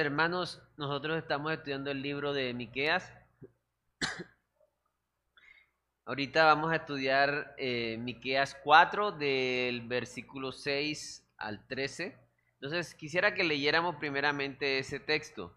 Hermanos, 0.00 0.62
nosotros 0.76 1.18
estamos 1.18 1.52
estudiando 1.52 1.90
el 1.90 2.00
libro 2.00 2.32
de 2.32 2.54
Miqueas. 2.54 3.12
Ahorita 6.06 6.44
vamos 6.44 6.72
a 6.72 6.76
estudiar 6.76 7.54
eh, 7.58 7.98
Miqueas 7.98 8.56
4 8.64 9.12
del 9.12 9.86
versículo 9.86 10.52
6 10.52 11.28
al 11.36 11.66
13. 11.66 12.18
Entonces, 12.54 12.94
quisiera 12.94 13.34
que 13.34 13.44
leyéramos 13.44 13.96
primeramente 13.96 14.78
ese 14.78 14.98
texto. 14.98 15.54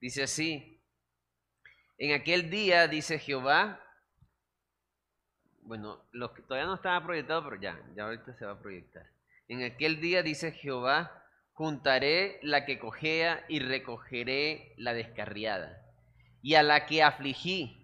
Dice 0.00 0.24
así: 0.24 0.82
En 1.98 2.12
aquel 2.12 2.50
día 2.50 2.88
dice 2.88 3.18
Jehová, 3.18 3.80
bueno, 5.60 6.04
los 6.10 6.32
que 6.32 6.42
todavía 6.42 6.66
no 6.66 6.74
estaba 6.74 7.04
proyectado, 7.04 7.44
pero 7.44 7.60
ya, 7.60 7.80
ya 7.94 8.04
ahorita 8.04 8.34
se 8.34 8.44
va 8.44 8.52
a 8.52 8.60
proyectar. 8.60 9.08
En 9.48 9.62
aquel 9.62 10.00
día 10.00 10.22
dice 10.22 10.50
Jehová, 10.50 11.21
juntaré 11.52 12.38
la 12.42 12.64
que 12.64 12.78
cojea 12.78 13.44
y 13.48 13.60
recogeré 13.60 14.74
la 14.78 14.94
descarriada. 14.94 15.78
Y 16.40 16.54
a 16.54 16.62
la 16.62 16.86
que 16.86 17.02
afligí, 17.02 17.78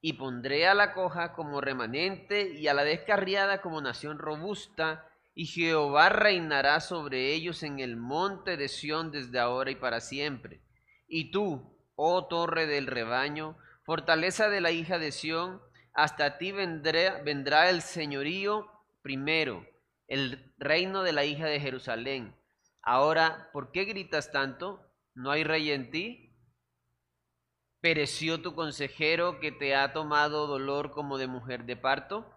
y 0.00 0.14
pondré 0.14 0.66
a 0.66 0.74
la 0.74 0.92
coja 0.92 1.32
como 1.32 1.62
remanente 1.62 2.52
y 2.52 2.68
a 2.68 2.74
la 2.74 2.84
descarriada 2.84 3.62
como 3.62 3.80
nación 3.80 4.18
robusta, 4.18 5.08
y 5.34 5.46
Jehová 5.46 6.10
reinará 6.10 6.80
sobre 6.80 7.32
ellos 7.32 7.62
en 7.62 7.80
el 7.80 7.96
monte 7.96 8.56
de 8.56 8.68
Sión 8.68 9.10
desde 9.10 9.38
ahora 9.38 9.70
y 9.70 9.76
para 9.76 10.00
siempre. 10.00 10.60
Y 11.08 11.30
tú, 11.30 11.74
oh 11.96 12.26
torre 12.26 12.66
del 12.66 12.86
rebaño, 12.86 13.56
fortaleza 13.84 14.48
de 14.48 14.60
la 14.60 14.70
hija 14.70 14.98
de 14.98 15.10
Sión, 15.10 15.62
hasta 15.94 16.36
ti 16.36 16.52
vendrá, 16.52 17.22
vendrá 17.22 17.70
el 17.70 17.80
señorío 17.80 18.68
primero, 19.02 19.66
el 20.08 20.52
reino 20.58 21.02
de 21.02 21.12
la 21.12 21.24
hija 21.24 21.46
de 21.46 21.60
Jerusalén 21.60 22.34
Ahora, 22.86 23.48
¿por 23.54 23.72
qué 23.72 23.84
gritas 23.84 24.30
tanto? 24.30 24.78
¿No 25.14 25.30
hay 25.30 25.42
rey 25.42 25.70
en 25.70 25.90
ti? 25.90 26.36
¿Pereció 27.80 28.42
tu 28.42 28.54
consejero 28.54 29.40
que 29.40 29.52
te 29.52 29.74
ha 29.74 29.94
tomado 29.94 30.46
dolor 30.46 30.90
como 30.90 31.16
de 31.16 31.26
mujer 31.26 31.64
de 31.64 31.76
parto? 31.76 32.30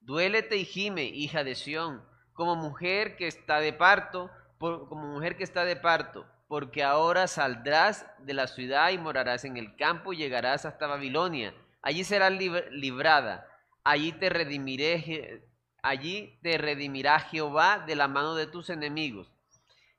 Duélete 0.00 0.58
y 0.58 0.66
gime, 0.66 1.04
hija 1.04 1.44
de 1.44 1.54
Sión, 1.54 2.04
como 2.34 2.56
mujer 2.56 3.16
que 3.16 3.26
está 3.26 3.60
de 3.60 3.72
parto, 3.72 4.30
como 4.58 5.14
mujer 5.14 5.38
que 5.38 5.44
está 5.44 5.64
de 5.64 5.76
parto, 5.76 6.26
porque 6.46 6.82
ahora 6.82 7.26
saldrás 7.26 8.06
de 8.18 8.34
la 8.34 8.48
ciudad 8.48 8.90
y 8.90 8.98
morarás 8.98 9.46
en 9.46 9.56
el 9.56 9.76
campo 9.76 10.12
y 10.12 10.18
llegarás 10.18 10.66
hasta 10.66 10.86
Babilonia. 10.86 11.54
Allí 11.80 12.04
serás 12.04 12.32
librada, 12.32 13.48
allí 13.82 14.12
te 14.12 14.28
redimiré, 14.28 15.42
allí 15.82 16.38
te 16.42 16.58
redimirá 16.58 17.18
Jehová 17.20 17.78
de 17.78 17.96
la 17.96 18.08
mano 18.08 18.34
de 18.34 18.46
tus 18.46 18.68
enemigos 18.68 19.33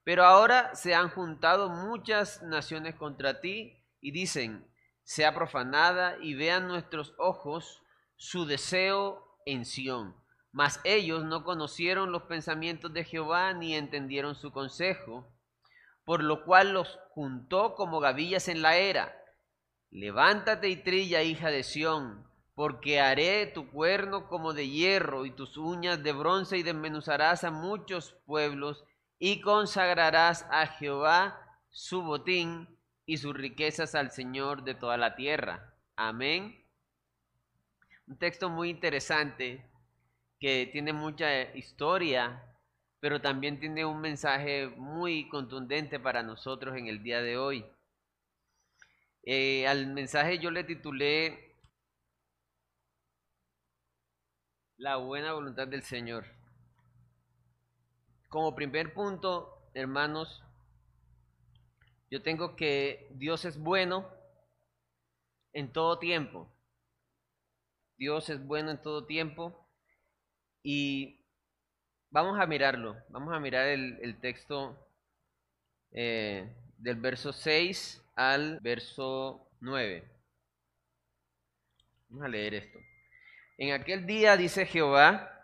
pero 0.06 0.23
ahora 0.23 0.75
se 0.75 0.94
han 0.94 1.09
juntado 1.09 1.67
muchas 1.67 2.44
naciones 2.44 2.94
contra 2.94 3.42
ti 3.42 3.84
y 4.00 4.12
dicen, 4.12 4.72
sea 5.03 5.34
profanada 5.34 6.17
y 6.22 6.36
vean 6.36 6.67
nuestros 6.67 7.16
ojos 7.17 7.81
su 8.16 8.45
deseo 8.45 9.39
en 9.47 9.66
Sión. 9.66 10.16
Mas 10.52 10.80
ellos 10.84 11.25
no 11.25 11.44
conocieron 11.44 12.12
los 12.12 12.23
pensamientos 12.23 12.94
de 12.94 13.03
Jehová 13.03 13.53
ni 13.53 13.73
entendieron 13.75 14.36
su 14.36 14.52
consejo, 14.52 15.28
por 16.06 16.23
lo 16.23 16.45
cual 16.45 16.73
los 16.73 17.00
juntó 17.09 17.73
como 17.73 18.00
gavillas 18.00 18.47
en 18.47 18.62
la 18.62 18.78
era. 18.78 19.17
Levántate 19.90 20.69
y 20.69 20.75
trilla, 20.75 21.23
hija 21.23 21.50
de 21.50 21.64
Sión, 21.64 22.30
porque 22.53 23.00
haré 23.01 23.47
tu 23.47 23.72
cuerno 23.72 24.28
como 24.28 24.53
de 24.53 24.69
hierro 24.69 25.25
y 25.25 25.31
tus 25.31 25.57
uñas 25.57 26.03
de 26.03 26.13
bronce 26.13 26.59
y 26.59 26.63
desmenuzarás 26.63 27.44
a 27.44 27.50
muchos 27.50 28.16
pueblos 28.28 28.85
y 29.20 29.42
consagrarás 29.42 30.46
a 30.50 30.68
Jehová 30.68 31.59
su 31.70 32.02
botín 32.02 32.68
y 33.06 33.18
sus 33.18 33.36
riquezas 33.36 33.96
al 33.96 34.12
Señor 34.12 34.64
de 34.64 34.76
toda 34.76 34.98
la 34.98 35.16
tierra. 35.16 35.74
Amén. 35.96 36.64
Un 38.08 38.18
texto 38.18 38.50
muy 38.50 38.70
interesante 38.70 39.70
que 40.40 40.70
tiene 40.72 40.94
mucha 40.94 41.56
historia, 41.56 42.44
pero 43.00 43.22
también 43.22 43.59
tiene 43.59 43.86
un 43.86 44.02
mensaje 44.02 44.68
muy 44.68 45.28
contundente 45.30 46.00
para 46.00 46.24
nosotros 46.24 46.75
en 46.75 46.88
el 46.88 47.02
día 47.02 47.22
de 47.22 47.38
hoy. 47.38 47.66
Eh, 49.24 49.68
al 49.68 49.88
mensaje 49.88 50.38
yo 50.38 50.52
le 50.52 50.64
titulé 50.64 51.56
La 54.78 54.98
buena 54.98 55.34
voluntad 55.34 55.68
del 55.68 55.84
Señor. 55.84 56.25
Como 58.35 58.53
primer 58.53 58.94
punto, 58.94 59.72
hermanos, 59.73 60.44
yo 62.12 62.22
tengo 62.22 62.57
que 62.57 63.07
Dios 63.12 63.46
es 63.46 63.57
bueno 63.57 64.12
en 65.53 65.72
todo 65.72 66.00
tiempo. 66.00 66.53
Dios 67.95 68.29
es 68.29 68.45
bueno 68.45 68.72
en 68.72 68.81
todo 68.81 69.06
tiempo. 69.06 69.66
Y 70.63 71.25
vamos 72.09 72.38
a 72.38 72.45
mirarlo. 72.45 72.97
Vamos 73.07 73.34
a 73.34 73.40
mirar 73.40 73.68
el, 73.68 74.19
texto 74.19 74.85
eh, 75.91 76.53
del 76.78 76.97
verso 76.97 77.31
6 77.31 78.03
al 78.18 78.59
verso 78.59 79.50
9. 79.62 80.12
Vamos 82.09 82.25
a 82.25 82.28
leer 82.28 82.56
esto. 82.56 82.79
En 83.57 83.72
aquel 83.72 84.06
día 84.06 84.35
dice 84.35 84.66
Jehová, 84.66 85.34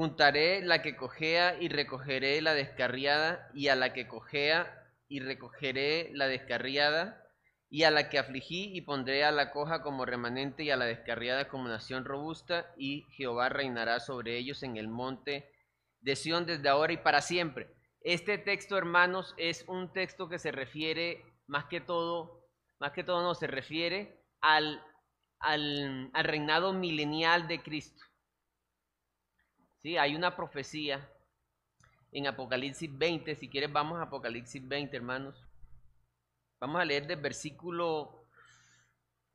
Juntaré 0.00 0.62
la 0.62 0.80
que 0.80 0.96
cojea 0.96 1.60
y 1.60 1.68
recogeré 1.68 2.40
la 2.40 2.54
descarriada, 2.54 3.50
y 3.52 3.68
a 3.68 3.76
la 3.76 3.92
que 3.92 4.08
cojea 4.08 4.88
y 5.08 5.20
recogeré 5.20 6.10
la 6.14 6.26
descarriada, 6.26 7.22
y 7.68 7.82
a 7.82 7.90
la 7.90 8.08
que 8.08 8.18
afligí 8.18 8.74
y 8.74 8.80
pondré 8.80 9.24
a 9.24 9.30
la 9.30 9.50
coja 9.50 9.82
como 9.82 10.06
remanente 10.06 10.62
y 10.62 10.70
a 10.70 10.78
la 10.78 10.86
descarriada 10.86 11.48
como 11.48 11.68
nación 11.68 12.06
robusta, 12.06 12.72
y 12.78 13.02
Jehová 13.10 13.50
reinará 13.50 14.00
sobre 14.00 14.38
ellos 14.38 14.62
en 14.62 14.78
el 14.78 14.88
monte 14.88 15.52
de 16.00 16.16
Sión 16.16 16.46
desde 16.46 16.70
ahora 16.70 16.94
y 16.94 16.96
para 16.96 17.20
siempre. 17.20 17.68
Este 18.00 18.38
texto, 18.38 18.78
hermanos, 18.78 19.34
es 19.36 19.66
un 19.68 19.92
texto 19.92 20.30
que 20.30 20.38
se 20.38 20.50
refiere 20.50 21.22
más 21.46 21.66
que 21.66 21.82
todo, 21.82 22.48
más 22.78 22.92
que 22.92 23.04
todo 23.04 23.22
no, 23.22 23.34
se 23.34 23.48
refiere 23.48 24.24
al, 24.40 24.82
al, 25.40 26.08
al 26.14 26.24
reinado 26.24 26.72
milenial 26.72 27.48
de 27.48 27.62
Cristo. 27.62 28.02
¿Sí? 29.82 29.96
Hay 29.96 30.14
una 30.14 30.36
profecía 30.36 31.08
en 32.12 32.26
Apocalipsis 32.26 32.90
20, 32.96 33.34
si 33.36 33.48
quieres 33.48 33.72
vamos 33.72 33.98
a 33.98 34.02
Apocalipsis 34.02 34.66
20, 34.66 34.96
hermanos. 34.96 35.46
Vamos 36.60 36.80
a 36.80 36.84
leer 36.84 37.06
del 37.06 37.20
versículo, 37.20 38.26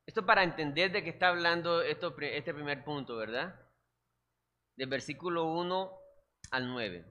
esto 0.05 0.25
para 0.25 0.43
entender 0.43 0.91
de 0.91 1.03
qué 1.03 1.09
está 1.09 1.29
hablando 1.29 1.81
esto, 1.81 2.15
este 2.19 2.53
primer 2.53 2.83
punto, 2.83 3.15
¿verdad? 3.15 3.59
Del 4.75 4.89
versículo 4.89 5.45
1 5.45 5.91
al 6.51 6.67
9. 6.67 7.05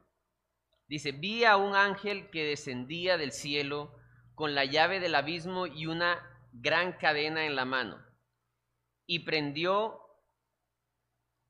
Dice, 0.87 1.13
vi 1.13 1.45
a 1.45 1.57
un 1.57 1.75
ángel 1.75 2.31
que 2.31 2.45
descendía 2.45 3.17
del 3.17 3.33
cielo 3.33 3.99
con 4.35 4.55
la 4.55 4.65
llave 4.65 5.01
del 5.01 5.15
abismo 5.15 5.67
y 5.67 5.87
una 5.87 6.21
gran 6.53 6.93
cadena 6.93 7.47
en 7.47 7.57
la 7.57 7.65
mano, 7.65 8.05
y 9.07 9.21
prendió 9.21 10.04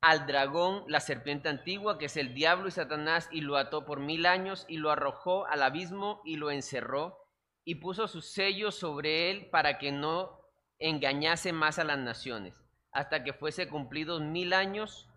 al 0.05 0.27
dragón, 0.27 0.85
la 0.87 1.01
serpiente 1.01 1.49
antigua, 1.49 1.97
que 1.97 2.05
es 2.05 2.19
el 2.19 2.35
diablo 2.35 2.69
y 2.69 2.73
Satanás, 2.73 3.27
y 3.33 3.41
lo 3.41 3.57
ató 3.57 3.87
por 3.87 4.01
mil 4.01 4.27
años, 4.27 4.67
y 4.69 4.77
lo 4.77 4.91
arrojó 4.91 5.47
al 5.47 5.63
abismo 5.63 6.21
y 6.27 6.37
lo 6.37 6.51
encerró, 6.51 7.27
y 7.65 7.77
puso 7.77 8.07
sus 8.07 8.27
sellos 8.27 8.75
sobre 8.75 9.31
él 9.31 9.49
para 9.49 9.79
que 9.79 9.93
no 9.93 10.43
engañase 10.79 11.55
más 11.55 11.79
a 11.79 11.85
las 11.85 11.97
naciones, 11.97 12.63
hasta 12.93 13.25
que 13.25 13.33
fuese 13.33 13.67
cumplidos 13.67 14.21
mil 14.21 14.53
años, 14.53 15.09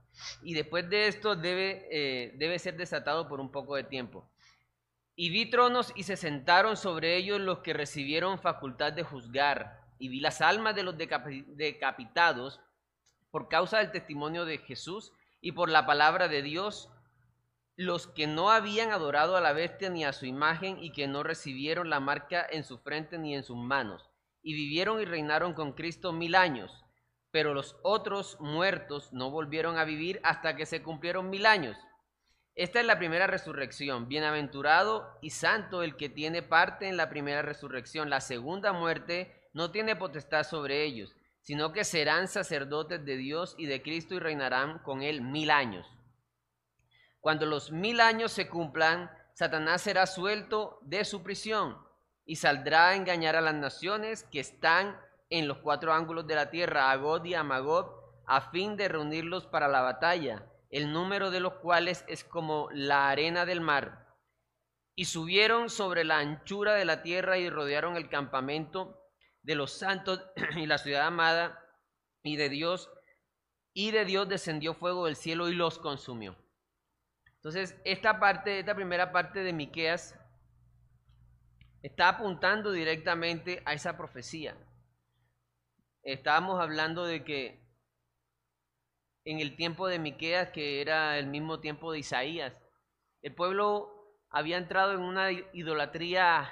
y 0.42 0.54
después 0.54 0.90
de 0.90 1.08
esto 1.08 1.36
debe, 1.36 1.90
eh, 1.92 2.32
debe 2.38 2.58
ser 2.58 2.78
desatado 2.78 3.28
por 3.28 3.42
un 3.42 3.52
poco 3.52 3.76
de 3.76 3.84
tiempo. 3.84 4.32
Y 5.18 5.32
vi 5.32 5.50
tronos 5.50 5.92
y 5.98 6.04
se 6.04 6.16
sentaron 6.16 6.78
sobre 6.78 7.18
ellos 7.18 7.42
los 7.42 7.60
que 7.60 7.74
recibieron 7.74 8.40
facultad 8.40 8.94
de 8.94 9.04
juzgar, 9.04 9.82
y 10.00 10.08
vi 10.08 10.22
las 10.22 10.40
almas 10.40 10.76
de 10.76 10.84
los 10.84 10.96
decapitados, 10.98 12.62
por 13.32 13.50
causa 13.50 13.80
del 13.80 13.92
testimonio 13.92 14.46
de 14.46 14.58
Jesús 14.60 15.14
y 15.42 15.52
por 15.52 15.70
la 15.70 15.86
palabra 15.86 16.28
de 16.28 16.42
Dios, 16.42 16.90
los 17.76 18.08
que 18.08 18.26
no 18.26 18.50
habían 18.50 18.92
adorado 18.92 19.38
a 19.38 19.42
la 19.42 19.54
bestia 19.54 19.90
ni 19.90 20.04
a 20.04 20.14
su 20.14 20.26
imagen 20.26 20.84
y 20.84 20.92
que 20.92 21.08
no 21.08 21.24
recibieron 21.24 21.90
la 21.90 22.00
marca 22.00 22.46
en 22.50 22.64
su 22.64 22.80
frente 22.80 23.20
ni 23.20 23.36
en 23.36 23.44
sus 23.44 23.58
manos, 23.58 24.10
y 24.42 24.54
vivieron 24.56 25.02
y 25.02 25.06
reinaron 25.06 25.54
con 25.54 25.74
Cristo 25.74 26.12
mil 26.12 26.36
años. 26.36 26.84
Pero 27.30 27.54
los 27.54 27.76
otros 27.84 28.38
muertos 28.40 29.14
no 29.14 29.30
volvieron 29.30 29.78
a 29.78 29.84
vivir 29.84 30.20
hasta 30.24 30.56
que 30.56 30.66
se 30.66 30.82
cumplieron 30.82 31.30
mil 31.30 31.46
años. 31.46 31.78
Esta 32.56 32.80
es 32.80 32.86
la 32.86 32.98
primera 32.98 33.28
resurrección. 33.28 34.08
Bienaventurado 34.08 35.20
y 35.22 35.30
santo 35.30 35.84
el 35.84 35.98
que 35.98 36.10
tiene 36.10 36.42
parte 36.42 36.88
en 36.88 36.98
la 36.98 37.10
primera 37.10 37.44
resurrección. 37.44 38.10
La 38.10 38.22
segunda 38.22 38.72
muerte 38.72 39.50
no 39.54 39.70
tiene 39.70 39.96
potestad 39.96 40.44
sobre 40.44 40.84
ellos 40.86 41.17
sino 41.48 41.72
que 41.72 41.86
serán 41.86 42.28
sacerdotes 42.28 43.06
de 43.06 43.16
Dios 43.16 43.56
y 43.58 43.68
de 43.68 43.82
Cristo 43.82 44.14
y 44.14 44.20
reinarán 44.20 44.80
con 44.80 45.02
él 45.02 45.22
mil 45.22 45.50
años. 45.50 45.88
Cuando 47.22 47.46
los 47.46 47.72
mil 47.72 48.02
años 48.02 48.34
se 48.34 48.50
cumplan, 48.50 49.10
Satanás 49.34 49.82
será 49.82 50.08
suelto 50.08 50.78
de 50.82 51.06
su 51.06 51.24
prisión 51.24 51.78
y 52.26 52.36
saldrá 52.36 52.90
a 52.90 52.96
engañar 52.98 53.38
a 53.38 53.42
las 53.42 53.54
naciones 53.54 54.24
que 54.24 54.42
están 54.42 55.00
en 55.30 55.48
los 55.48 55.60
cuatro 55.60 55.94
ángulos 55.94 56.28
de 56.28 56.36
la 56.36 56.50
tierra, 56.50 56.92
a 56.92 56.98
God 56.98 57.24
y 57.24 57.34
a 57.34 57.46
a 58.26 58.42
fin 58.52 58.76
de 58.76 58.90
reunirlos 58.90 59.46
para 59.46 59.70
la 59.70 59.80
batalla, 59.80 60.52
el 60.70 60.92
número 60.92 61.32
de 61.32 61.40
los 61.40 61.54
cuales 61.54 62.04
es 62.10 62.26
como 62.26 62.68
la 62.74 63.08
arena 63.08 63.46
del 63.46 63.62
mar. 63.62 64.18
Y 64.96 65.06
subieron 65.06 65.70
sobre 65.70 66.04
la 66.04 66.18
anchura 66.18 66.74
de 66.74 66.84
la 66.84 67.04
tierra 67.04 67.38
y 67.38 67.50
rodearon 67.50 67.96
el 67.96 68.10
campamento 68.10 69.07
de 69.48 69.56
los 69.56 69.72
santos 69.72 70.22
y 70.58 70.66
la 70.66 70.78
ciudad 70.78 71.08
amada 71.08 71.58
y 72.22 72.36
de 72.36 72.50
Dios, 72.50 72.92
y 73.74 73.92
de 73.92 74.04
Dios 74.04 74.28
descendió 74.28 74.74
fuego 74.74 75.06
del 75.06 75.16
cielo 75.16 75.48
y 75.48 75.56
los 75.56 75.80
consumió. 75.80 76.36
Entonces, 77.36 77.80
esta 77.86 78.20
parte, 78.20 78.60
esta 78.60 78.76
primera 78.76 79.14
parte 79.14 79.40
de 79.40 79.54
Miqueas 79.54 80.20
está 81.82 82.10
apuntando 82.10 82.74
directamente 82.74 83.64
a 83.66 83.74
esa 83.74 83.96
profecía. 83.96 84.58
Estábamos 86.04 86.60
hablando 86.60 87.06
de 87.06 87.24
que 87.24 87.66
en 89.24 89.40
el 89.40 89.56
tiempo 89.56 89.88
de 89.88 90.00
Miqueas, 90.00 90.50
que 90.50 90.82
era 90.82 91.18
el 91.18 91.28
mismo 91.28 91.62
tiempo 91.62 91.94
de 91.94 92.00
Isaías, 92.00 92.62
el 93.22 93.34
pueblo 93.34 94.18
había 94.30 94.58
entrado 94.58 94.92
en 94.92 95.00
una 95.00 95.32
idolatría 95.32 96.52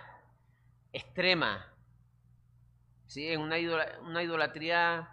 extrema, 0.94 1.75
¿sí? 3.08 3.28
en 3.32 3.42
una, 3.42 3.58
una 4.02 4.24
idolatría 4.24 5.10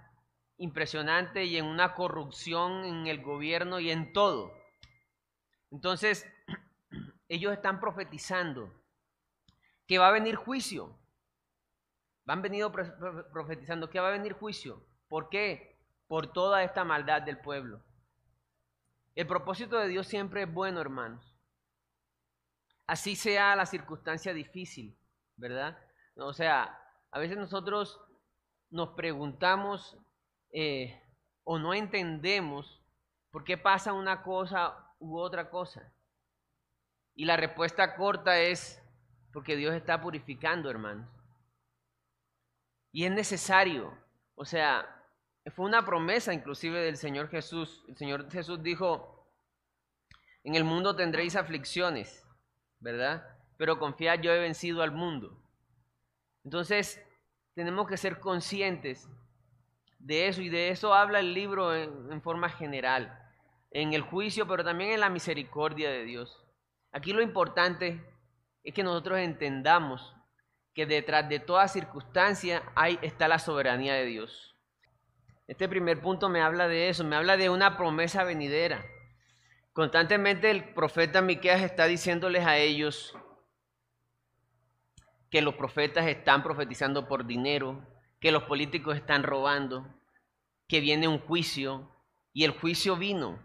impresionante 0.58 1.44
y 1.44 1.56
en 1.56 1.64
una 1.64 1.94
corrupción 1.94 2.84
en 2.84 3.06
el 3.06 3.22
gobierno 3.22 3.80
y 3.80 3.90
en 3.90 4.12
todo. 4.12 4.52
Entonces, 5.70 6.26
ellos 7.28 7.52
están 7.52 7.80
profetizando 7.80 8.72
que 9.86 9.98
va 9.98 10.08
a 10.08 10.12
venir 10.12 10.36
juicio. 10.36 10.98
Van 12.24 12.42
venido 12.42 12.70
profetizando 12.70 13.90
que 13.90 13.98
va 13.98 14.08
a 14.08 14.12
venir 14.12 14.34
juicio. 14.34 14.86
¿Por 15.08 15.28
qué? 15.28 15.76
Por 16.06 16.32
toda 16.32 16.62
esta 16.62 16.84
maldad 16.84 17.22
del 17.22 17.38
pueblo. 17.38 17.82
El 19.14 19.26
propósito 19.26 19.76
de 19.78 19.88
Dios 19.88 20.06
siempre 20.06 20.42
es 20.42 20.52
bueno, 20.52 20.80
hermanos. 20.80 21.36
Así 22.86 23.16
sea 23.16 23.56
la 23.56 23.66
circunstancia 23.66 24.32
difícil, 24.32 24.96
¿verdad? 25.36 25.78
O 26.16 26.32
sea, 26.32 26.81
a 27.12 27.18
veces 27.18 27.36
nosotros 27.36 28.00
nos 28.70 28.90
preguntamos 28.90 29.98
eh, 30.52 30.98
o 31.44 31.58
no 31.58 31.74
entendemos 31.74 32.82
por 33.30 33.44
qué 33.44 33.58
pasa 33.58 33.92
una 33.92 34.22
cosa 34.22 34.74
u 34.98 35.18
otra 35.18 35.50
cosa. 35.50 35.92
Y 37.14 37.26
la 37.26 37.36
respuesta 37.36 37.96
corta 37.96 38.40
es 38.40 38.82
porque 39.32 39.56
Dios 39.56 39.74
está 39.74 40.00
purificando, 40.00 40.70
hermanos. 40.70 41.08
Y 42.92 43.04
es 43.04 43.12
necesario. 43.12 43.96
O 44.34 44.46
sea, 44.46 45.04
fue 45.54 45.66
una 45.66 45.84
promesa 45.84 46.32
inclusive 46.32 46.80
del 46.80 46.96
Señor 46.96 47.28
Jesús. 47.28 47.84
El 47.88 47.96
Señor 47.98 48.30
Jesús 48.30 48.62
dijo, 48.62 49.28
en 50.44 50.54
el 50.54 50.64
mundo 50.64 50.96
tendréis 50.96 51.36
aflicciones, 51.36 52.26
¿verdad? 52.80 53.26
Pero 53.58 53.78
confiad, 53.78 54.20
yo 54.20 54.32
he 54.32 54.40
vencido 54.40 54.82
al 54.82 54.92
mundo. 54.92 55.42
Entonces, 56.44 57.00
tenemos 57.54 57.86
que 57.86 57.96
ser 57.96 58.18
conscientes 58.18 59.08
de 59.98 60.28
eso 60.28 60.42
y 60.42 60.48
de 60.48 60.70
eso 60.70 60.94
habla 60.94 61.20
el 61.20 61.32
libro 61.32 61.74
en, 61.74 62.20
forma 62.22 62.48
general, 62.48 63.18
en 63.70 63.92
el 63.92 64.02
juicio, 64.02 64.48
pero 64.48 64.64
también 64.64 64.90
en 64.90 65.00
la 65.00 65.10
misericordia 65.10 65.90
de 65.90 66.04
Dios. 66.04 66.42
Aquí 66.90 67.12
lo 67.12 67.22
importante 67.22 68.04
es 68.64 68.74
que 68.74 68.82
nosotros 68.82 69.18
entendamos 69.18 70.14
que 70.74 70.86
detrás 70.86 71.28
de 71.28 71.38
toda 71.38 71.68
circunstancia 71.68 72.62
hay, 72.74 72.98
está 73.02 73.28
la 73.28 73.38
soberanía 73.38 73.94
de 73.94 74.06
Dios. 74.06 74.56
Este 75.46 75.68
primer 75.68 76.00
punto 76.00 76.28
me 76.28 76.40
habla 76.40 76.66
de 76.66 76.88
eso, 76.88 77.04
me 77.04 77.16
habla 77.16 77.36
de 77.36 77.50
una 77.50 77.76
promesa 77.76 78.24
venidera. 78.24 78.84
Constantemente 79.72 80.50
el 80.50 80.72
profeta 80.74 81.22
Miqueas 81.22 81.62
está 81.62 81.86
diciéndoles 81.86 82.44
a 82.46 82.56
ellos 82.56 83.14
que 85.32 85.40
los 85.40 85.54
profetas 85.54 86.06
están 86.06 86.42
profetizando 86.42 87.08
por 87.08 87.26
dinero, 87.26 87.88
que 88.20 88.30
los 88.30 88.42
políticos 88.42 88.96
están 88.96 89.22
robando, 89.22 89.88
que 90.68 90.80
viene 90.80 91.08
un 91.08 91.18
juicio, 91.20 91.90
y 92.34 92.44
el 92.44 92.50
juicio 92.50 92.96
vino. 92.96 93.42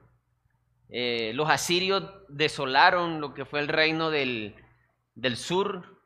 Eh, 0.89 1.31
los 1.33 1.49
asirios 1.49 2.03
desolaron 2.27 3.21
lo 3.21 3.33
que 3.33 3.45
fue 3.45 3.61
el 3.61 3.69
reino 3.69 4.09
del, 4.09 4.55
del 5.15 5.37
sur, 5.37 6.03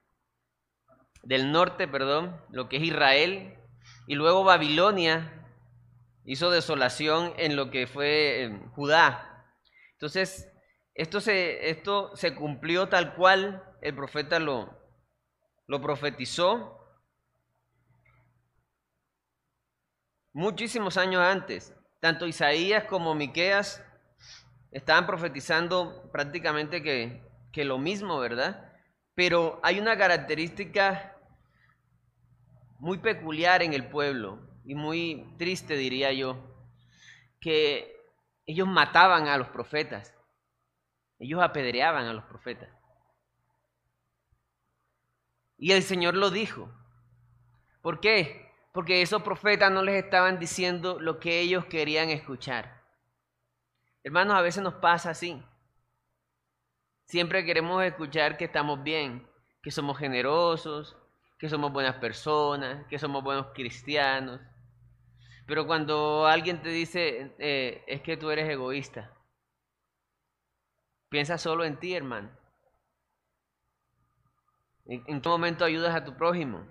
del 1.24 1.52
norte, 1.52 1.88
perdón, 1.88 2.40
lo 2.52 2.70
que 2.70 2.78
es 2.78 2.84
Israel, 2.84 3.58
y 4.06 4.14
luego 4.14 4.44
Babilonia 4.44 5.48
hizo 6.26 6.52
desolación 6.52 7.34
en 7.38 7.56
lo 7.56 7.72
que 7.72 7.88
fue 7.88 8.44
eh, 8.44 8.62
Judá. 8.76 9.48
Entonces, 9.94 10.48
esto 10.94 11.22
se, 11.22 11.72
esto 11.72 12.16
se 12.16 12.36
cumplió 12.36 12.88
tal 12.88 13.16
cual 13.16 13.64
el 13.82 13.96
profeta 13.96 14.40
lo, 14.40 14.81
lo 15.72 15.80
profetizó 15.80 16.86
muchísimos 20.34 20.98
años 20.98 21.22
antes. 21.22 21.74
Tanto 22.02 22.28
Isaías 22.28 22.84
como 22.84 23.16
Miqueas 23.16 23.82
estaban 24.72 25.08
profetizando 25.08 26.12
prácticamente 26.12 26.84
que, 26.84 27.26
que 27.54 27.64
lo 27.64 27.78
mismo, 27.78 28.20
¿verdad? 28.20 28.70
Pero 29.16 29.62
hay 29.64 29.80
una 29.80 29.98
característica 29.98 31.16
muy 32.78 32.98
peculiar 32.98 33.64
en 33.64 33.72
el 33.72 33.88
pueblo 33.88 34.42
y 34.66 34.76
muy 34.76 35.34
triste, 35.38 35.78
diría 35.78 36.12
yo, 36.12 36.36
que 37.40 37.96
ellos 38.46 38.68
mataban 38.68 39.30
a 39.30 39.38
los 39.38 39.48
profetas, 39.48 40.14
ellos 41.18 41.42
apedreaban 41.42 42.08
a 42.08 42.14
los 42.14 42.26
profetas. 42.26 42.81
Y 45.62 45.74
el 45.74 45.84
Señor 45.84 46.16
lo 46.16 46.32
dijo. 46.32 46.74
¿Por 47.84 48.00
qué? 48.00 48.52
Porque 48.74 49.04
esos 49.04 49.22
profetas 49.22 49.72
no 49.72 49.84
les 49.84 50.04
estaban 50.04 50.40
diciendo 50.40 51.00
lo 51.00 51.20
que 51.20 51.40
ellos 51.40 51.66
querían 51.66 52.10
escuchar. 52.10 52.82
Hermanos, 54.04 54.36
a 54.36 54.42
veces 54.42 54.64
nos 54.64 54.74
pasa 54.74 55.12
así. 55.12 55.40
Siempre 57.06 57.46
queremos 57.46 57.84
escuchar 57.84 58.38
que 58.38 58.46
estamos 58.46 58.82
bien, 58.82 59.30
que 59.62 59.70
somos 59.70 60.00
generosos, 60.00 60.98
que 61.38 61.48
somos 61.48 61.72
buenas 61.72 61.98
personas, 61.98 62.88
que 62.88 62.98
somos 62.98 63.24
buenos 63.24 63.54
cristianos. 63.54 64.42
Pero 65.46 65.68
cuando 65.68 66.26
alguien 66.26 66.64
te 66.64 66.70
dice, 66.70 67.36
eh, 67.38 67.84
es 67.86 68.02
que 68.02 68.18
tú 68.18 68.32
eres 68.32 68.50
egoísta, 68.50 69.16
piensa 71.08 71.38
solo 71.38 71.66
en 71.66 71.80
ti, 71.80 71.94
hermano. 71.94 72.41
¿En, 74.86 75.22
qué 75.22 75.30
momento 75.30 75.64
ayudas 75.64 75.96
a 75.96 76.04
tu 76.04 76.16
prójimo? 76.16 76.66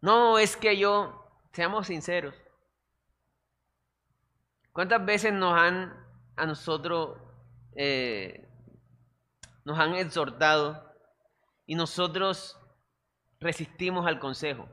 No, 0.00 0.38
es 0.38 0.56
que 0.56 0.78
yo, 0.78 1.28
seamos 1.52 1.88
sinceros. 1.88 2.34
¿Cuántas 4.72 5.04
veces 5.04 5.32
nos 5.32 5.58
han 5.58 5.92
a 6.36 6.46
nosotros 6.46 7.18
eh, 7.74 8.48
nos 9.64 9.78
han 9.78 9.94
exhortado 9.94 10.82
y 11.66 11.74
nosotros 11.74 12.58
resistimos 13.38 14.06
al 14.06 14.18
consejo. 14.18 14.68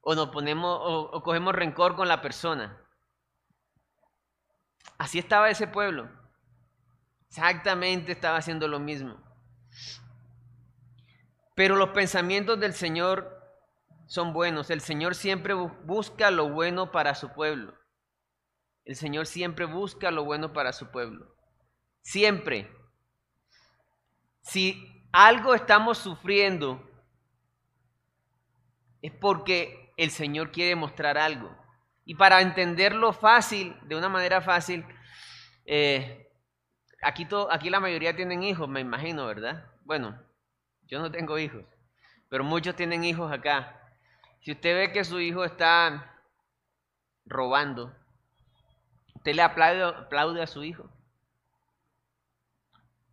O 0.00 0.14
nos 0.14 0.28
ponemos 0.28 0.80
o, 0.80 1.22
cogemos 1.22 1.54
rencor 1.54 1.96
con 1.96 2.08
la 2.08 2.22
persona. 2.22 2.80
Así 4.96 5.18
estaba 5.18 5.50
ese 5.50 5.66
pueblo. 5.66 6.08
Exactamente 7.28 8.12
estaba 8.12 8.38
haciendo 8.38 8.66
lo 8.68 8.78
mismo. 8.78 9.18
Pero 11.58 11.74
los 11.74 11.88
pensamientos 11.88 12.60
del 12.60 12.72
Señor 12.72 13.36
son 14.06 14.32
buenos. 14.32 14.70
El 14.70 14.80
Señor 14.80 15.16
siempre 15.16 15.54
busca 15.54 16.30
lo 16.30 16.50
bueno 16.50 16.92
para 16.92 17.16
su 17.16 17.32
pueblo. 17.32 17.74
El 18.84 18.94
Señor 18.94 19.26
siempre 19.26 19.64
busca 19.64 20.12
lo 20.12 20.24
bueno 20.24 20.52
para 20.52 20.72
su 20.72 20.92
pueblo. 20.92 21.34
Siempre. 22.00 22.70
Si 24.40 25.04
algo 25.10 25.52
estamos 25.52 25.98
sufriendo, 25.98 26.88
es 29.02 29.10
porque 29.10 29.92
el 29.96 30.12
Señor 30.12 30.52
quiere 30.52 30.76
mostrar 30.76 31.18
algo. 31.18 31.50
Y 32.04 32.14
para 32.14 32.40
entenderlo 32.40 33.12
fácil, 33.12 33.76
de 33.82 33.96
una 33.96 34.08
manera 34.08 34.40
fácil, 34.40 34.86
eh, 35.64 36.30
aquí, 37.02 37.26
aquí 37.50 37.68
la 37.68 37.80
mayoría 37.80 38.14
tienen 38.14 38.44
hijos, 38.44 38.68
me 38.68 38.78
imagino, 38.78 39.26
¿verdad? 39.26 39.66
Bueno, 39.82 40.27
yo 40.88 40.98
no 41.00 41.10
tengo 41.10 41.38
hijos, 41.38 41.64
pero 42.28 42.44
muchos 42.44 42.74
tienen 42.74 43.04
hijos 43.04 43.30
acá. 43.30 43.80
Si 44.40 44.52
usted 44.52 44.74
ve 44.74 44.92
que 44.92 45.04
su 45.04 45.20
hijo 45.20 45.44
está 45.44 46.14
robando, 47.24 47.94
¿usted 49.14 49.34
le 49.34 49.42
aplaude 49.42 50.42
a 50.42 50.46
su 50.46 50.64
hijo? 50.64 50.90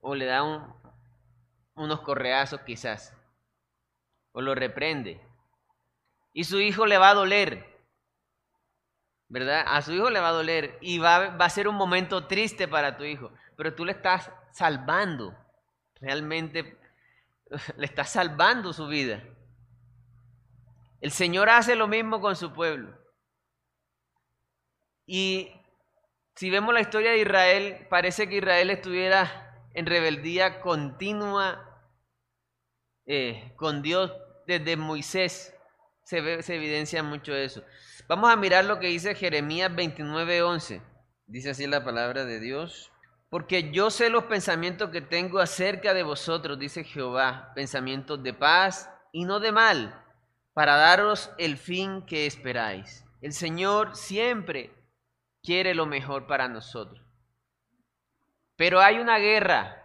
o 0.07 0.13
le 0.13 0.25
da 0.25 0.43
unos 1.73 2.01
correazos 2.01 2.61
quizás, 2.61 3.11
o 4.33 4.41
lo 4.41 4.53
reprende. 4.53 5.19
Y 6.31 6.43
su 6.43 6.59
hijo 6.59 6.85
le 6.85 6.99
va 6.99 7.09
a 7.09 7.15
doler, 7.15 7.65
¿verdad? 9.27 9.65
A 9.67 9.81
su 9.81 9.93
hijo 9.93 10.11
le 10.11 10.19
va 10.19 10.27
a 10.27 10.33
doler 10.33 10.77
y 10.79 10.99
va, 10.99 11.29
va 11.29 11.45
a 11.45 11.49
ser 11.49 11.67
un 11.67 11.73
momento 11.73 12.27
triste 12.27 12.67
para 12.67 12.97
tu 12.97 13.03
hijo, 13.03 13.31
pero 13.57 13.73
tú 13.73 13.83
le 13.83 13.93
estás 13.93 14.29
salvando, 14.51 15.35
realmente 15.99 16.77
le 17.77 17.85
estás 17.85 18.11
salvando 18.11 18.73
su 18.73 18.87
vida. 18.87 19.23
El 21.01 21.11
Señor 21.11 21.49
hace 21.49 21.75
lo 21.75 21.87
mismo 21.87 22.21
con 22.21 22.35
su 22.35 22.53
pueblo. 22.53 22.97
Y 25.05 25.51
si 26.35 26.49
vemos 26.49 26.73
la 26.73 26.81
historia 26.81 27.11
de 27.11 27.19
Israel, 27.19 27.87
parece 27.89 28.27
que 28.27 28.37
Israel 28.37 28.69
estuviera 28.69 29.69
en 29.73 29.85
rebeldía 29.85 30.61
continua 30.61 31.61
eh, 33.05 33.53
con 33.55 33.81
Dios 33.81 34.11
desde 34.47 34.77
Moisés. 34.77 35.53
Se, 36.03 36.41
se 36.41 36.55
evidencia 36.55 37.03
mucho 37.03 37.35
eso. 37.35 37.63
Vamos 38.07 38.31
a 38.31 38.35
mirar 38.35 38.65
lo 38.65 38.79
que 38.79 38.87
dice 38.87 39.15
Jeremías 39.15 39.71
29:11. 39.71 40.81
Dice 41.27 41.49
así 41.51 41.67
la 41.67 41.83
palabra 41.83 42.25
de 42.25 42.39
Dios. 42.39 42.91
Porque 43.35 43.69
yo 43.73 43.91
sé 43.91 44.09
los 44.09 44.23
pensamientos 44.23 44.91
que 44.91 45.01
tengo 45.01 45.39
acerca 45.39 45.93
de 45.93 46.03
vosotros, 46.03 46.57
dice 46.57 46.85
Jehová, 46.85 47.51
pensamientos 47.53 48.23
de 48.23 48.33
paz 48.33 48.89
y 49.11 49.25
no 49.25 49.41
de 49.41 49.51
mal, 49.51 50.01
para 50.53 50.77
daros 50.77 51.29
el 51.37 51.57
fin 51.57 52.05
que 52.05 52.27
esperáis. 52.27 53.03
El 53.19 53.33
Señor 53.33 53.93
siempre 53.97 54.73
quiere 55.43 55.75
lo 55.75 55.85
mejor 55.85 56.27
para 56.27 56.47
nosotros. 56.47 57.05
Pero 58.55 58.79
hay 58.79 58.99
una 58.99 59.17
guerra, 59.17 59.83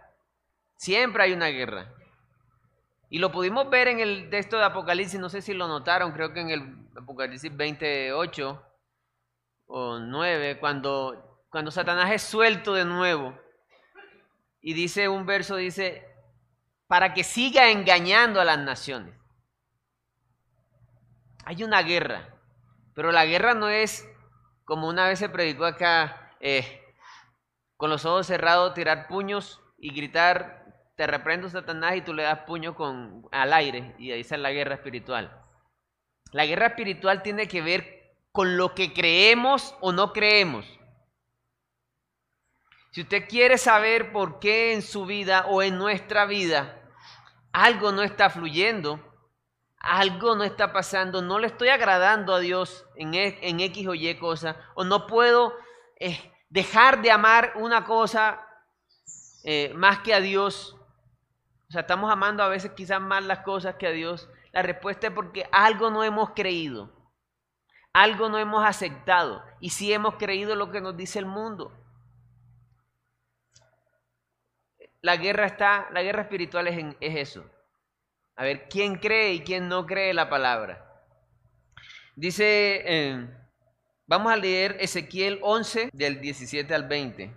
siempre 0.77 1.23
hay 1.23 1.33
una 1.33 1.47
guerra. 1.47 1.93
Y 3.09 3.19
lo 3.19 3.33
pudimos 3.33 3.69
ver 3.69 3.89
en 3.89 3.99
el 3.99 4.29
texto 4.29 4.59
de 4.59 4.63
Apocalipsis, 4.63 5.19
no 5.19 5.27
sé 5.27 5.41
si 5.41 5.53
lo 5.53 5.67
notaron, 5.67 6.13
creo 6.13 6.31
que 6.31 6.39
en 6.39 6.51
el 6.51 6.87
Apocalipsis 6.95 7.53
28 7.53 8.63
o 9.65 9.99
9, 9.99 10.57
cuando, 10.57 11.43
cuando 11.49 11.69
Satanás 11.69 12.11
es 12.11 12.21
suelto 12.21 12.73
de 12.75 12.85
nuevo. 12.85 13.40
Y 14.61 14.73
dice 14.73 15.09
un 15.09 15.25
verso, 15.25 15.55
dice, 15.55 16.07
para 16.87 17.13
que 17.13 17.23
siga 17.23 17.69
engañando 17.71 18.39
a 18.39 18.45
las 18.45 18.59
naciones. 18.59 19.15
Hay 21.45 21.63
una 21.63 21.81
guerra, 21.81 22.35
pero 22.93 23.11
la 23.11 23.25
guerra 23.25 23.55
no 23.55 23.69
es 23.69 24.07
como 24.63 24.87
una 24.87 25.07
vez 25.07 25.19
se 25.19 25.29
predicó 25.29 25.65
acá, 25.65 26.35
eh, 26.39 26.81
con 27.75 27.89
los 27.89 28.05
ojos 28.05 28.27
cerrados, 28.27 28.73
tirar 28.73 29.07
puños 29.07 29.59
y 29.77 29.93
gritar, 29.93 30.61
te 30.95 31.07
reprendo 31.07 31.49
Satanás 31.49 31.95
y 31.95 32.01
tú 32.01 32.13
le 32.13 32.23
das 32.23 32.39
puño 32.45 32.75
con, 32.75 33.27
al 33.31 33.53
aire 33.53 33.95
y 33.97 34.11
ahí 34.11 34.21
es 34.21 34.31
la 34.31 34.51
guerra 34.51 34.75
espiritual. 34.75 35.35
La 36.31 36.45
guerra 36.45 36.67
espiritual 36.67 37.23
tiene 37.23 37.47
que 37.47 37.61
ver 37.61 38.15
con 38.31 38.55
lo 38.55 38.75
que 38.75 38.93
creemos 38.93 39.75
o 39.81 39.91
no 39.91 40.13
creemos. 40.13 40.65
Si 42.91 43.01
usted 43.01 43.27
quiere 43.29 43.57
saber 43.57 44.11
por 44.11 44.39
qué 44.39 44.73
en 44.73 44.81
su 44.81 45.05
vida 45.05 45.45
o 45.47 45.63
en 45.63 45.77
nuestra 45.77 46.25
vida 46.25 46.77
algo 47.53 47.93
no 47.93 48.01
está 48.01 48.29
fluyendo, 48.29 48.99
algo 49.77 50.35
no 50.35 50.43
está 50.43 50.73
pasando, 50.73 51.21
no 51.21 51.39
le 51.39 51.47
estoy 51.47 51.69
agradando 51.69 52.35
a 52.35 52.39
Dios 52.39 52.85
en, 52.95 53.13
e, 53.13 53.39
en 53.41 53.61
X 53.61 53.87
o 53.87 53.93
Y 53.93 54.13
cosa, 54.15 54.57
o 54.75 54.83
no 54.83 55.07
puedo 55.07 55.53
eh, 55.99 56.33
dejar 56.49 57.01
de 57.01 57.11
amar 57.11 57.53
una 57.55 57.85
cosa 57.85 58.45
eh, 59.45 59.71
más 59.73 59.99
que 59.99 60.13
a 60.13 60.19
Dios. 60.19 60.75
O 61.69 61.71
sea, 61.71 61.81
estamos 61.81 62.11
amando 62.11 62.43
a 62.43 62.49
veces 62.49 62.71
quizás 62.75 62.99
más 62.99 63.23
las 63.23 63.39
cosas 63.39 63.75
que 63.75 63.87
a 63.87 63.91
Dios. 63.91 64.29
La 64.51 64.63
respuesta 64.63 65.07
es 65.07 65.13
porque 65.13 65.47
algo 65.53 65.89
no 65.89 66.03
hemos 66.03 66.31
creído, 66.31 66.91
algo 67.93 68.27
no 68.27 68.37
hemos 68.37 68.65
aceptado, 68.65 69.43
y 69.61 69.69
sí 69.69 69.93
hemos 69.93 70.15
creído 70.15 70.55
lo 70.55 70.71
que 70.71 70.81
nos 70.81 70.97
dice 70.97 71.19
el 71.19 71.25
mundo. 71.25 71.80
La 75.01 75.17
guerra 75.17 75.47
está, 75.47 75.89
la 75.91 76.03
guerra 76.03 76.23
espiritual 76.23 76.67
es, 76.67 76.95
es 76.99 77.29
eso. 77.29 77.45
A 78.35 78.43
ver, 78.43 78.67
¿quién 78.69 78.95
cree 78.95 79.33
y 79.33 79.41
quién 79.41 79.67
no 79.67 79.85
cree 79.85 80.13
la 80.13 80.29
palabra? 80.29 80.87
Dice, 82.15 82.83
eh, 82.85 83.27
vamos 84.05 84.31
a 84.31 84.37
leer 84.37 84.77
Ezequiel 84.79 85.39
11 85.41 85.89
del 85.93 86.21
17 86.21 86.73
al 86.73 86.87
20. 86.87 87.33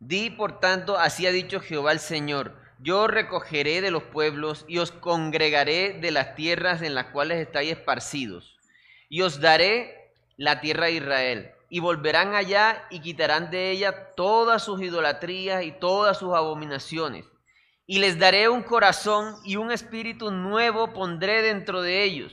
Di, 0.00 0.30
por 0.30 0.58
tanto, 0.58 0.98
así 0.98 1.26
ha 1.26 1.30
dicho 1.30 1.60
Jehová 1.60 1.92
el 1.92 2.00
Señor, 2.00 2.56
yo 2.78 3.06
recogeré 3.06 3.82
de 3.82 3.90
los 3.90 4.02
pueblos 4.04 4.64
y 4.66 4.78
os 4.78 4.90
congregaré 4.90 5.92
de 6.00 6.10
las 6.10 6.34
tierras 6.34 6.80
en 6.82 6.94
las 6.94 7.06
cuales 7.06 7.38
estáis 7.38 7.72
esparcidos, 7.72 8.58
y 9.08 9.20
os 9.20 9.40
daré 9.40 10.12
la 10.36 10.60
tierra 10.60 10.86
de 10.86 10.92
Israel, 10.92 11.52
y 11.70 11.80
volverán 11.80 12.34
allá 12.34 12.86
y 12.90 13.00
quitarán 13.00 13.50
de 13.50 13.70
ella 13.70 14.12
todas 14.14 14.62
sus 14.62 14.82
idolatrías 14.82 15.64
y 15.64 15.72
todas 15.72 16.18
sus 16.18 16.34
abominaciones 16.34 17.24
y 17.90 17.98
les 17.98 18.20
daré 18.20 18.48
un 18.48 18.62
corazón 18.62 19.34
y 19.42 19.56
un 19.56 19.72
espíritu 19.72 20.30
nuevo 20.30 20.92
pondré 20.92 21.42
dentro 21.42 21.82
de 21.82 22.04
ellos. 22.04 22.32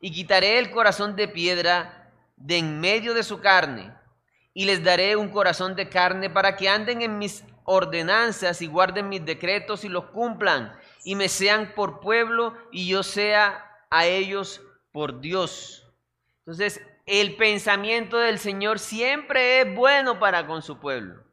Y 0.00 0.10
quitaré 0.10 0.58
el 0.58 0.70
corazón 0.70 1.14
de 1.14 1.28
piedra 1.28 2.10
de 2.36 2.56
en 2.56 2.80
medio 2.80 3.12
de 3.12 3.22
su 3.22 3.38
carne. 3.40 3.92
Y 4.54 4.64
les 4.64 4.82
daré 4.82 5.14
un 5.14 5.28
corazón 5.28 5.76
de 5.76 5.90
carne 5.90 6.30
para 6.30 6.56
que 6.56 6.70
anden 6.70 7.02
en 7.02 7.18
mis 7.18 7.44
ordenanzas 7.64 8.62
y 8.62 8.66
guarden 8.66 9.10
mis 9.10 9.26
decretos 9.26 9.84
y 9.84 9.90
los 9.90 10.06
cumplan. 10.06 10.74
Y 11.04 11.16
me 11.16 11.28
sean 11.28 11.74
por 11.74 12.00
pueblo 12.00 12.56
y 12.72 12.88
yo 12.88 13.02
sea 13.02 13.62
a 13.90 14.06
ellos 14.06 14.62
por 14.90 15.20
Dios. 15.20 15.86
Entonces, 16.46 16.80
el 17.06 17.36
pensamiento 17.36 18.18
del 18.18 18.38
Señor 18.38 18.78
siempre 18.78 19.60
es 19.60 19.74
bueno 19.74 20.18
para 20.18 20.46
con 20.46 20.62
su 20.62 20.78
pueblo 20.78 21.26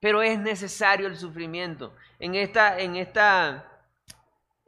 pero 0.00 0.22
es 0.22 0.38
necesario 0.38 1.06
el 1.06 1.16
sufrimiento. 1.16 1.94
En, 2.18 2.34
esta, 2.34 2.80
en, 2.80 2.96
esta, 2.96 3.84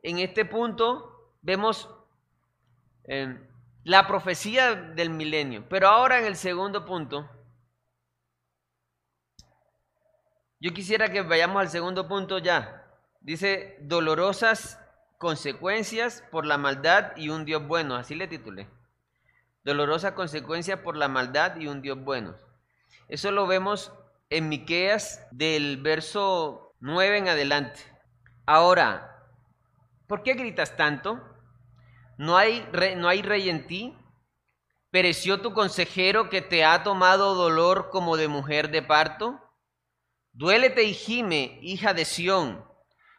en 0.03 0.19
este 0.19 0.45
punto 0.45 1.33
vemos 1.41 1.89
eh, 3.05 3.39
la 3.83 4.07
profecía 4.07 4.75
del 4.75 5.11
milenio, 5.11 5.67
pero 5.69 5.89
ahora 5.89 6.21
en 6.21 6.27
el 6.27 6.37
segundo 6.37 6.85
punto, 6.85 7.29
yo 10.61 10.73
quisiera 10.73 11.11
que 11.11 11.23
vayamos 11.23 11.61
al 11.61 11.71
segundo 11.71 12.07
punto 12.07 12.39
ya. 12.39 12.79
Dice, 13.21 13.79
dolorosas 13.81 14.79
consecuencias 15.19 16.23
por 16.31 16.45
la 16.45 16.59
maldad 16.59 17.17
y 17.17 17.31
un 17.31 17.45
Dios 17.45 17.67
bueno, 17.67 17.97
así 17.97 18.15
le 18.15 18.29
titulé. 18.29 18.69
Dolorosas 19.65 20.13
consecuencias 20.13 20.81
por 20.81 20.97
la 20.97 21.09
maldad 21.09 21.57
y 21.57 21.69
un 21.69 21.83
Dios 21.83 21.99
bueno. 22.03 22.35
Eso 23.09 23.31
lo 23.31 23.47
vemos 23.47 23.93
en 24.31 24.49
Miqueas 24.49 25.27
del 25.31 25.77
verso 25.83 26.75
9 26.81 27.19
en 27.19 27.29
adelante. 27.29 27.81
Ahora, 28.47 29.29
¿por 30.07 30.23
qué 30.23 30.35
gritas 30.35 30.77
tanto? 30.77 31.21
¿No 32.19 32.37
hay, 32.37 32.67
no 32.97 33.09
hay 33.09 33.23
rey 33.23 33.49
en 33.51 33.67
ti? 33.67 33.97
¿Pereció 34.91 35.41
tu 35.41 35.55
consejero 35.55 36.29
que 36.29 36.43
te 36.43 36.65
ha 36.65 36.83
tomado 36.83 37.35
dolor 37.35 37.91
como 37.91 38.17
de 38.17 38.29
mujer 38.29 38.71
de 38.71 38.83
parto? 38.83 39.41
Duélete 40.33 40.83
y 40.83 40.95
gime, 40.95 41.59
hija 41.63 41.95
de 41.95 42.05
Sión, 42.05 42.65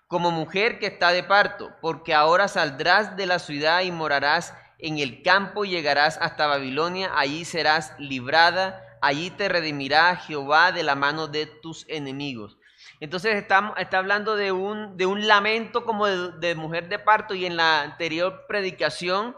como 0.08 0.30
mujer 0.30 0.78
que 0.80 0.88
está 0.88 1.12
de 1.12 1.24
parto, 1.24 1.72
porque 1.82 2.14
ahora 2.14 2.48
saldrás 2.48 3.16
de 3.16 3.28
la 3.28 3.40
ciudad 3.40 3.82
y 3.82 3.92
morarás 3.92 4.54
en 4.84 5.00
el 5.00 5.24
campo 5.24 5.66
llegarás 5.66 6.20
hasta 6.22 6.46
Babilonia, 6.46 7.12
allí 7.16 7.46
serás 7.46 7.96
librada 7.98 8.84
allí 9.04 9.30
te 9.32 9.50
redimirá 9.50 10.16
Jehová 10.16 10.72
de 10.72 10.82
la 10.82 10.96
mano 10.96 11.28
de 11.28 11.46
tus 11.46 11.86
enemigos. 11.90 12.58
Entonces 13.02 13.36
está, 13.36 13.74
está 13.78 13.98
hablando 13.98 14.38
de 14.38 14.54
un, 14.54 14.96
de 14.96 15.06
un 15.06 15.28
lamento 15.28 15.84
como 15.84 16.08
de, 16.08 16.56
mujer 16.56 16.88
de 16.88 17.00
parto 17.00 17.34
y 17.36 17.46
en 17.46 17.58
la 17.58 17.82
anterior 17.82 18.46
predicación 18.48 19.36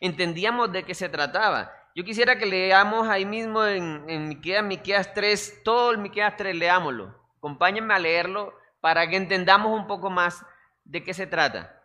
entendíamos 0.00 0.70
de 0.70 0.84
qué 0.84 0.94
se 0.94 1.08
trataba. 1.08 1.72
Yo 1.94 2.04
quisiera 2.04 2.36
que 2.36 2.44
leamos 2.44 3.08
ahí 3.08 3.24
mismo 3.24 3.64
en, 3.64 4.04
en 4.06 4.28
Miqueas 4.68 5.14
3, 5.14 5.62
todo 5.64 5.92
el 5.92 5.98
Miqueas 5.98 6.36
3, 6.36 6.54
leámoslo. 6.54 7.18
Acompáñenme 7.38 7.94
a 7.94 7.98
leerlo 7.98 8.52
para 8.82 9.08
que 9.08 9.16
entendamos 9.16 9.72
un 9.72 9.86
poco 9.86 10.10
más 10.10 10.44
de 10.84 11.02
qué 11.02 11.14
se 11.14 11.26
trata. 11.26 11.80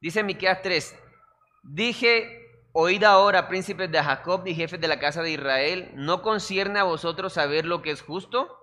Dice 0.00 0.22
Miqueas 0.22 0.62
3, 0.62 0.98
dije 1.62 2.40
Oíd 2.72 3.02
ahora, 3.02 3.48
príncipes 3.48 3.90
de 3.90 4.00
Jacob 4.00 4.46
y 4.46 4.54
jefes 4.54 4.80
de 4.80 4.86
la 4.86 5.00
casa 5.00 5.22
de 5.22 5.32
Israel, 5.32 5.90
¿no 5.94 6.22
concierne 6.22 6.78
a 6.78 6.84
vosotros 6.84 7.32
saber 7.32 7.64
lo 7.64 7.82
que 7.82 7.90
es 7.90 8.00
justo? 8.00 8.56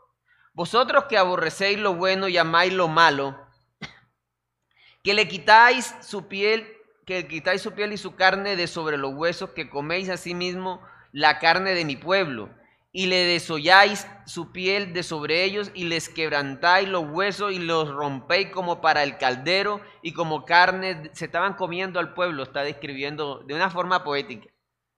Vosotros 0.54 1.06
que 1.10 1.18
aborrecéis 1.18 1.78
lo 1.78 1.94
bueno 1.94 2.30
y 2.30 2.38
amáis 2.38 2.72
lo 2.72 2.88
malo, 2.88 3.38
que 5.04 5.14
le 5.14 5.28
quitáis 5.28 5.94
su 6.02 6.30
piel, 6.30 6.74
que 7.06 7.28
quitáis 7.28 7.62
su 7.62 7.74
piel 7.74 7.92
y 7.92 7.98
su 7.98 8.16
carne 8.16 8.56
de 8.56 8.68
sobre 8.68 8.98
los 8.98 9.14
huesos, 9.14 9.50
que 9.50 9.70
coméis 9.70 10.08
asimismo 10.08 10.82
la 11.12 11.38
carne 11.40 11.74
de 11.74 11.84
mi 11.84 11.98
pueblo, 11.98 12.50
y 12.98 13.06
le 13.06 13.26
desolláis 13.26 14.08
su 14.26 14.52
piel 14.52 14.92
de 14.92 15.04
sobre 15.04 15.44
ellos 15.44 15.70
y 15.76 15.84
les 15.84 16.10
quebrantáis 16.10 16.90
los 16.90 17.06
huesos 17.08 17.52
y 17.52 17.60
los 17.60 17.90
rompéis 17.90 18.50
como 18.50 18.82
para 18.82 19.04
el 19.04 19.20
caldero 19.20 19.82
y 20.02 20.14
como 20.14 20.46
carne. 20.46 21.12
Se 21.14 21.26
estaban 21.26 21.54
comiendo 21.54 22.00
al 22.00 22.16
pueblo, 22.16 22.42
está 22.42 22.64
describiendo 22.64 23.44
de 23.46 23.54
una 23.54 23.70
forma 23.70 24.04
poética. 24.04 24.50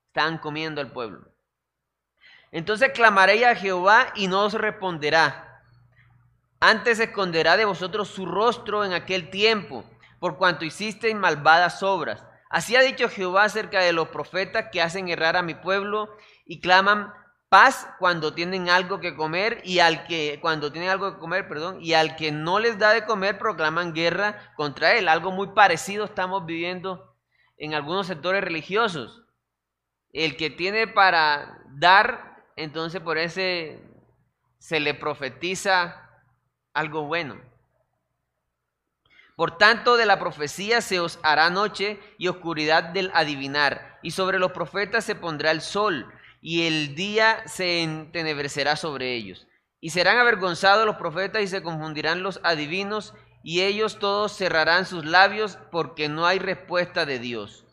Estaban 0.07 0.37
comiendo 0.37 0.79
al 0.79 0.93
pueblo. 0.93 1.29
Entonces 2.53 2.93
clamaréis 2.93 3.43
a 3.43 3.55
Jehová 3.55 4.13
y 4.15 4.29
no 4.29 4.45
os 4.45 4.53
responderá. 4.53 5.61
Antes 6.61 7.01
esconderá 7.01 7.57
de 7.57 7.65
vosotros 7.65 8.07
su 8.07 8.25
rostro 8.25 8.85
en 8.85 8.93
aquel 8.93 9.29
tiempo, 9.29 9.83
por 10.21 10.37
cuanto 10.37 10.63
hicisteis 10.63 11.15
malvadas 11.15 11.83
obras. 11.83 12.23
Así 12.49 12.77
ha 12.77 12.81
dicho 12.81 13.09
Jehová 13.09 13.43
acerca 13.43 13.81
de 13.81 13.91
los 13.91 14.07
profetas 14.07 14.67
que 14.71 14.81
hacen 14.81 15.09
errar 15.09 15.35
a 15.35 15.43
mi 15.43 15.53
pueblo 15.53 16.15
y 16.45 16.61
claman 16.61 17.13
paz 17.49 17.87
cuando 17.97 18.33
tienen 18.33 18.69
algo 18.69 18.99
que 18.99 19.15
comer 19.15 19.61
y 19.65 19.79
al 19.79 20.05
que 20.05 20.39
cuando 20.41 20.71
tienen 20.71 20.91
algo 20.91 21.13
que 21.13 21.19
comer, 21.19 21.47
perdón, 21.47 21.79
y 21.81 21.93
al 21.93 22.15
que 22.15 22.31
no 22.31 22.59
les 22.59 22.77
da 22.77 22.93
de 22.93 23.05
comer 23.05 23.39
proclaman 23.39 23.93
guerra 23.93 24.53
contra 24.55 24.93
él. 24.93 25.07
Algo 25.07 25.31
muy 25.31 25.47
parecido 25.47 26.05
estamos 26.05 26.45
viviendo 26.45 27.15
en 27.57 27.73
algunos 27.73 28.07
sectores 28.07 28.43
religiosos. 28.43 29.23
El 30.13 30.37
que 30.37 30.49
tiene 30.49 30.87
para 30.87 31.59
dar, 31.71 32.43
entonces 32.55 33.01
por 33.01 33.17
ese 33.17 33.83
se 34.59 34.79
le 34.79 34.93
profetiza 34.93 36.07
algo 36.73 37.03
bueno. 37.03 37.41
Por 39.35 39.57
tanto, 39.57 39.95
de 39.95 40.05
la 40.05 40.19
profecía 40.19 40.81
se 40.81 40.99
os 40.99 41.17
hará 41.23 41.49
noche 41.49 41.99
y 42.17 42.27
oscuridad 42.27 42.83
del 42.83 43.09
adivinar, 43.13 43.97
y 44.03 44.11
sobre 44.11 44.37
los 44.37 44.51
profetas 44.51 45.05
se 45.05 45.15
pondrá 45.15 45.51
el 45.51 45.61
sol 45.61 46.11
y 46.41 46.67
el 46.67 46.95
día 46.95 47.43
se 47.47 47.81
entenebrecerá 47.83 48.75
sobre 48.75 49.13
ellos. 49.13 49.47
Y 49.81 49.91
serán 49.91 50.17
avergonzados 50.17 50.85
los 50.85 50.97
profetas 50.97 51.41
y 51.41 51.47
se 51.47 51.63
confundirán 51.63 52.23
los 52.23 52.39
adivinos, 52.43 53.13
y 53.43 53.61
ellos 53.61 53.99
todos 53.99 54.35
cerrarán 54.35 54.85
sus 54.85 55.05
labios 55.05 55.57
porque 55.71 56.09
no 56.09 56.25
hay 56.25 56.39
respuesta 56.39 57.05
de 57.05 57.19
Dios. 57.19 57.65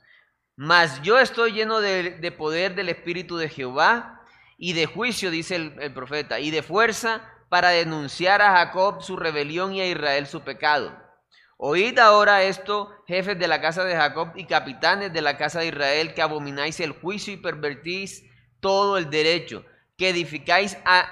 Mas 0.56 1.02
yo 1.02 1.18
estoy 1.18 1.52
lleno 1.52 1.80
de, 1.80 2.34
poder 2.36 2.74
del 2.74 2.88
Espíritu 2.88 3.36
de 3.36 3.48
Jehová 3.48 4.22
y 4.56 4.72
de 4.72 4.86
juicio, 4.86 5.30
dice 5.30 5.56
el, 5.56 5.76
el 5.80 5.92
profeta, 5.92 6.40
y 6.40 6.50
de 6.50 6.62
fuerza 6.62 7.28
para 7.48 7.70
denunciar 7.70 8.40
a 8.40 8.52
Jacob 8.52 9.02
su 9.02 9.16
rebelión 9.16 9.74
y 9.74 9.80
a 9.80 9.86
Israel 9.86 10.26
su 10.26 10.42
pecado. 10.42 10.96
Oíd 11.58 11.98
ahora 11.98 12.42
esto, 12.42 12.92
jefes 13.06 13.38
de 13.38 13.48
la 13.48 13.60
casa 13.60 13.82
de 13.84 13.96
Jacob 13.96 14.32
y 14.34 14.44
capitanes 14.44 15.12
de 15.12 15.22
la 15.22 15.36
casa 15.36 15.60
de 15.60 15.68
Israel, 15.68 16.14
que 16.14 16.22
abomináis 16.22 16.80
el 16.80 16.92
juicio 16.92 17.32
y 17.32 17.38
pervertís 17.38 18.24
todo 18.60 18.98
el 18.98 19.10
derecho, 19.10 19.64
que 19.96 20.10
edificáis 20.10 20.76
a, 20.84 21.08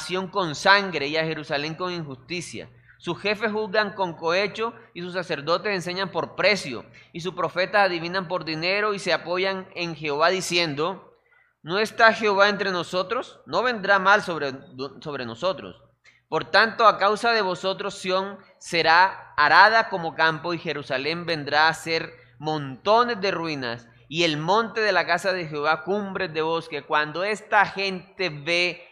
Sion 0.00 0.28
con 0.28 0.54
sangre 0.54 1.06
y 1.06 1.16
a 1.16 1.24
Jerusalén 1.24 1.74
con 1.74 1.92
injusticia. 1.92 2.68
Sus 2.98 3.20
jefes 3.20 3.52
juzgan 3.52 3.92
con 3.92 4.14
cohecho 4.14 4.74
y 4.94 5.00
sus 5.00 5.12
sacerdotes 5.12 5.72
enseñan 5.72 6.10
por 6.10 6.34
precio, 6.34 6.84
y 7.12 7.20
sus 7.20 7.34
profetas 7.34 7.86
adivinan 7.86 8.26
por 8.26 8.44
dinero 8.44 8.94
y 8.94 8.98
se 8.98 9.12
apoyan 9.12 9.68
en 9.74 9.94
Jehová 9.94 10.30
diciendo, 10.30 11.16
¿no 11.62 11.78
está 11.78 12.12
Jehová 12.12 12.48
entre 12.48 12.72
nosotros? 12.72 13.40
No 13.46 13.62
vendrá 13.62 13.98
mal 13.98 14.22
sobre, 14.22 14.52
sobre 15.00 15.24
nosotros. 15.24 15.80
Por 16.28 16.50
tanto, 16.50 16.86
a 16.86 16.98
causa 16.98 17.32
de 17.32 17.42
vosotros, 17.42 17.94
Sión 17.94 18.38
será 18.58 19.32
arada 19.36 19.88
como 19.88 20.16
campo 20.16 20.54
y 20.54 20.58
Jerusalén 20.58 21.24
vendrá 21.26 21.68
a 21.68 21.74
ser 21.74 22.12
montones 22.38 23.20
de 23.20 23.30
ruinas 23.30 23.88
y 24.08 24.24
el 24.24 24.36
monte 24.36 24.80
de 24.80 24.92
la 24.92 25.06
casa 25.06 25.32
de 25.32 25.46
Jehová 25.46 25.82
cumbres 25.82 26.32
de 26.32 26.42
bosque. 26.42 26.82
Cuando 26.82 27.24
esta 27.24 27.66
gente 27.66 28.30
ve 28.30 28.86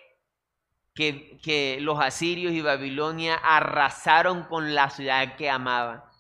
que, 0.95 1.39
que 1.43 1.79
los 1.81 2.01
asirios 2.01 2.53
y 2.53 2.61
Babilonia 2.61 3.37
arrasaron 3.37 4.45
con 4.45 4.75
la 4.75 4.91
ciudad 4.91 5.37
que 5.37 5.51
amaba, 5.51 6.11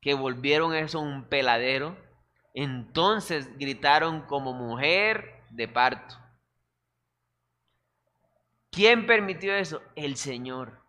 que 0.00 0.14
volvieron 0.14 0.74
eso 0.74 1.00
un 1.00 1.28
peladero, 1.28 1.96
entonces 2.54 3.56
gritaron 3.58 4.22
como 4.22 4.54
mujer 4.54 5.42
de 5.50 5.68
parto. 5.68 6.16
¿Quién 8.70 9.06
permitió 9.06 9.54
eso? 9.54 9.82
El 9.94 10.16
Señor. 10.16 10.82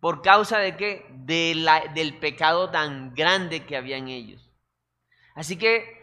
¿Por 0.00 0.20
causa 0.20 0.58
de 0.58 0.76
qué? 0.76 1.06
De 1.10 1.54
la, 1.54 1.80
del 1.94 2.18
pecado 2.18 2.70
tan 2.70 3.14
grande 3.14 3.64
que 3.64 3.76
había 3.76 3.96
en 3.96 4.08
ellos. 4.08 4.50
Así 5.34 5.56
que 5.56 5.93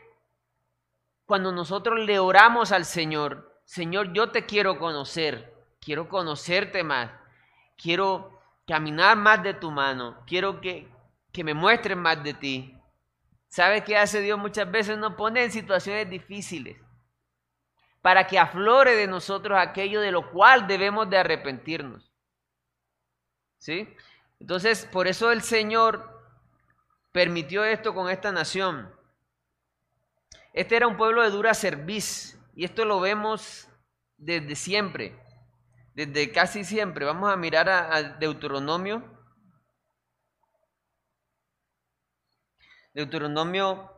cuando 1.31 1.53
nosotros 1.53 1.97
le 2.01 2.19
oramos 2.19 2.73
al 2.73 2.83
Señor, 2.83 3.57
Señor, 3.63 4.11
yo 4.11 4.31
te 4.31 4.45
quiero 4.45 4.77
conocer, 4.77 5.55
quiero 5.79 6.09
conocerte 6.09 6.83
más, 6.83 7.09
quiero 7.81 8.37
caminar 8.67 9.15
más 9.15 9.41
de 9.41 9.53
tu 9.53 9.71
mano, 9.71 10.25
quiero 10.27 10.59
que, 10.59 10.89
que 11.31 11.45
me 11.45 11.53
muestres 11.53 11.95
más 11.95 12.21
de 12.21 12.33
ti. 12.33 12.77
¿Sabe 13.47 13.81
qué 13.85 13.95
hace 13.95 14.19
Dios 14.19 14.37
muchas 14.37 14.69
veces? 14.69 14.97
Nos 14.97 15.13
pone 15.13 15.41
en 15.45 15.53
situaciones 15.53 16.09
difíciles 16.09 16.75
para 18.01 18.27
que 18.27 18.37
aflore 18.37 18.97
de 18.97 19.07
nosotros 19.07 19.57
aquello 19.57 20.01
de 20.01 20.11
lo 20.11 20.31
cual 20.31 20.67
debemos 20.67 21.09
de 21.09 21.17
arrepentirnos. 21.19 22.11
¿Sí? 23.57 23.87
Entonces, 24.37 24.85
por 24.91 25.07
eso 25.07 25.31
el 25.31 25.43
Señor 25.43 26.29
permitió 27.13 27.63
esto 27.63 27.93
con 27.93 28.09
esta 28.09 28.33
nación. 28.33 28.93
Este 30.53 30.75
era 30.75 30.87
un 30.87 30.97
pueblo 30.97 31.23
de 31.23 31.29
dura 31.29 31.53
cerviz 31.53 32.37
y 32.55 32.65
esto 32.65 32.83
lo 32.83 32.99
vemos 32.99 33.69
desde 34.17 34.55
siempre, 34.55 35.17
desde 35.93 36.31
casi 36.31 36.65
siempre. 36.65 37.05
Vamos 37.05 37.31
a 37.31 37.37
mirar 37.37 37.69
a, 37.69 38.03
Deuteronomio. 38.03 39.01
Deuteronomio 42.93 43.89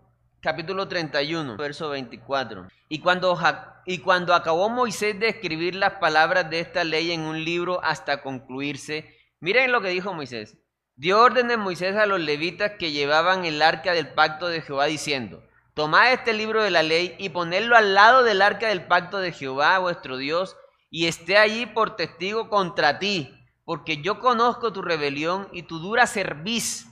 capítulo 0.41 0.87
31, 0.87 1.57
verso 1.57 1.89
24. 1.89 2.67
Y 2.87 2.99
cuando, 2.99 3.39
y 3.87 3.97
cuando 3.99 4.35
acabó 4.35 4.69
Moisés 4.69 5.19
de 5.19 5.29
escribir 5.29 5.73
las 5.73 5.93
palabras 5.93 6.51
de 6.51 6.59
esta 6.59 6.83
ley 6.83 7.11
en 7.11 7.21
un 7.21 7.43
libro 7.43 7.83
hasta 7.83 8.21
concluirse, 8.21 9.17
miren 9.39 9.71
lo 9.71 9.81
que 9.81 9.89
dijo 9.89 10.13
Moisés. 10.13 10.59
Dio 10.95 11.19
órdenes 11.19 11.57
Moisés 11.57 11.95
a 11.95 12.05
los 12.05 12.19
levitas 12.19 12.73
que 12.77 12.91
llevaban 12.91 13.45
el 13.45 13.63
arca 13.63 13.93
del 13.93 14.13
pacto 14.13 14.47
de 14.49 14.61
Jehová 14.61 14.85
diciendo, 14.85 15.43
Tomad 15.73 16.13
este 16.13 16.33
libro 16.33 16.61
de 16.61 16.69
la 16.69 16.83
ley 16.83 17.15
y 17.17 17.29
ponedlo 17.29 17.75
al 17.75 17.95
lado 17.95 18.23
del 18.23 18.41
arca 18.41 18.67
del 18.67 18.85
pacto 18.85 19.17
de 19.17 19.31
Jehová 19.31 19.79
vuestro 19.79 20.17
Dios, 20.17 20.55
y 20.91 21.07
esté 21.07 21.37
allí 21.37 21.65
por 21.65 21.95
testigo 21.95 22.49
contra 22.49 22.99
ti, 22.99 23.33
porque 23.65 24.03
yo 24.03 24.19
conozco 24.19 24.71
tu 24.71 24.83
rebelión 24.83 25.49
y 25.51 25.63
tu 25.63 25.79
dura 25.79 26.05
cerviz. 26.05 26.85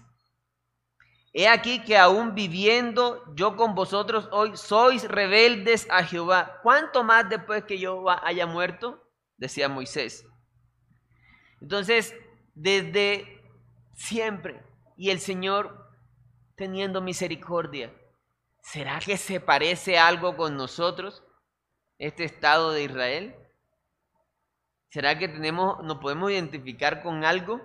He 1.33 1.47
aquí 1.47 1.83
que 1.83 1.97
aún 1.97 2.33
viviendo 2.33 3.23
yo 3.35 3.55
con 3.55 3.75
vosotros 3.75 4.27
hoy 4.31 4.57
sois 4.57 5.07
rebeldes 5.07 5.87
a 5.91 6.03
Jehová. 6.03 6.59
¿Cuánto 6.63 7.03
más 7.03 7.29
después 7.29 7.63
que 7.65 7.77
yo 7.77 8.09
haya 8.09 8.47
muerto? 8.47 9.07
Decía 9.37 9.69
Moisés. 9.69 10.25
Entonces, 11.61 12.15
desde 12.55 13.39
siempre, 13.93 14.63
y 14.97 15.11
el 15.11 15.19
Señor 15.19 15.87
teniendo 16.55 17.01
misericordia, 17.01 17.93
¿Será 18.61 18.99
que 18.99 19.17
se 19.17 19.39
parece 19.39 19.97
algo 19.97 20.37
con 20.37 20.55
nosotros, 20.55 21.23
este 21.97 22.23
Estado 22.23 22.71
de 22.71 22.83
Israel? 22.83 23.35
¿Será 24.89 25.17
que 25.17 25.27
tenemos, 25.27 25.83
nos 25.83 25.97
podemos 25.97 26.31
identificar 26.31 27.01
con 27.01 27.25
algo? 27.25 27.61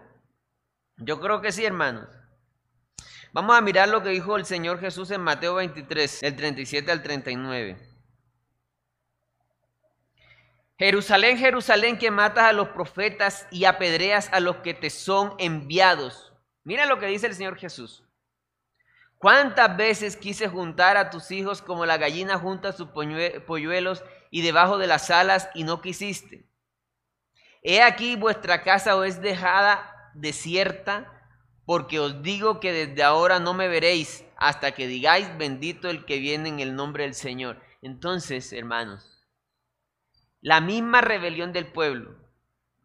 Yo 0.96 1.20
creo 1.20 1.40
que 1.40 1.52
sí, 1.52 1.64
hermanos. 1.64 2.08
Vamos 3.32 3.56
a 3.56 3.60
mirar 3.60 3.88
lo 3.88 4.02
que 4.02 4.08
dijo 4.10 4.36
el 4.36 4.46
Señor 4.46 4.80
Jesús 4.80 5.10
en 5.10 5.20
Mateo 5.20 5.56
23, 5.56 6.20
del 6.22 6.36
37 6.36 6.90
al 6.90 7.02
39. 7.02 7.76
Jerusalén, 10.78 11.36
Jerusalén, 11.36 11.98
que 11.98 12.10
matas 12.10 12.44
a 12.44 12.52
los 12.52 12.68
profetas 12.68 13.46
y 13.50 13.64
apedreas 13.64 14.32
a 14.32 14.40
los 14.40 14.56
que 14.56 14.74
te 14.74 14.90
son 14.90 15.34
enviados. 15.38 16.32
Mira 16.64 16.86
lo 16.86 16.98
que 16.98 17.06
dice 17.06 17.26
el 17.26 17.34
Señor 17.34 17.56
Jesús. 17.56 18.05
¿Cuántas 19.18 19.76
veces 19.76 20.16
quise 20.16 20.48
juntar 20.48 20.96
a 20.96 21.10
tus 21.10 21.30
hijos 21.30 21.62
como 21.62 21.86
la 21.86 21.96
gallina 21.96 22.38
junta 22.38 22.72
sus 22.72 22.88
polluelos 22.88 24.04
y 24.30 24.42
debajo 24.42 24.76
de 24.76 24.86
las 24.86 25.10
alas 25.10 25.48
y 25.54 25.64
no 25.64 25.80
quisiste? 25.80 26.46
He 27.62 27.82
aquí 27.82 28.16
vuestra 28.16 28.62
casa 28.62 28.94
os 28.94 29.06
es 29.06 29.22
dejada 29.22 30.12
desierta, 30.14 31.12
porque 31.64 31.98
os 31.98 32.22
digo 32.22 32.60
que 32.60 32.72
desde 32.72 33.02
ahora 33.02 33.40
no 33.40 33.54
me 33.54 33.68
veréis 33.68 34.24
hasta 34.36 34.72
que 34.72 34.86
digáis 34.86 35.36
bendito 35.36 35.88
el 35.88 36.04
que 36.04 36.18
viene 36.18 36.48
en 36.48 36.60
el 36.60 36.76
nombre 36.76 37.04
del 37.04 37.14
Señor. 37.14 37.60
Entonces, 37.82 38.52
hermanos, 38.52 39.26
la 40.40 40.60
misma 40.60 41.00
rebelión 41.00 41.52
del 41.52 41.72
pueblo, 41.72 42.14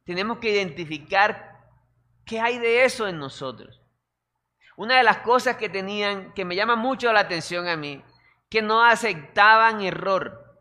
tenemos 0.04 0.40
que 0.40 0.50
identificar 0.50 1.62
qué 2.26 2.40
hay 2.40 2.58
de 2.58 2.86
eso 2.86 3.08
en 3.08 3.20
nosotros. 3.20 3.81
Una 4.82 4.98
de 4.98 5.04
las 5.04 5.20
cosas 5.20 5.58
que 5.58 5.70
tenían, 5.70 6.34
que 6.34 6.44
me 6.44 6.56
llama 6.56 6.76
mucho 6.76 7.14
la 7.14 7.20
atención 7.20 7.68
a 7.68 7.78
mí, 7.78 8.04
que 8.50 8.64
no 8.64 8.84
aceptaban 8.84 9.82
error. 9.82 10.60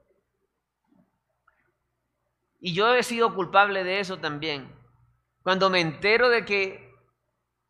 Y 2.59 2.75
yo 2.75 2.95
he 2.95 3.03
sido 3.03 3.35
culpable 3.35 3.83
de 3.83 3.99
eso 3.99 4.19
también. 4.19 4.71
Cuando 5.43 5.71
me 5.71 5.81
entero 5.81 6.29
de 6.29 6.45
que 6.45 6.95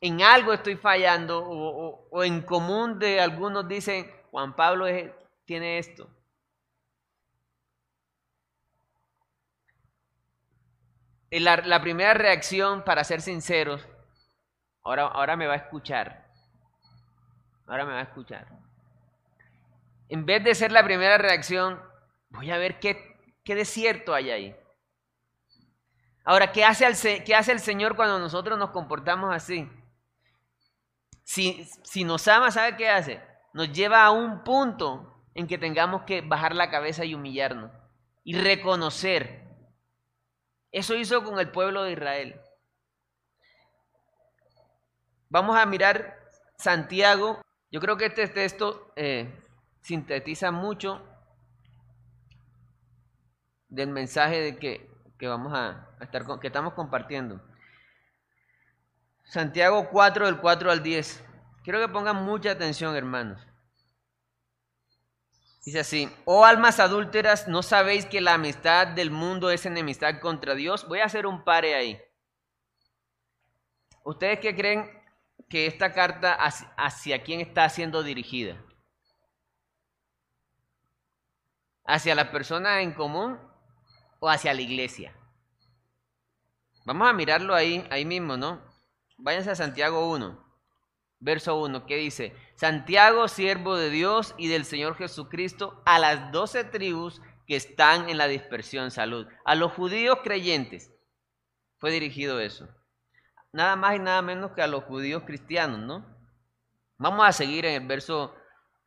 en 0.01 0.23
algo 0.23 0.53
estoy 0.53 0.75
fallando 0.75 1.41
o, 1.41 2.25
en 2.25 2.43
común 2.43 2.99
de 2.99 3.21
algunos 3.21 3.69
dicen, 3.69 4.11
Juan 4.33 4.57
Pablo 4.57 4.87
tiene 5.45 5.79
esto. 5.79 6.11
La, 11.31 11.59
la, 11.59 11.81
primera 11.81 12.15
reacción, 12.15 12.83
para 12.83 13.05
ser 13.05 13.21
sinceros, 13.21 13.87
ahora, 14.83 15.05
ahora 15.05 15.37
me 15.37 15.47
va 15.47 15.53
a 15.53 15.59
escuchar. 15.59 16.20
Ahora 17.71 17.87
me 17.87 17.93
va 17.93 18.01
a 18.01 18.03
escuchar. 18.03 18.49
En 20.09 20.27
vez 20.27 20.43
de 20.43 20.57
ser 20.57 20.73
la 20.73 20.83
primera 20.83 21.19
reacción, 21.19 21.81
voy 22.31 22.51
a 22.51 22.59
ver 22.59 22.81
qué, 22.81 23.17
qué 23.45 23.55
desierto 23.55 24.13
hay 24.13 24.31
ahí. 24.33 24.57
Ahora, 26.25 26.51
¿qué 26.51 26.65
hace, 26.65 26.85
el, 26.85 27.23
¿qué 27.23 27.33
hace 27.33 27.53
el 27.53 27.61
Señor 27.61 27.95
cuando 27.95 28.19
nosotros 28.19 28.59
nos 28.59 28.71
comportamos 28.71 29.33
así? 29.33 29.71
Si, 31.23 31.65
si 31.85 32.03
nos 32.03 32.27
ama, 32.27 32.51
¿sabe 32.51 32.77
qué 32.77 32.89
hace? 32.89 33.23
Nos 33.53 33.73
lleva 33.73 34.05
a 34.05 34.11
un 34.11 34.43
punto 34.43 35.23
en 35.35 35.47
que 35.47 35.57
tengamos 35.57 36.03
que 36.03 36.23
bajar 36.23 36.57
la 36.57 36.71
cabeza 36.71 37.05
y 37.05 37.15
humillarnos 37.15 37.71
y 38.25 38.37
reconocer. 38.37 39.45
Eso 40.73 40.97
hizo 40.97 41.23
con 41.23 41.39
el 41.39 41.53
pueblo 41.53 41.85
de 41.85 41.93
Israel. 41.93 42.41
Vamos 45.29 45.57
a 45.57 45.67
mirar 45.67 46.19
Santiago. 46.59 47.41
Yo 47.71 47.81
creo 47.81 47.97
que 47.97 48.07
este 48.07 48.27
texto 48.27 48.93
eh, 48.97 49.33
sintetiza 49.81 50.51
mucho 50.51 51.07
del 53.69 53.91
mensaje 53.91 54.41
de 54.41 54.59
que, 54.59 54.91
que 55.19 55.29
vamos 55.29 55.53
a, 55.55 55.89
estar 56.01 56.25
que 56.41 56.49
estamos 56.49 56.75
compartiendo. 56.75 57.41
Santiago 59.25 59.89
4 59.91 60.27
del 60.27 60.39
4 60.39 60.71
al 60.71 60.83
10. 60.83 61.25
Quiero 61.63 61.79
que 61.79 61.93
pongan 61.93 62.17
mucha 62.25 62.51
atención, 62.51 62.97
hermanos. 62.97 63.47
Dice 65.65 65.81
así, 65.81 66.11
oh 66.25 66.45
almas 66.45 66.81
adúlteras, 66.81 67.47
¿no 67.47 67.63
sabéis 67.63 68.07
que 68.07 68.21
la 68.21 68.35
amistad 68.35 68.89
del 68.89 69.11
mundo 69.11 69.51
es 69.51 69.67
enemistad 69.67 70.19
contra 70.19 70.55
Dios? 70.55 70.89
Voy 70.89 71.01
a 71.01 71.05
hacer 71.05 71.27
un 71.27 71.45
pare 71.45 71.75
ahí. 71.75 72.01
¿Ustedes 74.03 74.41
qué 74.41 74.57
creen 74.57 75.00
que 75.51 75.67
esta 75.67 75.93
carta 75.93 76.33
hacia, 76.77 77.23
quién 77.25 77.41
está 77.41 77.69
siendo 77.69 78.05
dirigida? 78.05 78.57
¿Hacia 81.85 82.15
las 82.15 82.29
personas 82.29 82.83
en 82.83 82.95
común 82.95 83.37
o 84.21 84.31
hacia 84.31 84.55
la 84.55 84.61
iglesia? 84.61 85.13
Vamos 86.87 87.09
a 87.09 87.13
mirarlo 87.13 87.55
ahí, 87.55 87.85
ahí 87.91 88.05
mismo, 88.05 88.37
¿no? 88.37 88.63
Váyanse 89.19 89.51
a 89.51 89.57
Santiago 89.57 90.09
1, 90.13 90.41
verso 91.19 91.61
1, 91.61 91.85
que 91.85 91.97
dice, 91.97 92.33
Santiago, 92.55 93.27
siervo 93.27 93.77
de 93.77 93.91
Dios 93.91 94.37
y 94.39 94.47
del 94.47 94.65
Señor 94.65 94.97
Jesucristo, 94.97 95.83
a 95.85 95.99
las 95.99 96.31
doce 96.31 96.63
tribus 96.63 97.21
que 97.49 97.57
están 97.57 98.09
en 98.09 98.19
la 98.19 98.29
dispersión, 98.29 98.93
salud. 98.93 99.27
A 99.45 99.57
los 99.57 99.73
judíos 99.73 100.21
creyentes 100.23 100.93
fue 101.79 101.91
dirigido 101.91 102.39
eso. 102.39 102.69
Nada 103.53 103.75
más 103.77 103.97
y 103.97 103.99
nada 103.99 104.23
menos 104.23 104.53
que 104.53 104.63
a 104.63 104.67
los 104.67 104.85
judíos 104.85 105.25
cristianos, 105.25 105.81
¿no? 105.81 106.07
Vamos 106.99 107.27
a 107.27 107.33
seguir 107.33 107.67
en 107.67 107.83
el 107.83 107.89
verso 107.89 108.35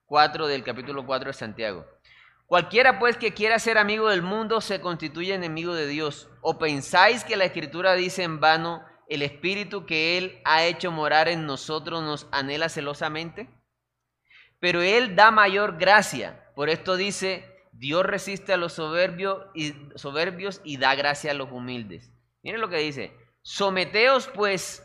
4 0.05 0.47
del 0.47 0.63
capítulo 0.63 1.05
4 1.05 1.29
de 1.29 1.33
Santiago. 1.33 1.85
Cualquiera 2.45 2.99
pues 2.99 3.17
que 3.17 3.33
quiera 3.33 3.57
ser 3.59 3.77
amigo 3.77 4.09
del 4.09 4.21
mundo 4.21 4.61
se 4.61 4.79
constituye 4.79 5.33
enemigo 5.33 5.73
de 5.73 5.87
Dios. 5.87 6.29
¿O 6.41 6.59
pensáis 6.59 7.23
que 7.23 7.35
la 7.35 7.45
escritura 7.45 7.93
dice 7.95 8.23
en 8.23 8.39
vano, 8.39 8.85
el 9.09 9.21
espíritu 9.21 9.85
que 9.85 10.17
Él 10.17 10.41
ha 10.45 10.63
hecho 10.63 10.91
morar 10.91 11.27
en 11.27 11.45
nosotros 11.45 12.03
nos 12.03 12.27
anhela 12.31 12.69
celosamente? 12.69 13.49
Pero 14.59 14.81
Él 14.81 15.15
da 15.15 15.31
mayor 15.31 15.77
gracia. 15.77 16.51
Por 16.55 16.69
esto 16.69 16.95
dice, 16.95 17.43
Dios 17.71 18.05
resiste 18.05 18.53
a 18.53 18.57
los 18.57 18.73
soberbios 18.73 19.39
y, 19.55 19.73
soberbios 19.95 20.61
y 20.63 20.77
da 20.77 20.95
gracia 20.95 21.31
a 21.31 21.33
los 21.33 21.51
humildes. 21.51 22.13
Miren 22.43 22.61
lo 22.61 22.69
que 22.69 22.77
dice, 22.77 23.17
someteos 23.43 24.27
pues 24.33 24.83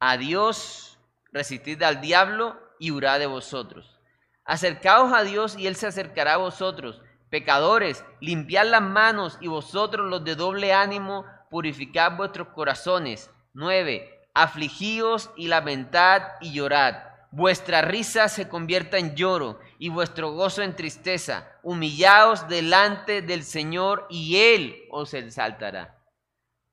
a 0.00 0.16
Dios, 0.16 0.98
resistid 1.32 1.82
al 1.82 2.00
diablo 2.00 2.58
y 2.78 2.90
hurá 2.90 3.18
de 3.18 3.26
vosotros. 3.26 4.00
Acercaos 4.44 5.12
a 5.12 5.22
Dios 5.22 5.56
y 5.56 5.66
Él 5.66 5.76
se 5.76 5.86
acercará 5.86 6.34
a 6.34 6.38
vosotros. 6.38 7.00
Pecadores, 7.28 8.04
limpiad 8.20 8.66
las 8.66 8.82
manos 8.82 9.38
y 9.40 9.46
vosotros 9.46 10.10
los 10.10 10.24
de 10.24 10.34
doble 10.34 10.72
ánimo, 10.72 11.24
purificad 11.50 12.16
vuestros 12.16 12.48
corazones. 12.48 13.30
9. 13.52 14.28
Afligíos 14.34 15.30
y 15.36 15.48
lamentad 15.48 16.22
y 16.40 16.52
llorad. 16.52 17.04
Vuestra 17.30 17.82
risa 17.82 18.28
se 18.28 18.48
convierta 18.48 18.98
en 18.98 19.14
lloro 19.14 19.60
y 19.78 19.88
vuestro 19.88 20.32
gozo 20.32 20.62
en 20.62 20.74
tristeza. 20.74 21.46
Humillaos 21.62 22.48
delante 22.48 23.22
del 23.22 23.44
Señor 23.44 24.06
y 24.10 24.38
Él 24.38 24.84
os 24.90 25.14
exaltará. 25.14 25.99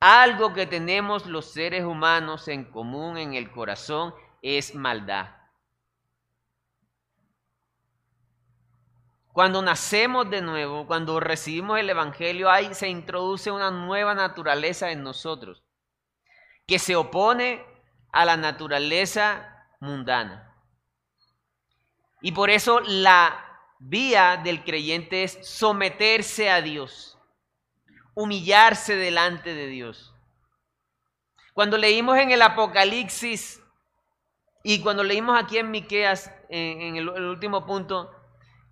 Algo 0.00 0.52
que 0.54 0.66
tenemos 0.66 1.26
los 1.26 1.52
seres 1.52 1.84
humanos 1.84 2.46
en 2.46 2.64
común 2.70 3.18
en 3.18 3.34
el 3.34 3.50
corazón 3.50 4.14
es 4.42 4.74
maldad. 4.74 5.34
Cuando 9.32 9.62
nacemos 9.62 10.30
de 10.30 10.40
nuevo, 10.40 10.86
cuando 10.86 11.18
recibimos 11.20 11.78
el 11.78 11.90
Evangelio, 11.90 12.50
ahí 12.50 12.74
se 12.74 12.88
introduce 12.88 13.50
una 13.50 13.70
nueva 13.70 14.14
naturaleza 14.14 14.90
en 14.90 15.02
nosotros, 15.02 15.64
que 16.66 16.78
se 16.78 16.96
opone 16.96 17.64
a 18.12 18.24
la 18.24 18.36
naturaleza 18.36 19.66
mundana. 19.80 20.56
Y 22.20 22.32
por 22.32 22.50
eso 22.50 22.80
la 22.80 23.44
vía 23.78 24.40
del 24.42 24.64
creyente 24.64 25.24
es 25.24 25.38
someterse 25.48 26.50
a 26.50 26.60
Dios, 26.60 27.17
humillarse 28.18 28.96
delante 28.96 29.54
de 29.54 29.68
Dios. 29.68 30.12
Cuando 31.54 31.78
leímos 31.78 32.18
en 32.18 32.32
el 32.32 32.42
Apocalipsis 32.42 33.62
y 34.64 34.80
cuando 34.82 35.04
leímos 35.04 35.40
aquí 35.40 35.56
en 35.56 35.70
Miqueas, 35.70 36.34
en, 36.48 36.96
el 36.96 37.08
último 37.08 37.64
punto, 37.64 38.10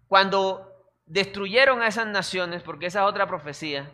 cuando 0.09 0.91
destruyeron 1.05 1.81
a 1.81 1.87
esas 1.87 2.09
naciones, 2.09 2.65
porque 2.65 2.87
esa 2.87 3.03
es 3.03 3.07
otra 3.07 3.29
profecía, 3.29 3.89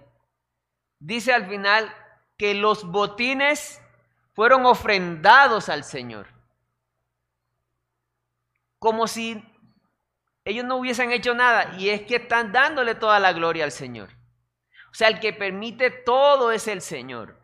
dice 0.99 1.35
al 1.35 1.47
final 1.47 1.95
que 2.39 2.55
los 2.55 2.91
botines 2.91 3.79
fueron 4.33 4.65
ofrendados 4.65 5.69
al 5.69 5.85
Señor. 5.85 6.29
Como 8.79 9.07
si 9.07 9.45
ellos 10.47 10.65
no 10.65 10.77
hubiesen 10.77 11.13
hecho 11.13 11.35
nada. 11.35 11.75
Y 11.79 11.91
es 11.91 12.01
que 12.03 12.17
están 12.17 12.53
dándole 12.53 12.95
toda 12.95 13.21
la 13.21 13.35
gloria 13.35 13.65
al 13.65 13.71
Señor. 13.71 14.22
O 14.93 14.95
sea, 14.95 15.09
el 15.09 15.21
que 15.21 15.33
permite 15.33 15.91
todo 15.91 16.53
es 16.53 16.69
el 16.69 16.83
Señor. 16.83 17.41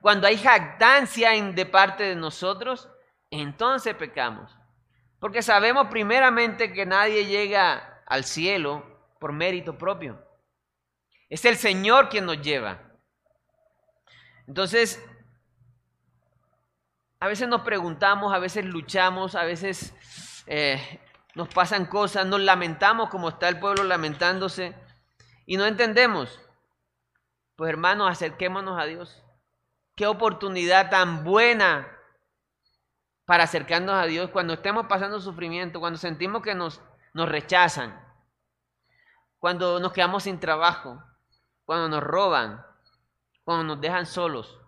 Cuando 0.00 0.28
hay 0.28 0.36
jactancia 0.36 1.30
de 1.32 1.66
parte 1.66 2.04
de 2.04 2.14
nosotros, 2.14 2.88
entonces 3.28 3.96
pecamos. 3.96 4.56
Porque 5.18 5.42
sabemos 5.42 5.88
primeramente 5.88 6.72
que 6.72 6.86
nadie 6.86 7.26
llega 7.26 8.02
al 8.06 8.22
cielo 8.22 8.86
por 9.18 9.32
mérito 9.32 9.76
propio. 9.76 10.24
Es 11.28 11.44
el 11.44 11.56
Señor 11.56 12.08
quien 12.08 12.26
nos 12.26 12.40
lleva. 12.40 12.78
Entonces, 14.46 15.04
a 17.18 17.26
veces 17.26 17.48
nos 17.48 17.62
preguntamos, 17.62 18.32
a 18.32 18.38
veces 18.38 18.64
luchamos, 18.64 19.34
a 19.34 19.42
veces 19.42 19.92
eh, 20.46 21.00
nos 21.34 21.48
pasan 21.48 21.86
cosas, 21.86 22.26
nos 22.26 22.40
lamentamos 22.40 23.10
como 23.10 23.30
está 23.30 23.48
el 23.48 23.58
pueblo 23.58 23.82
lamentándose 23.82 24.74
y 25.48 25.56
no 25.56 25.64
entendemos. 25.64 26.38
Pues 27.56 27.70
hermanos, 27.70 28.10
acerquémonos 28.10 28.78
a 28.78 28.84
Dios. 28.84 29.24
Qué 29.96 30.06
oportunidad 30.06 30.90
tan 30.90 31.24
buena 31.24 31.88
para 33.24 33.44
acercarnos 33.44 33.94
a 33.94 34.04
Dios 34.04 34.28
cuando 34.28 34.52
estemos 34.52 34.86
pasando 34.88 35.18
sufrimiento, 35.20 35.80
cuando 35.80 35.98
sentimos 35.98 36.42
que 36.42 36.54
nos, 36.54 36.82
nos 37.14 37.30
rechazan, 37.30 37.98
cuando 39.38 39.80
nos 39.80 39.94
quedamos 39.94 40.24
sin 40.24 40.38
trabajo, 40.38 41.02
cuando 41.64 41.88
nos 41.88 42.02
roban, 42.02 42.62
cuando 43.42 43.64
nos 43.64 43.80
dejan 43.80 44.04
solos, 44.04 44.60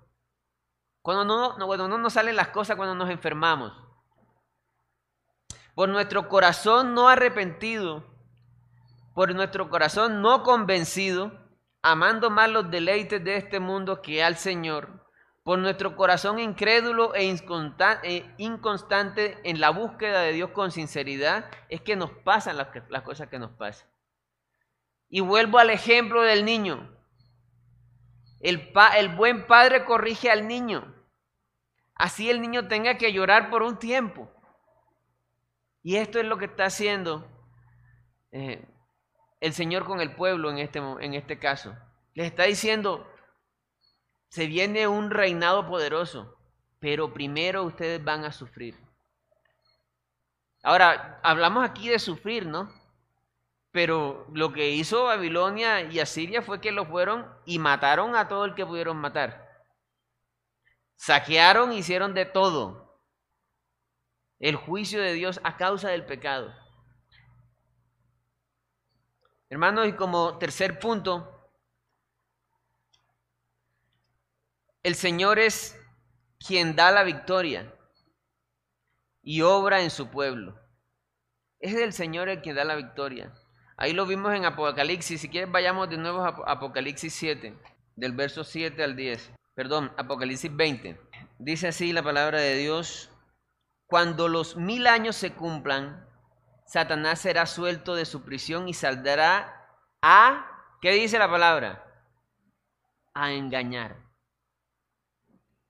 cuando 1.03 1.27
no, 1.27 1.67
cuando 1.67 1.89
no 1.89 1.99
nos 1.99 2.15
salen 2.15 2.37
las 2.37 2.49
cosas, 2.49 2.77
cuando 2.77 2.95
nos 2.95 3.11
enfermamos. 3.11 3.75
Por 5.75 5.91
nuestro 5.91 6.27
corazón 6.27 6.95
no 6.95 7.11
arrepentido, 7.11 8.10
por 9.21 9.35
nuestro 9.35 9.69
corazón 9.69 10.23
no 10.23 10.43
convencido, 10.43 11.31
amando 11.83 12.31
más 12.31 12.49
los 12.49 12.71
deleites 12.71 13.23
de 13.23 13.37
este 13.37 13.61
mundo 13.61 14.01
que 14.01 14.25
al 14.25 14.39
Señor, 14.39 15.07
por 15.43 15.59
nuestro 15.59 15.95
corazón 15.95 16.39
incrédulo 16.39 17.15
e, 17.15 17.29
e 17.29 18.35
inconstante 18.39 19.39
en 19.45 19.61
la 19.61 19.69
búsqueda 19.69 20.23
de 20.23 20.33
Dios 20.33 20.53
con 20.53 20.73
sinceridad, 20.73 21.51
es 21.69 21.83
que 21.83 21.97
nos 21.97 22.11
pasan 22.25 22.57
las, 22.57 22.69
cosas 23.03 23.29
que 23.29 23.39
nos 23.39 23.51
pasan. 23.51 23.87
Y 25.11 25.21
vuelvo 25.21 25.59
al 25.59 25.69
ejemplo 25.69 26.23
del 26.23 26.47
niño. 26.47 26.91
El, 28.41 28.73
buen 29.17 29.47
padre 29.47 29.85
corrige 29.85 30.31
al 30.31 30.49
niño. 30.49 30.95
Así 31.95 32.31
el 32.31 32.41
niño 32.41 32.69
tenga 32.69 32.97
que 32.97 33.13
llorar 33.13 33.51
por 33.51 33.63
un 33.63 33.79
tiempo. 33.79 34.31
Y 35.83 35.97
esto 35.97 36.19
es 36.19 36.25
lo 36.25 36.39
que 36.39 36.47
está 36.47 36.65
haciendo 36.65 37.29
eh, 38.33 38.67
el 39.41 39.55
Señor 39.55 39.85
con 39.85 40.01
el 40.01 40.15
pueblo 40.15 40.51
en 40.51 40.59
este, 40.59 40.79
en 40.79 41.15
este 41.15 41.39
caso. 41.39 41.75
Les 42.15 42.27
está 42.27 42.45
diciendo, 42.45 43.11
se 44.29 44.47
viene 44.47 44.87
un 44.87 45.11
reinado 45.11 45.67
poderoso, 45.67 46.37
pero 46.79 47.13
primero 47.13 47.65
ustedes 47.65 48.03
van 48.05 48.25
a 48.25 48.33
sufrir. 48.33 48.77
Ahora, 50.63 51.21
hablamos 51.23 51.65
aquí 51.65 51.89
de 51.89 51.99
sufrir, 51.99 52.47
¿no? 52.47 52.71
Pero 53.73 54.27
lo 54.33 54.53
que 54.53 54.71
hizo 54.71 55.05
Babilonia 55.05 55.83
y 55.83 56.01
Asiria 56.01 56.43
fue 56.43 56.61
que 56.61 56.73
lo 56.73 56.87
fueron 56.87 57.27
y 57.47 57.59
mataron 57.59 58.17
a 58.17 58.29
todo 58.29 58.45
el 58.45 58.55
que 58.55 58.67
pudieron 58.67 58.99
matar. 58.99 59.49
Saquearon, 60.97 61.73
hicieron 61.73 62.13
de 62.13 62.27
todo. 62.27 63.01
El 64.39 64.57
juicio 64.57 65.01
de 65.01 65.15
Dios 65.15 65.41
a 65.45 65.57
causa 65.57 65.89
del 65.89 66.05
pecado. 66.05 66.55
Hermanos, 69.51 69.89
y 69.89 69.93
como 69.95 70.39
tercer 70.39 70.79
punto, 70.79 71.29
el 74.85 74.95
Señor 74.95 75.41
es 75.41 75.77
quien 76.39 76.77
da 76.77 76.93
la 76.93 77.03
victoria 77.03 77.75
y 79.23 79.43
obra 79.43 79.83
en 79.83 79.91
su 79.91 80.09
pueblo. 80.09 80.57
Es 81.59 81.75
el 81.75 81.93
Señor 81.93 82.29
el 82.29 82.41
quien 82.41 82.55
da 82.55 82.65
la 82.65 82.77
victoria. 82.77 83.35
Ahí 83.77 83.93
lo 83.93 84.07
vimos 84.07 84.33
en 84.35 84.45
Apocalipsis. 84.45 85.21
Si 85.21 85.29
quieres, 85.29 85.51
vayamos 85.51 85.91
de 85.91 85.99
nuevo 85.99 86.23
a 86.23 86.29
Apocalipsis 86.29 87.13
7, 87.13 87.59
del 87.97 88.13
verso 88.13 88.45
7 88.45 88.85
al 88.85 88.95
10. 88.95 89.33
Perdón, 89.55 89.93
Apocalipsis 89.97 90.55
20. 90.55 91.01
Dice 91.39 91.69
así 91.69 91.93
la 91.93 92.05
palabra 92.05 92.41
de 92.41 92.57
Dios. 92.57 93.11
Cuando 93.87 94.29
los 94.29 94.57
mil 94.57 94.87
años 94.87 95.17
se 95.17 95.33
cumplan, 95.33 96.07
Satanás 96.71 97.19
será 97.19 97.47
suelto 97.47 97.97
de 97.97 98.05
su 98.05 98.23
prisión 98.23 98.69
y 98.69 98.75
saldrá 98.75 99.67
a, 100.01 100.47
¿qué 100.81 100.93
dice 100.93 101.19
la 101.19 101.29
palabra? 101.29 101.85
A 103.13 103.33
engañar. 103.33 103.97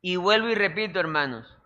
Y 0.02 0.16
vuelvo 0.16 0.50
y 0.50 0.54
repito, 0.54 1.00
hermanos, 1.00 1.56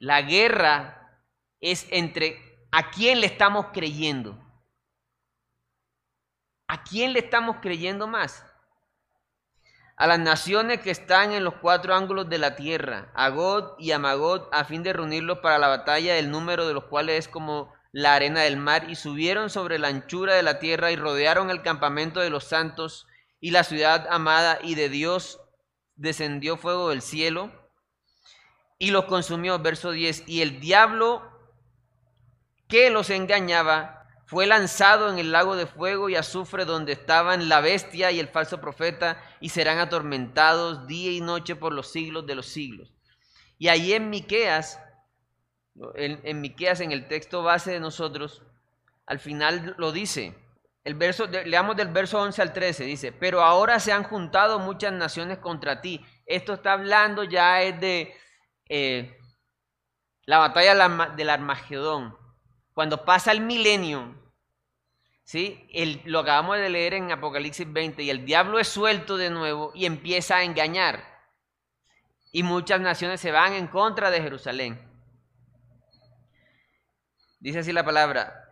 la 0.00 0.22
guerra 0.22 1.22
es 1.60 1.86
entre 1.92 2.66
a 2.72 2.90
quién 2.90 3.20
le 3.20 3.26
estamos 3.26 3.66
creyendo. 3.72 4.36
¿A 6.66 6.82
quién 6.82 7.12
le 7.12 7.20
estamos 7.20 7.58
creyendo 7.62 8.08
más? 8.08 8.44
A 9.94 10.08
las 10.08 10.18
naciones 10.18 10.80
que 10.80 10.90
están 10.90 11.30
en 11.30 11.44
los 11.44 11.54
cuatro 11.54 11.94
ángulos 11.94 12.28
de 12.28 12.38
la 12.38 12.56
tierra, 12.56 13.12
a 13.14 13.28
God 13.28 13.78
y 13.78 13.92
a 13.92 14.00
Magod, 14.00 14.48
a 14.50 14.64
fin 14.64 14.82
de 14.82 14.92
reunirlos 14.92 15.38
para 15.38 15.58
la 15.58 15.68
batalla, 15.68 16.18
el 16.18 16.32
número 16.32 16.66
de 16.66 16.74
los 16.74 16.86
cuales 16.86 17.20
es 17.20 17.28
como 17.28 17.72
la 17.92 18.14
arena 18.14 18.42
del 18.42 18.56
mar, 18.56 18.88
y 18.88 18.96
subieron 18.96 19.50
sobre 19.50 19.78
la 19.78 19.88
anchura 19.88 20.34
de 20.34 20.42
la 20.42 20.58
tierra 20.58 20.92
y 20.92 20.96
rodearon 20.96 21.50
el 21.50 21.62
campamento 21.62 22.20
de 22.20 22.30
los 22.30 22.44
santos 22.44 23.06
y 23.40 23.50
la 23.50 23.64
ciudad 23.64 24.06
amada, 24.10 24.58
y 24.62 24.74
de 24.74 24.88
Dios 24.88 25.40
descendió 25.96 26.56
fuego 26.56 26.90
del 26.90 27.02
cielo 27.02 27.52
y 28.78 28.90
los 28.90 29.04
consumió. 29.04 29.58
Verso 29.58 29.92
10, 29.92 30.24
y 30.26 30.42
el 30.42 30.60
diablo 30.60 31.22
que 32.68 32.90
los 32.90 33.10
engañaba 33.10 34.00
fue 34.30 34.46
lanzado 34.46 35.10
en 35.10 35.18
el 35.18 35.32
lago 35.32 35.56
de 35.56 35.66
fuego 35.66 36.08
y 36.08 36.14
azufre 36.14 36.64
donde 36.64 36.92
estaban 36.92 37.48
la 37.48 37.60
bestia 37.60 38.12
y 38.12 38.20
el 38.20 38.28
falso 38.28 38.60
profeta 38.60 39.20
y 39.40 39.48
serán 39.48 39.78
atormentados 39.78 40.86
día 40.86 41.10
y 41.10 41.20
noche 41.20 41.56
por 41.56 41.72
los 41.72 41.90
siglos 41.90 42.26
de 42.26 42.36
los 42.36 42.46
siglos. 42.46 42.92
Y 43.58 43.68
allí 43.68 43.92
en 43.92 44.08
Miqueas 44.08 44.78
en, 45.94 46.40
Miqueas, 46.40 46.80
en 46.80 46.92
el 46.92 47.08
texto 47.08 47.42
base 47.42 47.72
de 47.72 47.80
nosotros, 47.80 48.42
al 49.06 49.18
final 49.18 49.74
lo 49.78 49.92
dice. 49.92 50.34
El 50.82 50.94
verso, 50.94 51.26
leamos 51.26 51.76
del 51.76 51.88
verso 51.88 52.20
11 52.20 52.40
al 52.40 52.52
13, 52.52 52.84
dice, 52.84 53.12
pero 53.12 53.42
ahora 53.42 53.78
se 53.80 53.92
han 53.92 54.02
juntado 54.02 54.58
muchas 54.58 54.92
naciones 54.92 55.38
contra 55.38 55.80
ti. 55.80 56.04
Esto 56.26 56.54
está 56.54 56.72
hablando 56.72 57.24
ya 57.24 57.62
es 57.62 57.78
de 57.80 58.14
eh, 58.68 59.18
la 60.24 60.38
batalla 60.38 61.10
del 61.16 61.30
Armagedón. 61.30 62.16
Cuando 62.72 63.04
pasa 63.04 63.32
el 63.32 63.40
milenio, 63.40 64.14
¿sí? 65.24 65.68
Lo 66.04 66.20
acabamos 66.20 66.56
de 66.56 66.70
leer 66.70 66.94
en 66.94 67.12
Apocalipsis 67.12 67.70
20, 67.70 68.02
y 68.02 68.10
el 68.10 68.24
diablo 68.24 68.58
es 68.58 68.68
suelto 68.68 69.16
de 69.16 69.30
nuevo 69.30 69.72
y 69.74 69.86
empieza 69.86 70.36
a 70.36 70.44
engañar. 70.44 71.04
Y 72.32 72.42
muchas 72.42 72.80
naciones 72.80 73.20
se 73.20 73.32
van 73.32 73.52
en 73.52 73.66
contra 73.66 74.10
de 74.10 74.22
Jerusalén. 74.22 74.89
Dice 77.40 77.60
así 77.60 77.72
la 77.72 77.84
palabra. 77.84 78.50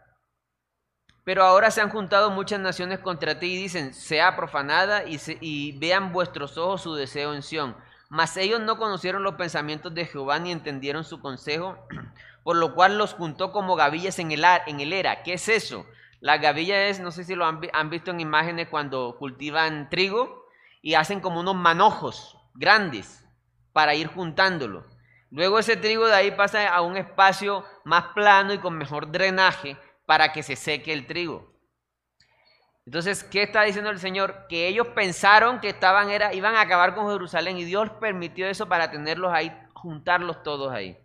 Pero 1.22 1.44
ahora 1.44 1.70
se 1.70 1.82
han 1.82 1.90
juntado 1.90 2.30
muchas 2.30 2.58
naciones 2.58 3.00
contra 3.00 3.38
ti 3.38 3.52
y 3.52 3.62
dicen, 3.62 3.92
sea 3.92 4.34
profanada 4.34 5.02
y, 5.04 5.72
vean 5.78 6.10
vuestros 6.10 6.56
ojos 6.56 6.80
su 6.80 6.94
deseo 6.94 7.34
en 7.34 7.42
Sión. 7.42 7.76
Mas 8.08 8.38
ellos 8.38 8.60
no 8.62 8.78
conocieron 8.78 9.22
los 9.22 9.34
pensamientos 9.34 9.94
de 9.94 10.06
Jehová 10.06 10.38
ni 10.38 10.52
entendieron 10.52 11.04
su 11.04 11.20
consejo, 11.20 11.76
por 12.44 12.56
lo 12.56 12.74
cual 12.74 12.96
los 12.96 13.12
juntó 13.12 13.52
como 13.52 13.76
gavillas 13.76 14.18
en 14.18 14.32
el, 14.32 14.42
en 14.66 14.80
el 14.80 14.94
era. 14.94 15.22
¿Qué 15.22 15.34
es 15.34 15.50
eso? 15.50 15.84
La 16.20 16.38
gavilla 16.38 16.86
es, 16.86 16.98
no 16.98 17.10
sé 17.10 17.24
si 17.24 17.34
lo 17.34 17.44
han 17.44 17.90
visto 17.90 18.10
en 18.10 18.20
imágenes 18.20 18.68
cuando 18.68 19.16
cultivan 19.18 19.90
trigo 19.90 20.46
y 20.80 20.94
hacen 20.94 21.20
como 21.20 21.40
unos 21.40 21.56
manojos 21.56 22.38
grandes 22.54 23.22
para 23.74 23.94
ir 23.94 24.06
juntándolo. 24.06 24.86
Luego 25.30 25.58
ese 25.58 25.76
trigo 25.76 26.06
de 26.06 26.14
ahí 26.14 26.30
pasa 26.30 26.74
a 26.74 26.80
un 26.80 26.96
espacio 26.96 27.64
más 27.84 28.06
plano 28.14 28.52
y 28.52 28.58
con 28.58 28.78
mejor 28.78 29.10
drenaje 29.10 29.76
para 30.06 30.32
que 30.32 30.42
se 30.42 30.56
seque 30.56 30.92
el 30.92 31.06
trigo. 31.06 31.52
Entonces, 32.86 33.22
¿qué 33.22 33.42
está 33.42 33.64
diciendo 33.64 33.90
el 33.90 33.98
Señor? 33.98 34.46
Que 34.48 34.66
ellos 34.66 34.88
pensaron 34.94 35.60
que 35.60 35.68
estaban, 35.68 36.08
era, 36.08 36.32
iban 36.32 36.54
a 36.54 36.62
acabar 36.62 36.94
con 36.94 37.10
Jerusalén 37.10 37.58
y 37.58 37.64
Dios 37.64 37.90
permitió 38.00 38.48
eso 38.48 38.66
para 38.66 38.90
tenerlos 38.90 39.30
ahí, 39.30 39.52
juntarlos 39.74 40.42
todos 40.42 40.72
ahí. 40.72 40.96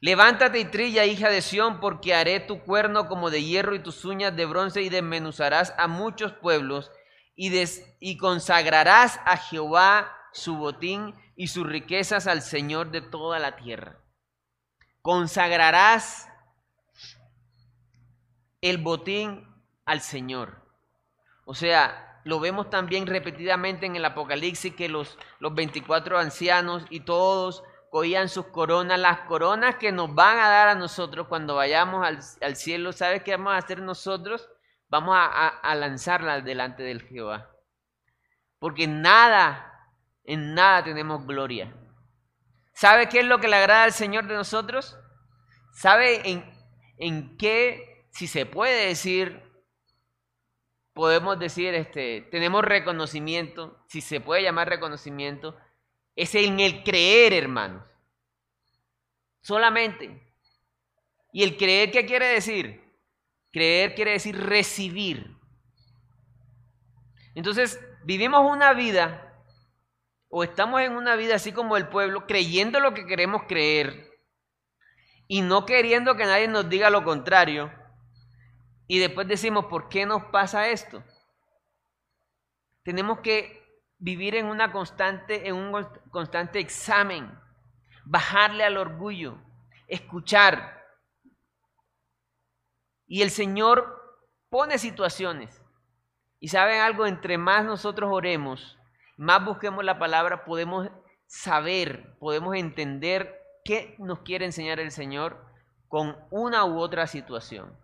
Levántate 0.00 0.58
y 0.58 0.64
trilla, 0.64 1.04
hija 1.04 1.28
de 1.28 1.40
Sión, 1.40 1.78
porque 1.78 2.14
haré 2.14 2.40
tu 2.40 2.60
cuerno 2.62 3.06
como 3.06 3.30
de 3.30 3.44
hierro 3.44 3.76
y 3.76 3.78
tus 3.78 4.04
uñas 4.04 4.34
de 4.34 4.46
bronce 4.46 4.82
y 4.82 4.88
desmenuzarás 4.88 5.72
a 5.78 5.86
muchos 5.86 6.32
pueblos 6.32 6.90
y, 7.36 7.52
y 8.00 8.16
consagrarás 8.16 9.20
a 9.24 9.36
Jehová 9.36 10.12
su 10.32 10.56
botín 10.56 11.14
y 11.38 11.46
sus 11.46 11.64
riquezas 11.64 12.26
al 12.26 12.42
Señor 12.42 12.90
de 12.90 13.00
toda 13.00 13.38
la 13.38 13.54
tierra. 13.54 13.96
Consagrarás 15.02 16.28
el 18.60 18.78
botín 18.78 19.46
al 19.84 20.00
Señor. 20.00 20.60
O 21.44 21.54
sea, 21.54 22.20
lo 22.24 22.40
vemos 22.40 22.70
también 22.70 23.06
repetidamente 23.06 23.86
en 23.86 23.94
el 23.94 24.04
Apocalipsis 24.04 24.74
que 24.74 24.88
los, 24.88 25.16
los 25.38 25.54
24 25.54 26.18
ancianos 26.18 26.84
y 26.90 27.00
todos 27.00 27.62
cogían 27.88 28.28
sus 28.28 28.46
coronas, 28.46 28.98
las 28.98 29.20
coronas 29.20 29.76
que 29.76 29.92
nos 29.92 30.12
van 30.12 30.40
a 30.40 30.48
dar 30.48 30.66
a 30.66 30.74
nosotros 30.74 31.28
cuando 31.28 31.54
vayamos 31.54 32.04
al, 32.40 32.56
cielo. 32.56 32.92
¿Sabes 32.92 33.22
qué 33.22 33.36
vamos 33.36 33.52
a 33.52 33.58
hacer 33.58 33.80
nosotros? 33.80 34.50
Vamos 34.88 35.14
a, 35.16 35.46
a 35.46 35.74
lanzarlas 35.76 36.44
delante 36.44 36.82
del 36.82 37.02
Jehová. 37.02 37.48
Porque 38.58 38.88
nada 38.88 39.77
en 40.28 40.52
nada 40.52 40.84
tenemos 40.84 41.26
gloria. 41.26 41.74
¿Sabe 42.74 43.08
qué 43.08 43.20
es 43.20 43.24
lo 43.24 43.40
que 43.40 43.48
le 43.48 43.56
agrada 43.56 43.84
al 43.84 43.94
Señor 43.94 44.28
de 44.28 44.34
nosotros? 44.34 44.94
¿Sabe 45.72 46.28
en, 46.28 46.44
en 46.98 47.38
qué, 47.38 48.06
si 48.10 48.26
se 48.26 48.44
puede 48.44 48.88
decir, 48.88 49.42
podemos 50.92 51.38
decir, 51.38 51.74
este, 51.74 52.28
tenemos 52.30 52.62
reconocimiento, 52.62 53.82
si 53.88 54.02
se 54.02 54.20
puede 54.20 54.42
llamar 54.42 54.68
reconocimiento, 54.68 55.56
es 56.14 56.34
en 56.34 56.60
el 56.60 56.84
creer, 56.84 57.32
hermanos. 57.32 57.88
Solamente. 59.40 60.30
¿Y 61.32 61.42
el 61.42 61.56
creer 61.56 61.90
qué 61.90 62.04
quiere 62.04 62.26
decir? 62.26 62.84
Creer 63.50 63.94
quiere 63.94 64.10
decir 64.10 64.38
recibir. 64.38 65.38
Entonces, 67.34 67.80
vivimos 68.04 68.42
una 68.44 68.74
vida 68.74 69.27
o 70.28 70.44
estamos 70.44 70.80
en 70.82 70.92
una 70.92 71.16
vida 71.16 71.36
así 71.36 71.52
como 71.52 71.76
el 71.76 71.88
pueblo, 71.88 72.26
creyendo 72.26 72.80
lo 72.80 72.94
que 72.94 73.06
queremos 73.06 73.42
creer 73.48 74.08
y 75.26 75.42
no 75.42 75.66
queriendo 75.66 76.16
que 76.16 76.24
nadie 76.24 76.48
nos 76.48 76.68
diga 76.68 76.90
lo 76.90 77.04
contrario. 77.04 77.72
Y 78.86 78.98
después 78.98 79.28
decimos, 79.28 79.66
¿por 79.66 79.88
qué 79.88 80.06
nos 80.06 80.24
pasa 80.24 80.68
esto? 80.68 81.04
Tenemos 82.82 83.20
que 83.20 83.62
vivir 83.98 84.34
en 84.34 84.46
una 84.46 84.72
constante 84.72 85.48
en 85.48 85.56
un 85.56 85.86
constante 86.10 86.58
examen, 86.58 87.30
bajarle 88.04 88.64
al 88.64 88.78
orgullo, 88.78 89.38
escuchar. 89.86 90.82
Y 93.06 93.22
el 93.22 93.30
Señor 93.30 94.26
pone 94.48 94.78
situaciones. 94.78 95.62
Y 96.40 96.48
saben 96.48 96.80
algo, 96.80 97.04
entre 97.06 97.36
más 97.36 97.64
nosotros 97.64 98.10
oremos, 98.12 98.77
más 99.18 99.44
busquemos 99.44 99.84
la 99.84 99.98
palabra, 99.98 100.44
podemos 100.44 100.88
saber, 101.26 102.16
podemos 102.20 102.54
entender 102.54 103.42
qué 103.64 103.96
nos 103.98 104.20
quiere 104.20 104.44
enseñar 104.44 104.78
el 104.78 104.92
Señor 104.92 105.44
con 105.88 106.16
una 106.30 106.64
u 106.64 106.78
otra 106.78 107.06
situación. 107.08 107.76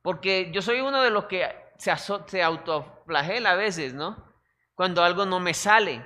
Porque 0.00 0.50
yo 0.50 0.62
soy 0.62 0.80
uno 0.80 1.02
de 1.02 1.10
los 1.10 1.26
que 1.26 1.46
se, 1.76 1.92
se 2.26 2.42
autoflagela 2.42 3.50
a 3.50 3.56
veces, 3.56 3.92
¿no? 3.92 4.32
Cuando 4.74 5.04
algo 5.04 5.26
no 5.26 5.40
me 5.40 5.52
sale. 5.52 6.02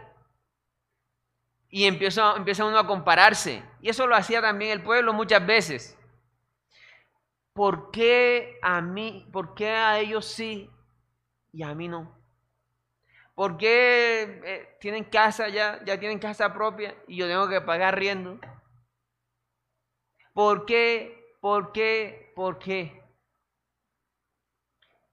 Y 1.69 1.85
empieza, 1.85 2.35
empieza 2.37 2.65
uno 2.65 2.79
a 2.79 2.87
compararse. 2.89 3.63
Y 3.81 3.89
eso 3.89 4.09
lo 4.09 4.17
hacía 4.17 4.43
también 4.43 4.73
el 4.73 4.83
pueblo 4.83 5.13
muchas 5.13 5.47
veces. 5.47 5.97
¿Por 7.53 7.93
qué 7.93 8.59
a 8.63 8.81
mí, 8.81 9.29
por 9.33 9.55
qué 9.55 9.69
a 9.69 10.01
ellos 10.01 10.27
sí 10.27 10.69
y 11.53 11.63
a 11.63 11.73
mí 11.75 11.87
no? 11.87 12.22
¿Por 13.35 13.57
qué 13.57 14.41
eh, 14.45 14.77
tienen 14.81 15.05
casa 15.05 15.49
ya, 15.49 15.83
ya 15.85 15.99
tienen 15.99 16.19
casa 16.19 16.53
propia 16.53 16.95
y 17.09 17.17
yo 17.17 17.27
tengo 17.27 17.49
que 17.49 17.61
pagar 17.61 17.99
riendo? 17.99 18.39
¿Por 20.35 20.67
qué? 20.67 21.37
¿Por 21.41 21.73
qué? 21.73 22.33
¿Por 22.37 22.59
qué? 22.59 23.03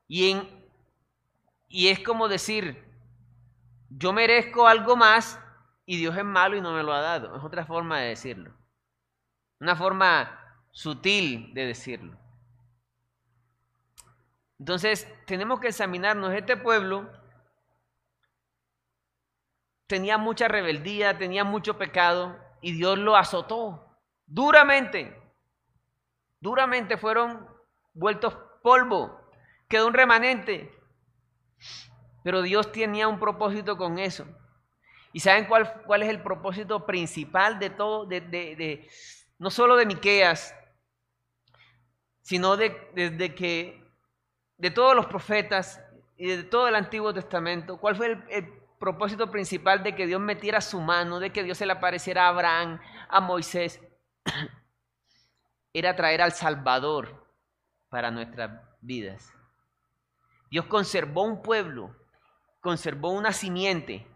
Y, 0.08 0.32
en, 0.32 0.69
y 1.67 1.88
es 1.88 1.99
como 1.99 2.27
decir, 2.27 2.84
yo 3.89 4.12
merezco 4.12 4.67
algo 4.67 4.95
más 4.95 5.39
y 5.86 5.97
Dios 5.97 6.17
es 6.17 6.25
malo 6.25 6.58
y 6.58 6.62
no 6.62 6.73
me 6.73 6.84
lo 6.84 6.93
ha 6.93 7.01
dado. 7.01 7.36
Es 7.36 7.43
otra 7.43 7.65
forma 7.65 7.99
de 7.99 8.10
decirlo. 8.10 8.53
Una 9.60 9.75
forma 9.75 10.65
sutil 10.71 11.53
de 11.53 11.65
decirlo. 11.65 12.17
Entonces, 14.60 15.08
tenemos 15.25 15.60
que 15.60 15.69
examinarnos. 15.69 16.34
Este 16.34 16.58
pueblo 16.58 17.10
tenía 19.89 20.19
mucha 20.19 20.47
rebeldía, 20.47 21.17
tenía 21.17 21.43
mucho 21.43 21.80
pecado 21.80 22.39
y 22.62 22.73
Dios 22.73 22.99
lo 22.99 23.17
azotó 23.17 23.97
duramente. 24.28 25.19
Duramente 26.39 26.95
fueron 26.95 27.49
vueltos 27.93 28.38
polvo. 28.62 29.19
Quedó 29.67 29.88
un 29.88 29.95
remanente. 29.95 30.71
Pero 32.23 32.43
Dios 32.43 32.71
tenía 32.71 33.08
un 33.08 33.19
propósito 33.19 33.78
con 33.78 33.97
eso. 33.97 34.28
¿Y 35.12 35.21
saben 35.21 35.45
cuál, 35.45 35.82
cuál 35.88 36.04
es 36.04 36.10
el 36.10 36.21
propósito 36.21 36.86
principal 36.86 37.58
de 37.58 37.71
todo, 37.71 38.06
de, 38.06 38.21
de, 38.21 38.88
no 39.39 39.49
solo 39.49 39.75
de 39.75 39.88
Miqueas, 39.88 40.56
sino 42.21 42.58
de, 42.58 42.69
de, 42.93 43.34
que 43.34 43.91
de 44.58 44.69
todos 44.69 44.95
los 44.95 45.08
profetas 45.08 45.82
y 46.15 46.28
de 46.28 46.43
todo 46.43 46.67
el 46.67 46.75
Antiguo 46.75 47.12
Testamento? 47.12 47.78
¿Cuál 47.78 47.95
fue 47.95 48.06
el, 48.12 48.23
el 48.30 48.59
propósito 48.80 49.30
principal 49.30 49.84
de 49.84 49.96
que 49.96 50.08
Dios 50.08 50.22
metiera 50.22 50.62
su 50.62 50.80
mano, 50.80 51.20
de 51.20 51.32
que 51.32 51.44
Dios 51.44 51.58
se 51.58 51.65
le 51.65 51.74
apareciera 51.74 52.26
a 52.26 52.30
Abraham, 52.30 52.80
a 53.10 53.22
Moisés? 53.22 53.80
Era 55.74 55.96
traer 55.96 56.22
al 56.22 56.32
Salvador 56.32 57.28
para 57.89 58.10
nuestras 58.10 58.62
vidas. 58.82 59.34
Dios 60.50 60.65
conservó 60.65 61.24
un 61.24 61.42
pueblo 61.44 61.96
conservó 62.60 63.12
una 63.12 63.32
simiente 63.32 64.08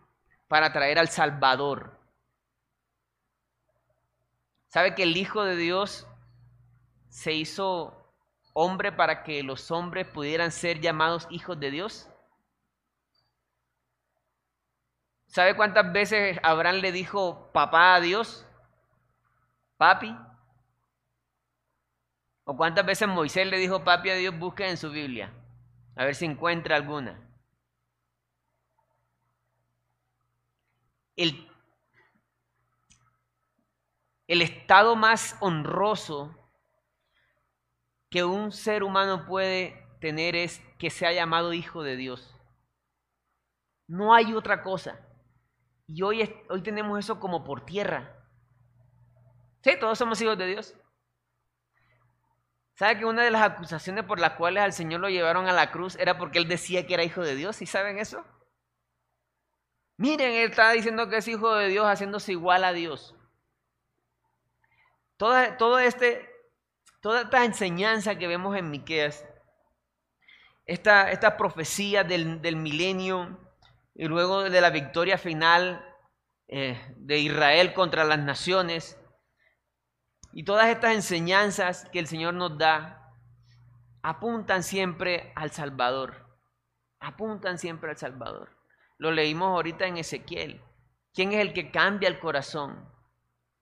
para 0.48 0.74
traer 0.74 1.00
al 1.00 1.10
Salvador. 1.10 2.00
¿Sabe 4.68 4.96
que 4.96 5.04
el 5.04 5.16
Hijo 5.18 5.44
de 5.44 5.56
Dios 5.56 6.08
se 7.10 7.34
hizo 7.34 8.14
hombre 8.54 8.92
para 8.92 9.24
que 9.24 9.44
los 9.44 9.72
hombres 9.72 10.08
pudieran 10.08 10.52
ser 10.52 10.80
llamados 10.80 11.28
hijos 11.30 11.60
de 11.60 11.72
Dios? 11.72 12.10
¿Sabe 15.34 15.56
cuántas 15.56 15.92
veces 15.92 16.40
Abraham 16.44 16.76
le 16.76 16.92
dijo 16.92 17.52
papá 17.52 17.96
a 17.96 18.00
Dios? 18.00 18.46
Papi. 19.78 20.16
¿O 22.44 22.56
cuántas 22.56 22.86
veces 22.86 23.08
Moisés 23.08 23.48
le 23.48 23.58
dijo 23.58 23.84
papi 23.84 24.12
a 24.12 24.16
Dios? 24.16 24.38
Busca 24.38 24.68
en 24.68 24.78
su 24.78 24.92
Biblia. 24.92 25.34
A 25.96 26.06
ver 26.06 26.14
si 26.14 26.26
encuentra 26.26 26.76
alguna. 26.76 27.20
el, 31.16 31.48
el 34.28 34.42
estado 34.42 34.96
más 34.96 35.38
honroso 35.40 36.36
que 38.10 38.24
un 38.24 38.52
ser 38.52 38.84
humano 38.84 39.26
puede 39.26 39.88
tener 40.00 40.36
es 40.36 40.62
que 40.78 40.90
sea 40.90 41.12
llamado 41.12 41.54
hijo 41.54 41.84
de 41.84 41.96
Dios. 41.96 42.36
No 43.88 44.14
hay 44.14 44.34
otra 44.34 44.62
cosa. 44.62 45.00
Y 45.88 46.02
hoy, 46.02 46.34
hoy 46.50 46.62
tenemos 46.62 47.00
eso 47.00 47.20
como 47.20 47.44
por 47.44 47.66
tierra. 47.66 48.16
Sí, 49.64 49.72
todos 49.80 49.98
somos 49.98 50.22
hijos 50.22 50.38
de 50.38 50.48
Dios. 50.48 50.76
¿Sabe 52.76 52.98
que 52.98 53.06
una 53.06 53.24
de 53.24 53.32
las 53.32 53.44
acusaciones 53.44 54.04
por 54.06 54.20
las 54.20 54.34
cuales 54.34 54.64
al 54.64 54.74
Señor 54.74 55.02
lo 55.02 55.10
llevaron 55.10 55.48
a 55.48 55.54
la 55.54 55.72
cruz 55.72 55.96
era 55.96 56.18
porque 56.18 56.40
él 56.40 56.48
decía 56.48 56.88
que 56.88 56.96
era 56.96 57.04
hijo 57.04 57.22
de 57.22 57.36
Dios? 57.36 57.62
¿Y 57.62 57.66
saben 57.66 58.00
eso? 58.00 58.26
Miren, 59.98 60.32
él 60.32 60.50
está 60.50 60.72
diciendo 60.72 61.08
que 61.08 61.18
es 61.18 61.28
hijo 61.28 61.54
de 61.56 61.68
Dios, 61.70 61.86
haciéndose 61.86 62.32
igual 62.32 62.64
a 62.64 62.74
Dios. 62.74 63.16
Toda, 65.18 65.58
todo 65.58 65.80
este, 65.80 66.30
toda 67.00 67.22
esta 67.22 67.46
enseñanza 67.46 68.18
que 68.18 68.28
vemos 68.28 68.58
en 68.58 68.72
Miqueas, 68.72 69.26
esta, 70.66 71.12
esta 71.12 71.38
profecía 71.38 72.04
del, 72.04 72.56
milenio 72.56 73.43
y 73.96 74.06
luego 74.06 74.50
de 74.50 74.62
la 74.62 74.70
victoria 74.70 75.18
final 75.18 75.86
eh, 76.48 76.80
de 76.98 77.20
Israel 77.20 77.74
contra 77.74 78.04
las 78.04 78.20
naciones, 78.20 79.00
y 80.34 80.44
todas 80.44 80.70
estas 80.70 80.96
enseñanzas 80.96 81.88
que 81.92 82.00
el 82.00 82.08
Señor 82.08 82.34
nos 82.34 82.58
da, 82.58 83.14
apuntan 84.02 84.64
siempre 84.64 85.32
al 85.36 85.52
Salvador. 85.52 86.28
Apuntan 87.00 87.60
siempre 87.60 87.92
al 87.92 87.98
Salvador. 87.98 88.50
Lo 88.98 89.12
leímos 89.12 89.50
ahorita 89.50 89.86
en 89.86 89.98
Ezequiel. 89.98 90.62
¿Quién 91.14 91.34
es 91.34 91.40
el 91.40 91.54
que 91.54 91.70
cambia 91.70 92.10
el 92.10 92.20
corazón? 92.20 92.90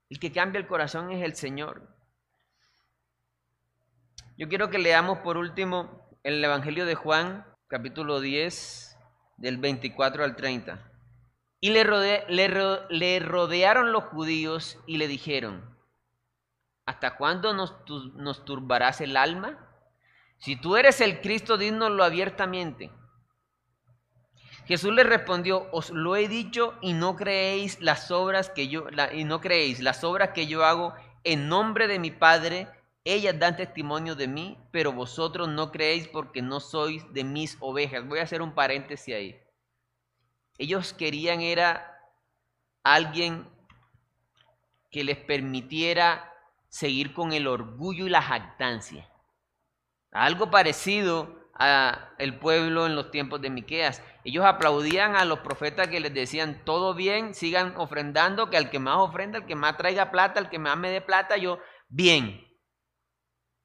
El 0.10 0.20
que 0.20 0.32
cambia 0.32 0.60
el 0.60 0.68
corazón 0.68 1.12
es 1.12 1.22
el 1.24 1.36
Señor. 1.36 1.94
Yo 4.38 4.48
quiero 4.48 4.70
que 4.70 4.80
leamos 4.80 5.20
por 5.20 5.38
último 5.38 6.10
el 6.24 6.44
Evangelio 6.44 6.86
de 6.86 6.96
Juan, 6.96 7.46
capítulo 7.68 8.22
10, 8.22 8.91
del 9.42 9.58
24 9.58 10.24
al 10.24 10.36
30. 10.36 10.88
Y 11.60 11.72
le, 11.72 11.84
rodearon 13.20 13.92
los 13.92 14.04
judíos 14.06 14.80
y 14.88 14.98
le 14.98 15.08
dijeron, 15.08 15.78
¿hasta 16.86 17.18
cuándo 17.18 17.54
nos, 17.54 18.46
turbarás 18.46 19.02
el 19.02 19.18
alma? 19.18 19.68
Si 20.38 20.56
tú 20.56 20.78
eres 20.78 21.02
el 21.02 21.22
Cristo, 21.22 21.58
dínoslo 21.58 22.04
abiertamente. 22.04 22.92
Jesús 24.66 24.94
le 24.94 25.04
respondió, 25.04 25.68
os 25.72 25.90
lo 25.90 26.16
he 26.16 26.28
dicho 26.28 26.76
y 26.82 26.94
no 26.94 27.16
creéis 27.16 27.82
las 27.82 28.10
obras 28.10 28.50
que 28.50 28.68
yo 28.68 28.86
y 29.12 29.24
no 29.24 29.42
creéis 29.42 29.82
las 29.82 30.04
obras 30.04 30.30
que 30.30 30.48
yo 30.48 30.64
hago 30.66 30.94
en 31.24 31.50
nombre 31.50 31.88
de 31.88 32.00
mi 32.00 32.12
Padre, 32.12 32.68
ellas 33.04 33.38
dan 33.40 33.58
testimonio 33.58 34.16
de 34.16 34.28
mí, 34.28 34.58
pero 34.72 34.92
vosotros 34.92 35.50
no 35.50 35.72
creéis 35.72 36.08
porque 36.08 36.42
no 36.42 36.60
sois 36.60 37.04
de 37.14 37.24
mis 37.24 37.58
ovejas. 37.60 38.08
Voy 38.08 38.20
a 38.20 38.24
hacer 38.24 38.42
un 38.42 38.54
paréntesis 38.54 39.16
ahí. 39.16 39.42
Ellos 40.58 40.94
querían 40.94 41.42
era 41.42 42.00
alguien 42.84 43.50
que 44.92 45.04
les 45.04 45.18
permitiera 45.18 46.32
seguir 46.70 47.14
con 47.14 47.34
el 47.34 47.48
orgullo 47.48 48.06
y 48.06 48.10
la 48.10 48.22
jactancia. 48.22 49.10
Algo 50.12 50.52
parecido 50.52 51.42
el 52.18 52.40
pueblo 52.40 52.86
en 52.86 52.96
los 52.96 53.12
tiempos 53.12 53.42
de 53.42 53.50
Miqueas. 53.50 54.02
Ellos 54.24 54.46
aplaudían 54.46 55.16
a 55.16 55.26
los 55.26 55.40
profetas 55.40 55.88
que 55.88 56.00
les 56.00 56.14
decían, 56.14 56.62
todo 56.66 56.94
bien, 56.94 57.34
sigan 57.34 57.76
ofrendando, 57.78 58.50
que 58.50 58.58
al 58.58 58.70
que 58.70 58.80
más 58.80 58.98
ofrenda, 58.98 59.40
al 59.40 59.46
que 59.46 59.56
más 59.56 59.78
traiga 59.78 60.12
plata, 60.12 60.40
al 60.40 60.50
que 60.50 60.60
más 60.60 60.78
me 60.78 60.90
dé 60.90 61.02
plata, 61.02 61.38
yo, 61.38 61.60
bien. 61.90 62.51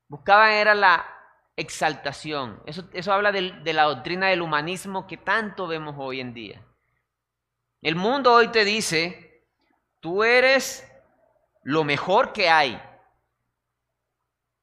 Buscaban 0.08 0.52
era 0.52 0.74
la 0.74 1.06
exaltación. 1.56 2.62
Eso, 2.66 2.84
eso 2.92 3.12
habla 3.12 3.32
de, 3.32 3.52
de 3.62 3.72
la 3.72 3.84
doctrina 3.84 4.28
del 4.28 4.42
humanismo 4.42 5.06
que 5.06 5.16
tanto 5.16 5.66
vemos 5.66 5.94
hoy 5.98 6.20
en 6.20 6.34
día. 6.34 6.62
El 7.82 7.96
mundo 7.96 8.32
hoy 8.32 8.48
te 8.48 8.64
dice, 8.64 9.44
tú 10.00 10.24
eres 10.24 10.86
lo 11.62 11.84
mejor 11.84 12.32
que 12.32 12.48
hay. 12.48 12.80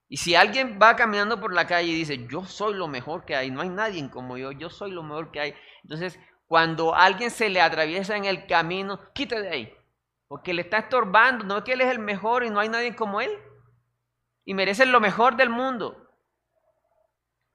Y 0.07 0.17
si 0.17 0.35
alguien 0.35 0.77
va 0.81 0.95
caminando 0.95 1.39
por 1.39 1.53
la 1.53 1.65
calle 1.65 1.89
y 1.89 1.95
dice, 1.95 2.27
yo 2.27 2.45
soy 2.45 2.75
lo 2.75 2.87
mejor 2.87 3.25
que 3.25 3.35
hay, 3.35 3.49
no 3.49 3.61
hay 3.61 3.69
nadie 3.69 4.09
como 4.09 4.37
yo, 4.37 4.51
yo 4.51 4.69
soy 4.69 4.91
lo 4.91 5.03
mejor 5.03 5.31
que 5.31 5.39
hay. 5.39 5.55
Entonces, 5.83 6.19
cuando 6.45 6.93
alguien 6.93 7.31
se 7.31 7.49
le 7.49 7.61
atraviesa 7.61 8.15
en 8.15 8.25
el 8.25 8.45
camino, 8.45 8.99
quítate 9.13 9.41
de 9.41 9.49
ahí, 9.49 9.77
porque 10.27 10.53
le 10.53 10.61
está 10.61 10.77
estorbando, 10.77 11.45
no 11.45 11.57
es 11.57 11.63
que 11.63 11.73
él 11.73 11.81
es 11.81 11.89
el 11.89 11.99
mejor 11.99 12.43
y 12.43 12.51
no 12.51 12.59
hay 12.59 12.69
nadie 12.69 12.95
como 12.95 13.21
él. 13.21 13.31
Y 14.45 14.53
merece 14.53 14.85
lo 14.85 14.99
mejor 14.99 15.35
del 15.35 15.49
mundo. 15.49 16.09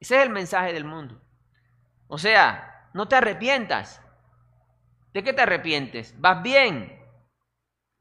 Ese 0.00 0.16
es 0.16 0.22
el 0.22 0.30
mensaje 0.30 0.72
del 0.72 0.84
mundo. 0.84 1.20
O 2.06 2.18
sea, 2.18 2.90
no 2.94 3.08
te 3.08 3.16
arrepientas. 3.16 4.00
¿De 5.12 5.22
qué 5.22 5.32
te 5.32 5.42
arrepientes? 5.42 6.14
¿Vas 6.20 6.42
bien? 6.42 6.98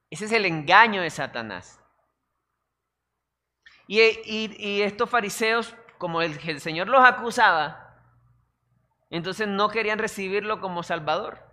Ese 0.09 0.25
es 0.25 0.31
el 0.31 0.45
engaño 0.45 1.01
de 1.01 1.09
Satanás. 1.09 1.81
Y, 3.87 4.01
y 4.01 4.81
estos 4.81 5.09
fariseos, 5.09 5.75
como 5.97 6.21
el, 6.21 6.37
el 6.47 6.59
Señor 6.61 6.87
los 6.87 7.03
acusaba, 7.03 7.87
entonces 9.09 9.47
no 9.47 9.69
querían 9.69 9.99
recibirlo 9.99 10.59
como 10.59 10.83
Salvador. 10.83 11.43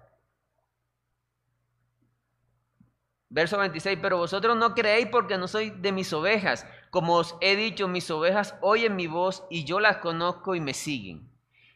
Verso 3.29 3.59
26, 3.59 3.99
pero 4.01 4.19
vosotros 4.19 4.57
no 4.57 4.75
creéis 4.75 5.09
porque 5.09 5.39
no 5.39 5.49
sois 5.49 5.73
de 5.81 5.93
mis 5.93 6.13
ovejas. 6.13 6.67
Como 6.95 7.17
os 7.17 7.35
he 7.41 7.57
dicho, 7.57 7.89
mis 7.89 8.09
ovejas 8.13 8.55
oyen 8.61 8.95
mi 8.95 9.09
voz 9.09 9.43
y 9.51 9.65
yo 9.65 9.81
las 9.81 9.97
conozco 9.97 10.55
y 10.55 10.61
me 10.61 10.75
siguen. 10.75 11.29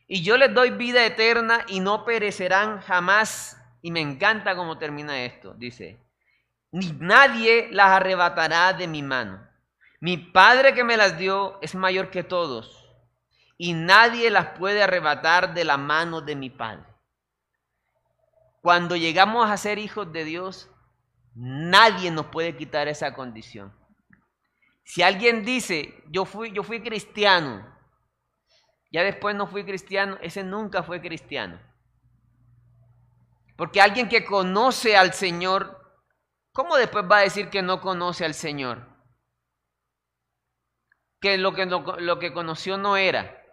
Y 0.07 0.23
yo 0.23 0.37
les 0.37 0.55
doy 0.55 0.71
vida 0.71 1.05
eterna 1.05 1.65
y 1.67 1.81
no 1.81 2.05
perecerán 2.05 2.81
jamás. 2.83 3.61
Y 3.83 3.91
me 3.91 4.01
encanta 4.01 4.55
cómo 4.55 4.79
termina 4.79 5.25
esto. 5.25 5.55
Dice, 5.55 5.99
ni 6.71 6.93
nadie 6.93 7.67
las 7.73 7.89
arrebatará 7.89 8.73
de 8.75 8.87
mi 8.87 9.03
mano. 9.03 9.45
Mi 9.99 10.19
Padre 10.19 10.73
que 10.73 10.85
me 10.85 10.97
las 10.97 11.19
dio 11.19 11.59
es 11.63 11.75
mayor 11.75 12.11
que 12.11 12.23
todos. 12.23 12.89
Y 13.57 13.73
nadie 13.73 14.31
las 14.31 14.57
puede 14.57 14.85
arrebatar 14.85 15.53
de 15.53 15.65
la 15.65 15.79
mano 15.79 16.21
de 16.21 16.37
mi 16.37 16.49
Padre. 16.49 16.87
Cuando 18.63 18.95
llegamos 18.95 19.51
a 19.51 19.57
ser 19.57 19.81
hijos 19.81 20.13
de 20.13 20.23
Dios, 20.23 20.71
Nadie 21.41 22.11
nos 22.11 22.27
puede 22.27 22.57
quitar 22.57 22.89
esa 22.89 23.15
condición. 23.15 23.73
Si 24.89 25.03
alguien 25.03 25.45
dice, 25.45 26.03
yo 26.09 26.25
fui, 26.25 26.51
yo 26.51 26.63
fui 26.63 26.81
cristiano, 26.83 27.63
ya 28.91 29.03
después 29.03 29.37
no 29.37 29.47
fui 29.47 29.63
cristiano, 29.63 30.17
ese 30.23 30.43
nunca 30.43 30.83
fue 30.83 31.03
cristiano. 31.03 31.61
Porque 33.55 33.83
alguien 33.83 34.09
que 34.09 34.25
conoce 34.25 34.97
al 34.97 35.13
Señor, 35.13 36.03
¿cómo 36.55 36.77
después 36.77 37.05
va 37.05 37.19
a 37.19 37.23
decir 37.23 37.51
que 37.51 37.61
no 37.61 37.83
conoce 37.83 38.25
al 38.25 38.33
Señor? 38.33 38.89
Que 41.21 41.37
lo 41.37 41.53
que, 41.53 41.67
lo 41.67 42.19
que 42.19 42.33
conoció 42.33 42.79
no 42.79 42.97
era. 42.97 43.45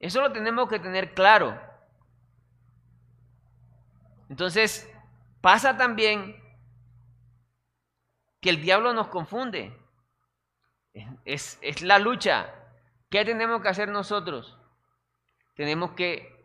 Eso 0.00 0.20
lo 0.20 0.32
tenemos 0.32 0.68
que 0.68 0.80
tener 0.80 1.14
claro. 1.14 1.62
Entonces, 4.28 4.92
pasa 5.40 5.76
también 5.76 6.42
que 8.40 8.50
el 8.50 8.60
diablo 8.60 8.92
nos 8.94 9.06
confunde. 9.06 9.78
Es, 11.24 11.58
es, 11.62 11.82
la 11.82 11.98
lucha. 11.98 12.52
¿Qué 13.10 13.24
tenemos 13.24 13.62
que 13.62 13.68
hacer 13.68 13.88
nosotros? 13.88 14.58
Tenemos 15.54 15.92
que 15.92 16.44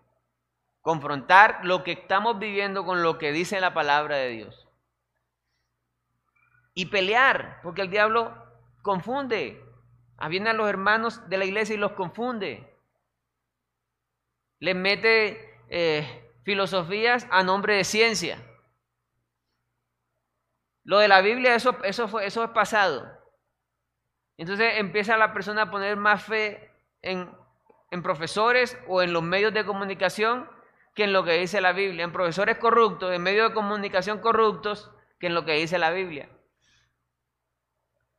confrontar 0.82 1.60
lo 1.64 1.84
que 1.84 1.94
estamos 1.94 2.40
viviendo 2.40 2.86
con 2.86 3.04
lo 3.04 3.18
que 3.18 3.32
dice 3.32 3.60
la 3.60 3.74
palabra 3.74 4.18
de 4.18 4.30
Dios. 4.30 4.68
Y 6.74 6.86
pelear, 6.86 7.60
porque 7.64 7.82
el 7.82 7.90
diablo 7.90 8.34
confunde. 8.84 9.64
Vienen 10.30 10.50
a 10.50 10.54
los 10.54 10.70
hermanos 10.70 11.28
de 11.30 11.38
la 11.38 11.46
iglesia 11.46 11.76
y 11.76 11.80
los 11.80 11.94
confunde. 11.94 12.74
Les 14.60 14.76
mete 14.76 15.60
eh, 15.70 16.32
filosofías 16.44 17.28
a 17.30 17.44
nombre 17.44 17.76
de 17.76 17.84
ciencia. 17.84 18.42
Lo 20.84 21.00
de 21.00 21.10
la 21.10 21.22
Biblia, 21.22 21.54
eso, 21.54 21.78
eso, 21.84 22.08
fue, 22.08 22.26
eso 22.26 22.44
es 22.44 22.50
pasado. 22.52 23.17
Entonces 24.38 24.74
empieza 24.78 25.18
la 25.18 25.34
persona 25.34 25.64
a 25.64 25.72
poner 25.72 25.98
más 25.98 26.24
fe 26.24 26.72
en, 27.02 27.30
en 27.92 28.04
profesores 28.04 28.78
o 28.88 29.02
en 29.02 29.14
los 29.14 29.24
medios 29.24 29.54
de 29.54 29.66
comunicación 29.66 30.50
que 30.94 31.04
en 31.04 31.14
lo 31.14 31.24
que 31.24 31.34
dice 31.34 31.62
la 31.62 31.74
Biblia. 31.74 32.04
En 32.04 32.12
profesores 32.12 32.58
corruptos, 32.58 33.14
en 33.14 33.22
medios 33.22 33.50
de 33.50 33.56
comunicación 33.56 34.20
corruptos, 34.20 34.92
que 35.20 35.28
en 35.28 35.36
lo 35.36 35.46
que 35.46 35.54
dice 35.54 35.78
la 35.78 35.92
Biblia. 35.92 36.30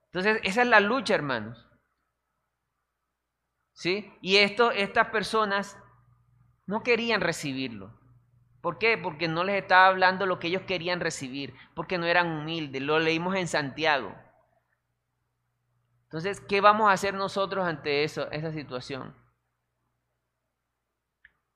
Entonces, 0.06 0.40
esa 0.44 0.62
es 0.62 0.68
la 0.68 0.80
lucha, 0.80 1.14
hermanos. 1.14 1.66
¿Sí? 3.72 4.12
Y 4.20 4.38
esto, 4.38 4.72
estas 4.72 5.08
personas 5.08 5.78
no 6.66 6.82
querían 6.82 7.20
recibirlo. 7.20 7.98
¿Por 8.60 8.78
qué? 8.78 8.98
Porque 8.98 9.28
no 9.28 9.44
les 9.44 9.62
estaba 9.62 9.86
hablando 9.86 10.26
lo 10.26 10.38
que 10.38 10.48
ellos 10.48 10.62
querían 10.62 11.00
recibir, 11.00 11.54
porque 11.74 11.98
no 11.98 12.06
eran 12.06 12.28
humildes. 12.28 12.82
Lo 12.82 12.98
leímos 12.98 13.36
en 13.36 13.46
Santiago. 13.46 14.14
Entonces, 16.08 16.40
¿qué 16.40 16.62
vamos 16.62 16.88
a 16.88 16.92
hacer 16.92 17.12
nosotros 17.12 17.66
ante 17.66 18.02
eso, 18.02 18.30
esa 18.30 18.50
situación? 18.50 19.14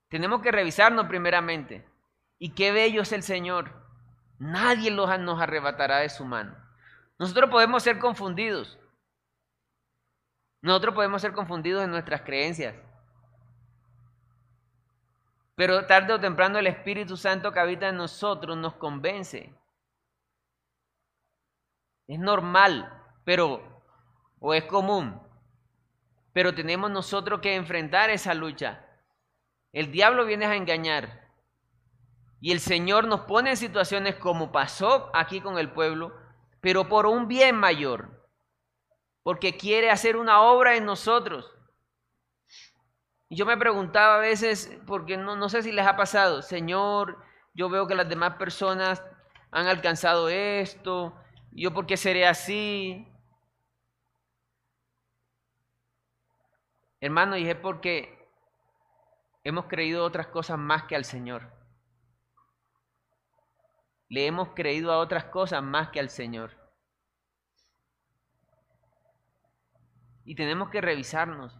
Tenemos 0.09 0.43
que 0.43 0.51
revisarnos 0.51 1.07
primeramente. 1.07 1.83
Y 2.37 2.53
qué 2.53 2.71
bello 2.71 3.01
es 3.01 3.11
el 3.13 3.23
Señor. 3.23 3.71
Nadie 4.37 4.91
nos 4.91 5.41
arrebatará 5.41 5.99
de 5.99 6.09
su 6.09 6.23
mano. 6.23 6.55
Nosotros 7.17 7.49
podemos 7.49 7.81
ser 7.81 7.97
confundidos. 7.97 8.77
Nosotros 10.61 10.93
podemos 10.93 11.21
ser 11.21 11.33
confundidos 11.33 11.83
en 11.83 11.89
nuestras 11.89 12.21
creencias. 12.21 12.75
Pero 15.55 15.87
tarde 15.87 16.13
o 16.13 16.19
temprano 16.19 16.59
el 16.59 16.67
Espíritu 16.67 17.17
Santo 17.17 17.51
que 17.51 17.59
habita 17.59 17.89
en 17.89 17.97
nosotros 17.97 18.55
nos 18.55 18.75
convence. 18.75 19.51
Es 22.07 22.19
normal, 22.19 22.91
pero, 23.23 23.72
o 24.45 24.53
es 24.53 24.65
común, 24.65 25.21
pero 26.33 26.53
tenemos 26.53 26.91
nosotros 26.91 27.39
que 27.39 27.55
enfrentar 27.55 28.09
esa 28.09 28.33
lucha. 28.33 28.85
El 29.71 29.89
diablo 29.89 30.25
viene 30.25 30.45
a 30.45 30.55
engañar. 30.55 31.31
Y 32.41 32.51
el 32.51 32.59
Señor 32.59 33.07
nos 33.07 33.21
pone 33.21 33.51
en 33.51 33.57
situaciones 33.57 34.15
como 34.15 34.51
pasó 34.51 35.09
aquí 35.13 35.39
con 35.39 35.57
el 35.57 35.71
pueblo, 35.71 36.13
pero 36.59 36.89
por 36.89 37.05
un 37.05 37.29
bien 37.29 37.55
mayor. 37.55 38.27
Porque 39.23 39.55
quiere 39.55 39.89
hacer 39.89 40.17
una 40.17 40.41
obra 40.41 40.75
en 40.75 40.83
nosotros. 40.83 41.49
Y 43.29 43.37
yo 43.37 43.45
me 43.45 43.55
preguntaba 43.55 44.15
a 44.15 44.19
veces, 44.19 44.77
porque 44.85 45.15
no, 45.15 45.37
no 45.37 45.47
sé 45.47 45.63
si 45.63 45.71
les 45.71 45.87
ha 45.87 45.95
pasado, 45.95 46.41
Señor, 46.41 47.17
yo 47.53 47.69
veo 47.69 47.87
que 47.87 47.95
las 47.95 48.09
demás 48.09 48.35
personas 48.35 49.01
han 49.51 49.67
alcanzado 49.67 50.27
esto, 50.27 51.15
yo 51.53 51.73
por 51.73 51.85
qué 51.85 51.95
seré 51.95 52.27
así. 52.27 53.07
Hermano, 57.03 57.35
y 57.35 57.49
es 57.49 57.57
porque 57.57 58.17
hemos 59.43 59.65
creído 59.65 60.05
otras 60.05 60.27
cosas 60.27 60.57
más 60.57 60.83
que 60.83 60.95
al 60.95 61.03
Señor. 61.03 61.51
Le 64.07 64.25
hemos 64.25 64.51
creído 64.55 64.93
a 64.93 64.99
otras 64.99 65.25
cosas 65.25 65.61
más 65.61 65.89
que 65.89 65.99
al 65.99 66.09
Señor. 66.09 66.51
Y 70.23 70.35
tenemos 70.35 70.69
que 70.69 70.79
revisarnos. 70.79 71.59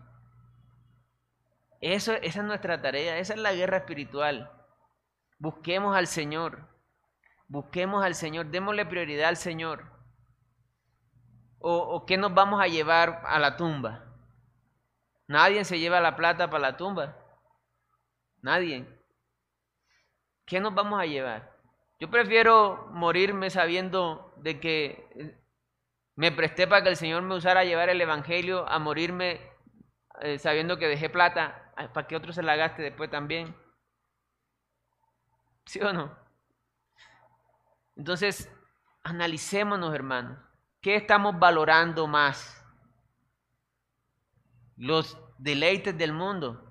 Eso, 1.82 2.14
esa 2.14 2.40
es 2.40 2.46
nuestra 2.46 2.82
tarea, 2.82 3.18
esa 3.18 3.34
es 3.34 3.40
la 3.42 3.52
guerra 3.52 3.80
espiritual. 3.80 4.50
Busquemos 5.40 5.94
al 5.94 6.08
Señor, 6.08 6.70
busquemos 7.50 8.02
al 8.02 8.16
Señor, 8.16 8.46
démosle 8.46 8.86
prioridad 8.86 9.28
al 9.28 9.36
Señor. 9.36 9.92
¿O, 11.60 11.80
o 11.80 12.06
qué 12.06 12.16
nos 12.16 12.34
vamos 12.34 12.62
a 12.62 12.68
llevar 12.68 13.24
a 13.26 13.40
la 13.40 13.58
tumba? 13.58 14.13
Nadie 15.28 15.64
se 15.66 15.80
lleva 15.80 16.02
la 16.02 16.16
plata 16.16 16.50
para 16.50 16.72
la 16.72 16.78
tumba. 16.78 17.18
Nadie. 18.42 18.86
¿Qué 20.46 20.60
nos 20.60 20.76
vamos 20.76 21.00
a 21.00 21.06
llevar? 21.06 21.58
Yo 22.00 22.10
prefiero 22.10 22.88
morirme 22.92 23.50
sabiendo 23.50 24.34
de 24.38 24.60
que 24.60 25.40
me 26.16 26.32
presté 26.32 26.68
para 26.68 26.84
que 26.84 26.90
el 26.90 26.98
Señor 26.98 27.24
me 27.24 27.36
usara 27.36 27.62
a 27.62 27.66
llevar 27.66 27.90
el 27.90 28.02
Evangelio, 28.02 28.68
a 28.68 28.78
morirme 28.80 29.40
eh, 30.22 30.38
sabiendo 30.38 30.78
que 30.78 30.88
dejé 30.88 31.10
plata 31.10 31.72
para 31.94 32.08
que 32.08 32.16
otro 32.16 32.34
se 32.34 32.44
la 32.44 32.56
gaste 32.56 32.82
después 32.82 33.10
también. 33.10 33.56
¿Sí 35.66 35.80
o 35.80 35.94
no? 35.94 36.16
Entonces, 37.96 38.52
analicémonos, 39.04 39.94
hermanos. 39.94 40.38
¿Qué 40.82 40.96
estamos 40.96 41.40
valorando 41.40 42.08
más? 42.08 42.63
Los 44.84 45.18
deleites 45.38 45.98
del 45.98 46.12
mundo. 46.12 46.62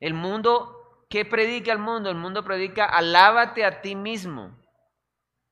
El 0.00 0.14
mundo, 0.14 1.06
¿qué 1.08 1.24
predica 1.24 1.70
el 1.70 1.78
mundo? 1.78 2.10
El 2.10 2.16
mundo 2.16 2.42
predica, 2.42 2.86
alábate 2.86 3.64
a 3.64 3.82
ti 3.82 3.94
mismo. 3.94 4.60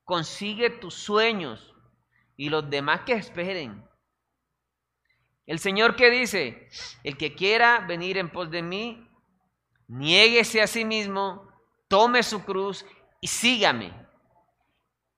Consigue 0.03 0.69
tus 0.69 0.93
sueños 0.93 1.73
y 2.35 2.49
los 2.49 2.69
demás 2.69 3.03
que 3.05 3.13
esperen. 3.13 3.87
El 5.45 5.59
Señor 5.59 5.95
que 5.95 6.09
dice, 6.09 6.67
el 7.05 7.15
que 7.15 7.33
quiera 7.33 7.85
venir 7.87 8.17
en 8.17 8.29
pos 8.29 8.51
de 8.51 8.61
mí, 8.61 9.09
niéguese 9.87 10.61
a 10.61 10.67
sí 10.67 10.83
mismo, 10.83 11.49
tome 11.87 12.23
su 12.23 12.43
cruz 12.43 12.85
y 13.21 13.27
sígame. 13.27 13.93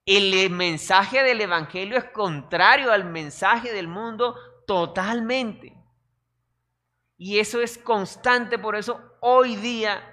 El 0.05 0.51
mensaje 0.51 1.23
del 1.23 1.41
Evangelio 1.41 1.97
es 1.97 2.05
contrario 2.11 2.91
al 2.91 3.05
mensaje 3.05 3.73
del 3.73 3.87
mundo 3.87 4.35
totalmente. 4.65 5.73
Y 7.17 7.39
eso 7.39 7.61
es 7.61 7.77
constante, 7.77 8.59
por 8.59 8.75
eso 8.75 9.01
hoy 9.21 9.55
día 9.55 10.09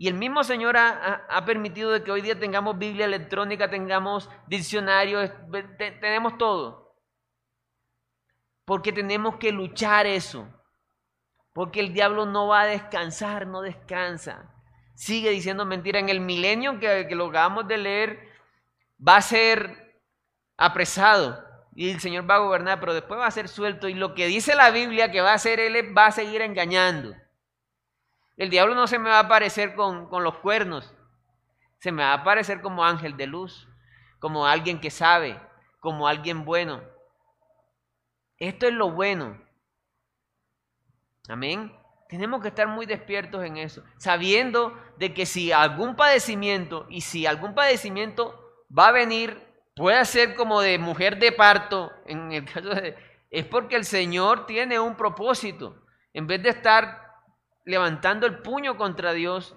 Y 0.00 0.06
el 0.06 0.14
mismo 0.14 0.44
Señor 0.44 0.76
ha, 0.76 1.44
permitido 1.44 1.90
de 1.90 2.04
que 2.04 2.12
hoy 2.12 2.20
día 2.20 2.38
tengamos 2.38 2.78
Biblia 2.78 3.04
electrónica, 3.04 3.68
tengamos 3.68 4.30
diccionario, 4.46 5.18
tenemos 6.00 6.38
todo. 6.38 6.94
Porque 8.64 8.92
tenemos 8.92 9.38
que 9.38 9.50
luchar 9.50 10.06
eso. 10.06 10.46
Porque 11.52 11.80
el 11.80 11.92
diablo 11.92 12.26
no 12.26 12.46
va 12.46 12.60
a 12.60 12.66
descansar, 12.66 13.48
no 13.48 13.60
descansa. 13.60 14.54
Sigue 14.94 15.30
diciendo 15.30 15.64
mentira. 15.64 15.98
En 15.98 16.08
el 16.08 16.20
milenio 16.20 16.78
que, 16.78 17.08
que 17.08 17.16
lo 17.16 17.26
acabamos 17.26 17.66
de 17.66 17.78
leer, 17.78 18.28
va 19.00 19.16
a 19.16 19.22
ser 19.22 20.00
apresado. 20.56 21.47
Y 21.74 21.90
el 21.90 22.00
Señor 22.00 22.28
va 22.28 22.36
a 22.36 22.40
gobernar, 22.40 22.80
pero 22.80 22.94
después 22.94 23.20
va 23.20 23.26
a 23.26 23.30
ser 23.30 23.48
suelto. 23.48 23.88
Y 23.88 23.94
lo 23.94 24.14
que 24.14 24.26
dice 24.26 24.54
la 24.54 24.70
Biblia 24.70 25.10
que 25.10 25.20
va 25.20 25.32
a 25.32 25.34
hacer 25.34 25.60
Él 25.60 25.96
va 25.96 26.06
a 26.06 26.12
seguir 26.12 26.42
engañando. 26.42 27.14
El 28.38 28.50
diablo 28.50 28.76
no 28.76 28.86
se 28.86 29.00
me 29.00 29.10
va 29.10 29.16
a 29.16 29.24
aparecer 29.24 29.74
con, 29.74 30.08
los 30.22 30.38
cuernos, 30.38 30.94
se 31.80 31.90
me 31.90 32.04
va 32.04 32.10
a 32.10 32.20
aparecer 32.20 32.62
como 32.62 32.84
ángel 32.84 33.16
de 33.16 33.26
luz, 33.26 33.68
como 34.20 34.46
alguien 34.46 34.80
que 34.80 34.90
sabe, 34.90 35.40
como 35.80 36.06
alguien 36.06 36.44
bueno. 36.44 36.80
Esto 38.38 38.68
es 38.68 38.72
lo 38.72 38.92
bueno. 38.92 39.42
Amén. 41.28 41.76
Tenemos 42.08 42.40
que 42.40 42.48
estar 42.48 42.68
muy 42.68 42.86
despiertos 42.86 43.44
en 43.44 43.56
eso, 43.56 43.82
sabiendo 43.96 44.72
de 44.98 45.12
que 45.12 45.26
si 45.26 45.50
algún 45.50 45.96
padecimiento 45.96 46.86
y 46.88 47.00
si 47.00 47.26
algún 47.26 47.56
padecimiento 47.56 48.40
va 48.76 48.88
a 48.88 48.92
venir, 48.92 49.47
puede 49.78 50.04
ser 50.04 50.34
como 50.34 50.60
de 50.60 50.78
mujer 50.78 51.18
de 51.18 51.32
parto, 51.32 51.92
en 52.04 52.32
el 52.32 52.44
caso 52.44 52.68
de, 52.68 52.96
es 53.30 53.46
porque 53.46 53.76
el 53.76 53.84
Señor 53.84 54.46
tiene 54.46 54.78
un 54.78 54.96
propósito. 54.96 55.82
En 56.12 56.26
vez 56.26 56.42
de 56.42 56.50
estar 56.50 57.14
levantando 57.64 58.26
el 58.26 58.40
puño 58.40 58.76
contra 58.76 59.12
Dios, 59.12 59.56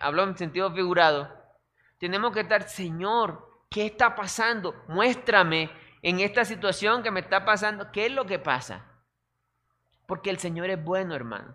hablo 0.00 0.22
en 0.24 0.36
sentido 0.36 0.72
figurado, 0.72 1.30
tenemos 1.98 2.32
que 2.32 2.40
estar, 2.40 2.68
Señor, 2.68 3.66
¿qué 3.70 3.86
está 3.86 4.14
pasando? 4.14 4.74
Muéstrame 4.88 5.70
en 6.02 6.20
esta 6.20 6.44
situación 6.44 7.02
que 7.02 7.10
me 7.10 7.20
está 7.20 7.44
pasando, 7.44 7.90
¿qué 7.92 8.06
es 8.06 8.12
lo 8.12 8.26
que 8.26 8.38
pasa? 8.38 8.84
Porque 10.06 10.30
el 10.30 10.38
Señor 10.38 10.70
es 10.70 10.82
bueno, 10.82 11.14
hermano. 11.14 11.54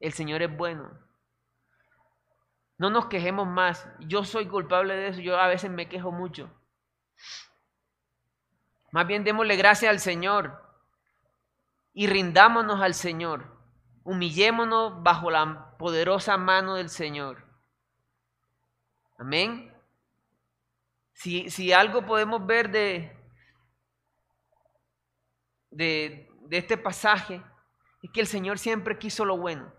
El 0.00 0.12
Señor 0.12 0.42
es 0.42 0.54
bueno. 0.56 1.05
No 2.78 2.90
nos 2.90 3.06
quejemos 3.06 3.46
más. 3.46 3.88
Yo 4.00 4.24
soy 4.24 4.46
culpable 4.46 4.94
de 4.94 5.08
eso. 5.08 5.20
Yo 5.20 5.38
a 5.38 5.48
veces 5.48 5.70
me 5.70 5.88
quejo 5.88 6.12
mucho. 6.12 6.50
Más 8.92 9.06
bien 9.06 9.24
démosle 9.24 9.56
gracias 9.56 9.90
al 9.90 10.00
Señor 10.00 10.62
y 11.92 12.06
rindámonos 12.06 12.80
al 12.80 12.94
Señor 12.94 13.56
humillémonos 14.06 15.02
bajo 15.02 15.30
la 15.30 15.76
poderosa 15.78 16.36
mano 16.36 16.76
del 16.76 16.88
Señor. 16.88 17.44
Amén. 19.18 19.74
Si, 21.12 21.50
si 21.50 21.72
algo 21.72 22.06
podemos 22.06 22.46
ver 22.46 22.70
de, 22.70 23.16
de, 25.70 26.30
de 26.42 26.56
este 26.56 26.78
pasaje, 26.78 27.42
es 28.00 28.10
que 28.12 28.20
el 28.20 28.28
Señor 28.28 28.60
siempre 28.60 28.96
quiso 28.96 29.24
lo 29.24 29.36
bueno. 29.36 29.72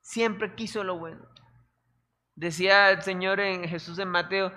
Siempre 0.00 0.54
quiso 0.56 0.82
lo 0.82 0.98
bueno. 0.98 1.33
Decía 2.36 2.90
el 2.90 3.02
Señor 3.02 3.40
en 3.40 3.68
Jesús 3.68 3.98
en 3.98 4.08
Mateo, 4.08 4.52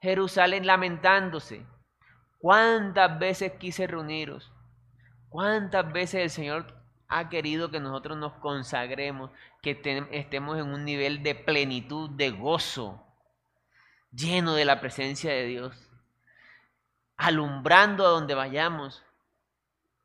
Jerusalén 0.00 0.66
lamentándose. 0.66 1.66
¿Cuántas 2.38 3.18
veces 3.18 3.52
quise 3.58 3.86
reuniros? 3.86 4.52
¿Cuántas 5.28 5.90
veces 5.92 6.22
el 6.22 6.30
Señor 6.30 6.82
ha 7.08 7.28
querido 7.28 7.70
que 7.70 7.78
nosotros 7.78 8.16
nos 8.16 8.32
consagremos, 8.34 9.30
que 9.62 9.80
estemos 10.10 10.58
en 10.58 10.72
un 10.72 10.84
nivel 10.84 11.22
de 11.22 11.34
plenitud, 11.34 12.10
de 12.10 12.30
gozo, 12.30 13.06
lleno 14.10 14.54
de 14.54 14.64
la 14.64 14.80
presencia 14.80 15.30
de 15.30 15.44
Dios, 15.44 15.90
alumbrando 17.16 18.06
a 18.06 18.10
donde 18.10 18.34
vayamos, 18.34 19.04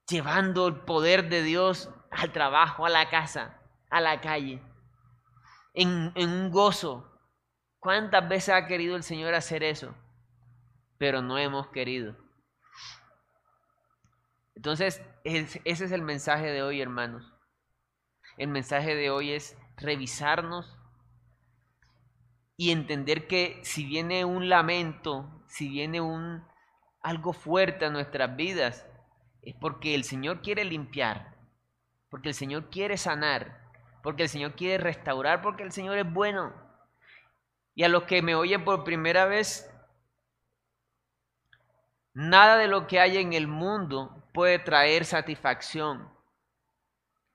llevando 0.08 0.68
el 0.68 0.76
poder 0.82 1.30
de 1.30 1.44
Dios 1.44 1.90
al 2.12 2.32
trabajo, 2.32 2.86
a 2.86 2.90
la 2.90 3.10
casa, 3.10 3.58
a 3.90 4.02
la 4.02 4.22
calle, 4.22 4.62
en, 5.74 6.12
en 6.16 6.30
un 6.30 6.52
gozo. 6.52 7.17
¿Cuántas 7.88 8.28
veces 8.28 8.54
ha 8.54 8.68
querido 8.68 8.98
el 8.98 9.04
Señor 9.04 9.34
hacer 9.34 9.64
eso? 9.64 9.96
Pero 10.98 11.22
no 11.22 11.38
hemos 11.38 11.70
querido. 11.70 12.18
Entonces, 14.56 15.02
ese 15.24 15.62
es 15.64 15.92
el 15.94 16.02
mensaje 16.02 16.48
de 16.48 16.64
hoy, 16.64 16.82
hermanos. 16.82 17.34
El 18.36 18.50
mensaje 18.50 18.94
de 18.94 19.10
hoy 19.10 19.32
es 19.32 19.58
revisarnos 19.78 20.78
y 22.58 22.72
entender 22.72 23.26
que 23.26 23.62
si 23.64 23.86
viene 23.86 24.26
un 24.26 24.50
lamento, 24.50 25.46
si 25.48 25.70
viene 25.70 26.02
un 26.02 26.44
algo 27.02 27.32
fuerte 27.32 27.86
a 27.86 27.90
nuestras 27.90 28.36
vidas, 28.36 28.86
es 29.44 29.56
porque 29.62 29.96
el 29.96 30.04
Señor 30.04 30.42
quiere 30.42 30.66
limpiar, 30.66 31.38
porque 32.10 32.28
el 32.28 32.36
Señor 32.36 32.70
quiere 32.70 32.98
sanar, 32.98 33.72
porque 34.04 34.24
el 34.24 34.30
Señor 34.30 34.56
quiere 34.56 34.78
restaurar, 34.84 35.42
porque 35.42 35.64
el 35.64 35.72
Señor 35.72 35.98
es 35.98 36.12
bueno. 36.12 36.67
Y 37.78 37.84
a 37.84 37.90
los 37.90 38.06
que 38.06 38.24
me 38.24 38.34
oyen 38.34 38.66
por 38.66 38.84
primera 38.84 39.26
vez, 39.26 39.72
nada 42.12 42.58
de 42.58 42.68
lo 42.68 42.88
que 42.88 43.00
hay 43.00 43.18
en 43.18 43.34
el 43.34 43.46
mundo 43.46 44.28
puede 44.34 44.58
traer 44.58 45.06
satisfacción. 45.06 46.12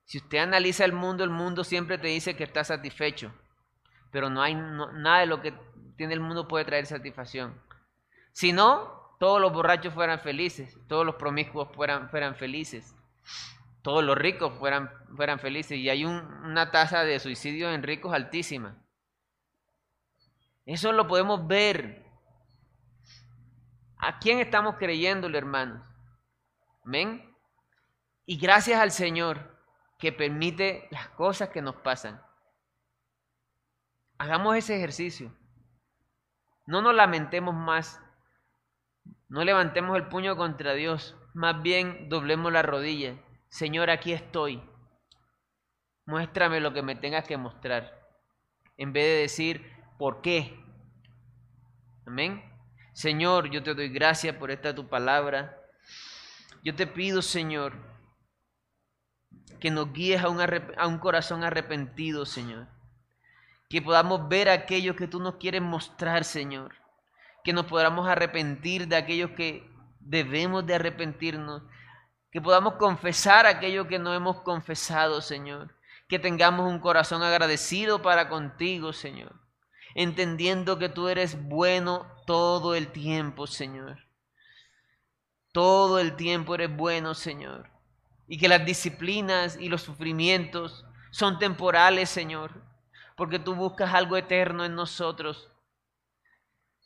Si 0.03 0.19
usted 0.19 0.39
analiza 0.39 0.85
el 0.85 0.95
mundo, 0.95 1.23
el 1.23 1.31
mundo 1.31 1.63
siempre 1.63 1.97
te 1.97 2.09
dice 2.09 2.35
que 2.35 2.43
está 2.43 2.65
satisfecho, 2.65 3.33
pero 4.11 4.31
no 4.31 4.43
hay 4.43 4.57
nada 4.57 5.21
de 5.21 5.27
lo 5.27 5.41
que 5.41 5.55
tiene 5.97 6.15
el 6.15 6.21
mundo 6.21 6.49
puede 6.49 6.65
traer 6.65 6.87
satisfacción. 6.87 7.63
Si 8.33 8.53
no, 8.53 9.15
todos 9.21 9.41
los 9.41 9.53
borrachos 9.53 9.95
fueran 9.95 10.19
felices, 10.19 10.77
todos 10.89 11.07
los 11.07 11.15
promiscuos 11.15 11.69
fueran, 11.73 12.11
fueran 12.11 12.35
felices, 12.35 12.97
todos 13.83 14.03
los 14.03 14.19
ricos 14.19 14.53
fueran, 14.59 14.91
fueran 15.15 15.39
felices. 15.39 15.79
Y 15.79 15.89
hay 15.89 16.05
una 16.05 16.73
tasa 16.73 17.05
de 17.05 17.21
suicidio 17.21 17.71
en 17.71 17.85
ricos 17.85 18.13
altísima. 18.13 18.83
Eso 20.65 20.93
lo 20.93 21.07
podemos 21.07 21.47
ver. 21.47 22.05
¿A 23.99 24.19
quién 24.19 24.39
estamos 24.39 24.77
creyéndole, 24.77 25.39
hermanos? 25.39 25.83
Amén. 26.85 27.37
Y 28.27 28.39
gracias 28.39 28.81
al 28.81 28.91
Señor 28.91 29.53
que 29.99 30.13
permite 30.13 30.89
las 30.91 31.09
cosas 31.11 31.51
que 31.51 31.63
nos 31.63 31.77
pasan. 31.77 32.21
Hagamos 34.19 34.57
ese 34.57 34.77
ejercicio. 34.77 35.37
No 36.67 36.83
nos 36.83 36.95
lamentemos 36.95 37.55
más. 37.55 38.01
No 39.29 39.45
levantemos 39.45 39.97
el 39.97 40.09
puño 40.09 40.37
contra 40.37 40.75
Dios. 40.75 41.17
Más 41.35 41.63
bien 41.63 42.09
doblemos 42.09 42.53
la 42.53 42.63
rodilla. 42.63 43.17
Señor, 43.49 43.91
aquí 43.91 44.13
estoy. 44.13 44.63
Muéstrame 46.07 46.61
lo 46.61 46.73
que 46.73 46.83
me 46.83 46.97
tengas 46.97 47.27
que 47.27 47.37
mostrar. 47.37 47.93
En 48.77 48.93
vez 48.93 49.05
de 49.05 49.21
decir, 49.23 49.82
¿por 50.03 50.21
qué? 50.21 50.61
Amén. 52.05 52.43
Señor, 52.93 53.51
yo 53.51 53.63
te 53.63 53.73
doy 53.73 53.89
gracias 53.89 54.35
por 54.35 54.51
esta 54.51 54.75
tu 54.75 54.89
palabra. 54.89 55.57
Yo 56.65 56.75
te 56.75 56.89
pido, 56.89 57.23
Señor, 57.23 57.75
que 59.61 59.71
nos 59.71 59.93
guíes 59.93 60.21
a 60.25 60.89
un, 60.89 60.99
corazón 60.99 61.45
arrepentido, 61.45 62.27
Señor. 62.27 62.67
Que 63.69 63.81
podamos 63.81 64.29
ver 64.29 64.49
aquello 64.49 64.97
que 64.97 65.07
tú 65.07 65.21
nos 65.21 65.37
quieres 65.37 65.63
mostrar, 65.63 66.25
Señor. 66.25 66.75
Que 67.45 67.53
nos 67.53 67.67
podamos 67.67 68.09
arrepentir 68.09 68.89
de 68.89 68.97
aquello 68.97 69.37
que 69.37 69.71
debemos 70.01 70.67
de 70.67 70.75
arrepentirnos. 70.75 71.63
Que 72.33 72.41
podamos 72.41 72.75
confesar 72.75 73.47
aquello 73.47 73.87
que 73.87 74.01
no 74.01 74.13
hemos 74.13 74.41
confesado, 74.41 75.21
Señor. 75.21 75.77
Que 76.09 76.19
tengamos 76.19 76.69
un 76.69 76.81
corazón 76.81 77.23
agradecido 77.23 78.03
para 78.03 78.29
contigo, 78.29 78.93
Señor. 78.93 79.42
Entendiendo 79.95 80.79
que 80.79 80.89
tú 80.89 81.09
eres 81.09 81.43
bueno 81.49 82.07
todo 82.27 82.75
el 82.75 82.89
tiempo, 82.89 83.47
Señor. 83.47 83.99
Todo 85.53 85.99
el 85.99 86.17
tiempo 86.17 86.55
eres 86.55 86.75
bueno, 86.75 87.15
Señor. 87.15 87.71
Y 88.27 88.39
que 88.39 88.49
las 88.49 88.65
disciplinas 88.65 89.59
y 89.61 89.69
los 89.69 89.83
sufrimientos 89.83 90.85
son 91.11 91.39
temporales, 91.39 92.09
Señor. 92.09 92.63
Porque 93.17 93.39
tú 93.39 93.55
buscas 93.55 93.93
algo 93.93 94.17
eterno 94.17 94.65
en 94.65 94.75
nosotros. 94.75 95.51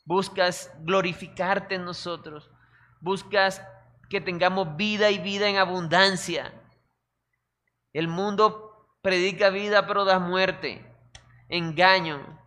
Buscas 0.05 0.73
glorificarte 0.83 1.77
en 1.77 1.85
nosotros. 1.85 2.51
Buscas 3.01 3.63
que 4.09 4.21
tengamos 4.21 4.77
vida 4.77 5.11
y 5.11 5.19
vida 5.19 5.49
en 5.49 5.57
abundancia. 5.57 6.53
El 7.93 8.09
mundo 8.09 8.99
predica 9.03 9.51
vida 9.51 9.87
pero 9.87 10.05
da 10.05 10.19
muerte, 10.19 10.85
engaño, 11.49 12.39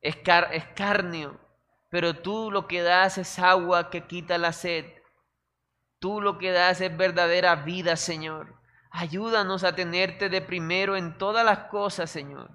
escarnio. 0.00 1.38
Pero 1.88 2.14
tú 2.14 2.50
lo 2.50 2.66
que 2.66 2.82
das 2.82 3.18
es 3.18 3.38
agua 3.38 3.90
que 3.90 4.06
quita 4.06 4.38
la 4.38 4.52
sed. 4.52 4.86
Tú 5.98 6.20
lo 6.20 6.38
que 6.38 6.52
das 6.52 6.80
es 6.80 6.96
verdadera 6.96 7.56
vida, 7.56 7.96
Señor. 7.96 8.54
Ayúdanos 8.90 9.64
a 9.64 9.74
tenerte 9.74 10.28
de 10.28 10.40
primero 10.40 10.96
en 10.96 11.18
todas 11.18 11.44
las 11.44 11.68
cosas, 11.68 12.10
Señor. 12.10 12.50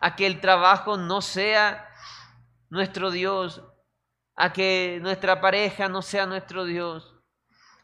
A 0.00 0.16
que 0.16 0.26
el 0.26 0.40
trabajo 0.40 0.96
no 0.96 1.22
sea 1.22 1.88
nuestro 2.68 3.10
Dios, 3.10 3.62
a 4.34 4.52
que 4.52 4.98
nuestra 5.02 5.40
pareja 5.40 5.88
no 5.88 6.02
sea 6.02 6.26
nuestro 6.26 6.64
Dios, 6.64 7.14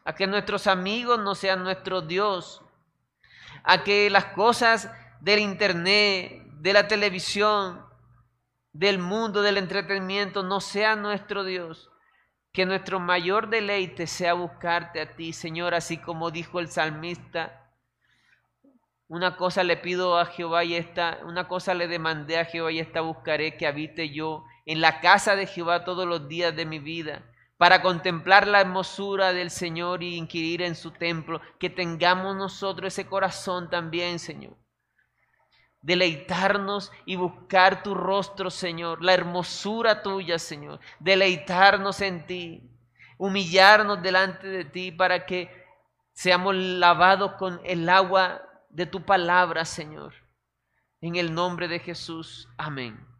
a 0.05 0.13
que 0.13 0.27
nuestros 0.27 0.67
amigos 0.67 1.19
no 1.19 1.35
sean 1.35 1.63
nuestro 1.63 2.01
Dios, 2.01 2.61
a 3.63 3.83
que 3.83 4.09
las 4.09 4.25
cosas 4.25 4.91
del 5.21 5.39
internet, 5.39 6.43
de 6.59 6.73
la 6.73 6.87
televisión, 6.87 7.83
del 8.73 8.97
mundo 8.97 9.43
del 9.43 9.57
entretenimiento 9.57 10.41
no 10.43 10.59
sean 10.59 11.01
nuestro 11.01 11.43
Dios. 11.43 11.91
Que 12.51 12.65
nuestro 12.65 12.99
mayor 12.99 13.49
deleite 13.49 14.05
sea 14.05 14.33
buscarte 14.33 15.01
a 15.01 15.15
ti, 15.15 15.33
Señor, 15.33 15.73
así 15.73 15.97
como 15.97 16.29
dijo 16.29 16.59
el 16.59 16.67
salmista. 16.67 17.71
Una 19.07 19.37
cosa 19.37 19.63
le 19.63 19.77
pido 19.77 20.17
a 20.17 20.25
Jehová 20.25 20.63
y 20.63 20.75
esta, 20.75 21.19
una 21.23 21.47
cosa 21.47 21.73
le 21.73 21.87
demandé 21.87 22.39
a 22.39 22.45
Jehová 22.45 22.71
y 22.71 22.79
esta 22.79 23.01
buscaré 23.01 23.57
que 23.57 23.67
habite 23.67 24.09
yo 24.09 24.43
en 24.65 24.81
la 24.81 25.01
casa 25.01 25.35
de 25.35 25.45
Jehová 25.45 25.83
todos 25.83 26.07
los 26.07 26.27
días 26.27 26.55
de 26.55 26.65
mi 26.65 26.79
vida, 26.79 27.23
para 27.57 27.81
contemplar 27.81 28.47
la 28.47 28.61
hermosura 28.61 29.33
del 29.33 29.51
Señor 29.51 30.03
y 30.03 30.15
inquirir 30.15 30.61
en 30.61 30.75
su 30.75 30.91
templo, 30.91 31.41
que 31.59 31.69
tengamos 31.69 32.35
nosotros 32.35 32.93
ese 32.93 33.07
corazón 33.07 33.69
también, 33.69 34.19
Señor. 34.19 34.55
Deleitarnos 35.83 36.91
y 37.05 37.15
buscar 37.15 37.83
tu 37.83 37.93
rostro, 37.93 38.49
Señor, 38.49 39.03
la 39.03 39.13
hermosura 39.13 40.01
tuya, 40.01 40.39
Señor. 40.39 40.79
Deleitarnos 40.99 42.01
en 42.01 42.25
ti, 42.25 42.63
humillarnos 43.19 44.01
delante 44.01 44.47
de 44.47 44.65
ti 44.65 44.91
para 44.91 45.27
que 45.27 45.51
seamos 46.13 46.55
lavados 46.55 47.33
con 47.33 47.61
el 47.63 47.87
agua 47.87 48.41
de 48.69 48.87
tu 48.87 49.05
palabra, 49.05 49.65
Señor. 49.65 50.15
En 51.01 51.15
el 51.17 51.31
nombre 51.33 51.67
de 51.67 51.79
Jesús. 51.79 52.49
Amén. 52.57 53.12